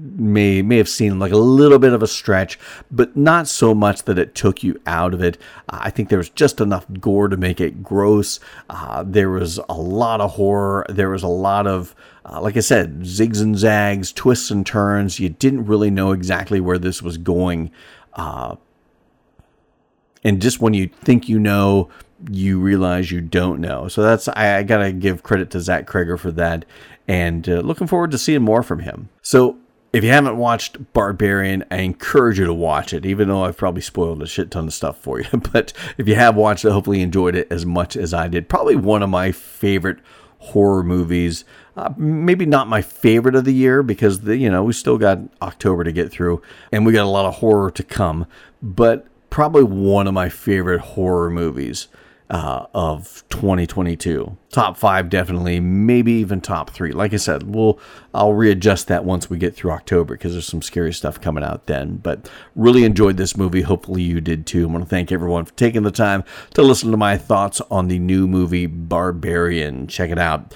may 0.01 0.63
may 0.63 0.77
have 0.77 0.89
seemed 0.89 1.19
like 1.19 1.33
a 1.33 1.37
little 1.37 1.79
bit 1.79 1.93
of 1.93 2.03
a 2.03 2.07
stretch, 2.07 2.59
but 2.91 3.17
not 3.17 3.49
so 3.49 3.75
much 3.75 4.05
that 4.05 4.19
it 4.19 4.35
took 4.35 4.63
you 4.63 4.81
out 4.87 5.13
of 5.13 5.23
it. 5.23 5.39
I 5.69 5.91
think 5.91 6.09
there 6.09 6.19
was 6.19 6.31
just 6.31 6.61
enough 6.61 6.87
gore 7.01 7.29
to 7.29 7.37
make 7.37 7.61
it 7.61 7.83
gross. 7.83 8.39
Uh, 8.71 9.05
there 9.07 9.31
was 9.31 9.59
a 9.69 9.75
lot 9.75 10.21
of 10.21 10.33
horror. 10.33 10.87
There 10.89 11.11
was 11.11 11.23
a 11.23 11.29
lot 11.29 11.67
of, 11.67 11.95
uh, 12.25 12.41
like 12.41 12.57
I 12.57 12.61
said, 12.61 13.01
zigs 13.01 13.43
and 13.43 13.57
zags, 13.57 14.13
twists 14.13 14.51
and 14.51 14.65
turns. 14.65 15.19
You 15.19 15.31
didn't 15.31 15.67
really 15.67 15.91
know 15.91 16.13
exactly 16.13 16.61
where 16.61 16.79
this 16.79 17.03
was 17.03 17.19
going. 17.19 17.71
Uh, 18.15 18.57
and 20.25 20.41
just 20.41 20.61
when 20.61 20.75
you 20.75 20.89
think 21.03 21.29
you 21.29 21.39
know, 21.39 21.89
you 22.31 22.61
realize 22.61 23.11
you 23.11 23.21
don't 23.21 23.61
know. 23.61 23.89
So 23.89 24.03
that's 24.03 24.29
I, 24.29 24.59
I 24.59 24.63
gotta 24.63 24.93
give 24.93 25.23
credit 25.23 25.51
to 25.51 25.61
Zach 25.61 25.87
Cregger 25.87 26.19
for 26.19 26.33
that, 26.33 26.65
and 27.07 27.49
uh, 27.49 27.61
looking 27.61 27.87
forward 27.87 28.11
to 28.13 28.19
seeing 28.19 28.43
more 28.43 28.63
from 28.63 28.81
him. 28.81 29.09
So 29.23 29.59
if 29.99 30.05
you 30.05 30.11
haven't 30.11 30.37
watched 30.37 30.93
Barbarian, 30.93 31.65
I 31.73 31.79
encourage 31.79 32.39
you 32.39 32.47
to 32.47 32.55
watch 32.55 32.95
it, 32.95 33.05
even 33.05 33.27
though 33.27 33.45
I've 33.45 33.57
probably 33.57 33.83
spoiled 33.83 34.23
a 34.23 34.29
shit 34.29 34.49
ton 34.49 34.69
of 34.69 34.73
stuff 34.73 34.97
for 34.99 35.21
you. 35.21 35.27
But 35.53 35.73
if 35.97 36.07
you 36.07 36.15
have 36.15 36.37
watched 36.37 36.65
it, 36.65 36.71
hopefully 36.71 36.99
you 36.99 37.05
enjoyed 37.05 37.35
it 37.35 37.49
as 37.51 37.67
much 37.67 37.97
as 37.97 38.15
I 38.15 38.29
did. 38.29 38.49
Probably 38.49 38.77
one 38.77 39.03
of 39.03 39.11
my 39.11 39.33
favorite 39.33 39.99
horror 40.39 40.85
movies. 40.85 41.45
Uh, 41.77 41.93
maybe 41.97 42.47
not 42.47 42.69
my 42.69 42.81
favorite 42.81 43.35
of 43.35 43.45
the 43.45 43.53
year 43.53 43.83
because 43.83 44.21
the, 44.21 44.37
you 44.37 44.49
know 44.49 44.63
we 44.63 44.73
still 44.73 44.99
got 44.99 45.19
October 45.43 45.83
to 45.83 45.91
get 45.91 46.13
through, 46.13 46.43
and 46.71 46.87
we 46.87 46.93
got 46.93 47.05
a 47.05 47.11
lot 47.11 47.27
of 47.27 47.37
horror 47.37 47.73
to 47.73 47.83
come. 47.83 48.25
But 48.63 49.07
probably 49.31 49.65
one 49.65 50.07
of 50.07 50.15
my 50.15 50.29
favorite 50.29 50.81
horror 50.81 51.29
movies 51.29 51.89
uh, 52.31 52.67
of 52.75 53.25
2022. 53.31 54.37
Top 54.51 54.77
five, 54.77 55.09
definitely, 55.09 55.61
maybe 55.61 56.13
even 56.13 56.41
top 56.41 56.71
three. 56.71 56.93
Like 56.93 57.13
I 57.13 57.17
said, 57.17 57.55
we'll 57.55 57.79
I'll 58.13 58.35
readjust 58.35 58.89
that 58.89 59.05
once 59.05 59.31
we 59.31 59.39
get 59.39 59.55
through 59.55 59.71
October 59.71 60.15
because 60.15 60.33
there's 60.33 60.47
some 60.47 60.63
scary 60.63 60.93
stuff 60.93 61.21
coming 61.21 61.45
out 61.45 61.67
then. 61.67 61.97
But 61.97 62.31
really 62.55 62.85
enjoyed 62.85 63.17
this 63.17 63.37
movie. 63.37 63.63
Hopefully 63.63 64.03
you 64.03 64.21
did 64.21 64.47
too. 64.47 64.69
I 64.69 64.73
want 64.73 64.85
to 64.85 64.91
thank 64.91 65.13
everyone 65.13 65.45
for 65.45 65.55
taking 65.55 65.83
the 65.83 65.91
time 65.91 66.25
to 66.55 66.63
listen 66.63 66.91
to 66.91 66.97
my 66.97 67.17
thoughts 67.17 67.61
on 67.71 67.89
the 67.89 67.99
new 67.99 68.27
movie 68.27 68.67
Barbarian. 68.67 69.87
Check 69.87 70.11
it 70.11 70.19
out. 70.19 70.55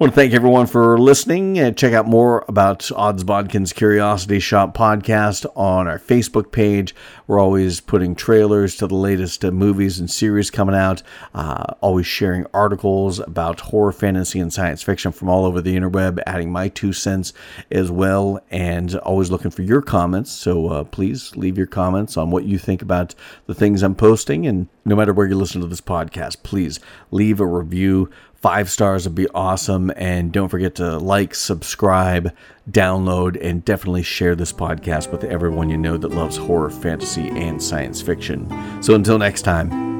Want 0.00 0.14
to 0.14 0.16
thank 0.16 0.32
everyone 0.32 0.66
for 0.66 0.98
listening 0.98 1.58
and 1.58 1.76
check 1.76 1.92
out 1.92 2.06
more 2.06 2.42
about 2.48 2.90
Odds 2.92 3.22
Bodkin's 3.22 3.74
Curiosity 3.74 4.38
Shoppe 4.38 4.72
podcast 4.72 5.44
on 5.54 5.86
our 5.86 5.98
Facebook 5.98 6.52
page. 6.52 6.94
We're 7.26 7.38
always 7.38 7.82
putting 7.82 8.14
trailers 8.14 8.76
to 8.76 8.86
the 8.86 8.94
latest 8.94 9.44
uh, 9.44 9.50
movies 9.50 10.00
and 10.00 10.10
series 10.10 10.50
coming 10.50 10.74
out, 10.74 11.02
uh, 11.34 11.74
always 11.82 12.06
sharing 12.06 12.46
articles 12.54 13.20
about 13.20 13.60
horror, 13.60 13.92
fantasy, 13.92 14.40
and 14.40 14.50
science 14.50 14.82
fiction 14.82 15.12
from 15.12 15.28
all 15.28 15.44
over 15.44 15.60
the 15.60 15.76
interweb, 15.76 16.18
adding 16.26 16.50
my 16.50 16.68
two 16.68 16.94
cents 16.94 17.34
as 17.70 17.90
well, 17.90 18.40
and 18.50 18.94
always 19.00 19.30
looking 19.30 19.50
for 19.50 19.60
your 19.60 19.82
comments. 19.82 20.32
So 20.32 20.68
uh, 20.68 20.84
please 20.84 21.36
leave 21.36 21.58
your 21.58 21.66
comments 21.66 22.16
on 22.16 22.30
what 22.30 22.44
you 22.46 22.56
think 22.56 22.80
about 22.80 23.14
the 23.44 23.54
things 23.54 23.82
I'm 23.82 23.94
posting. 23.94 24.46
And 24.46 24.68
no 24.86 24.96
matter 24.96 25.12
where 25.12 25.26
you 25.26 25.34
listen 25.34 25.60
to 25.60 25.66
this 25.66 25.82
podcast, 25.82 26.42
please 26.42 26.80
leave 27.10 27.38
a 27.38 27.46
review 27.46 28.08
Five 28.40 28.70
stars 28.70 29.04
would 29.04 29.14
be 29.14 29.28
awesome. 29.28 29.92
And 29.96 30.32
don't 30.32 30.48
forget 30.48 30.76
to 30.76 30.98
like, 30.98 31.34
subscribe, 31.34 32.34
download, 32.70 33.38
and 33.44 33.64
definitely 33.64 34.02
share 34.02 34.34
this 34.34 34.52
podcast 34.52 35.12
with 35.12 35.24
everyone 35.24 35.68
you 35.68 35.76
know 35.76 35.98
that 35.98 36.08
loves 36.08 36.38
horror, 36.38 36.70
fantasy, 36.70 37.28
and 37.28 37.62
science 37.62 38.00
fiction. 38.00 38.48
So 38.82 38.94
until 38.94 39.18
next 39.18 39.42
time. 39.42 39.99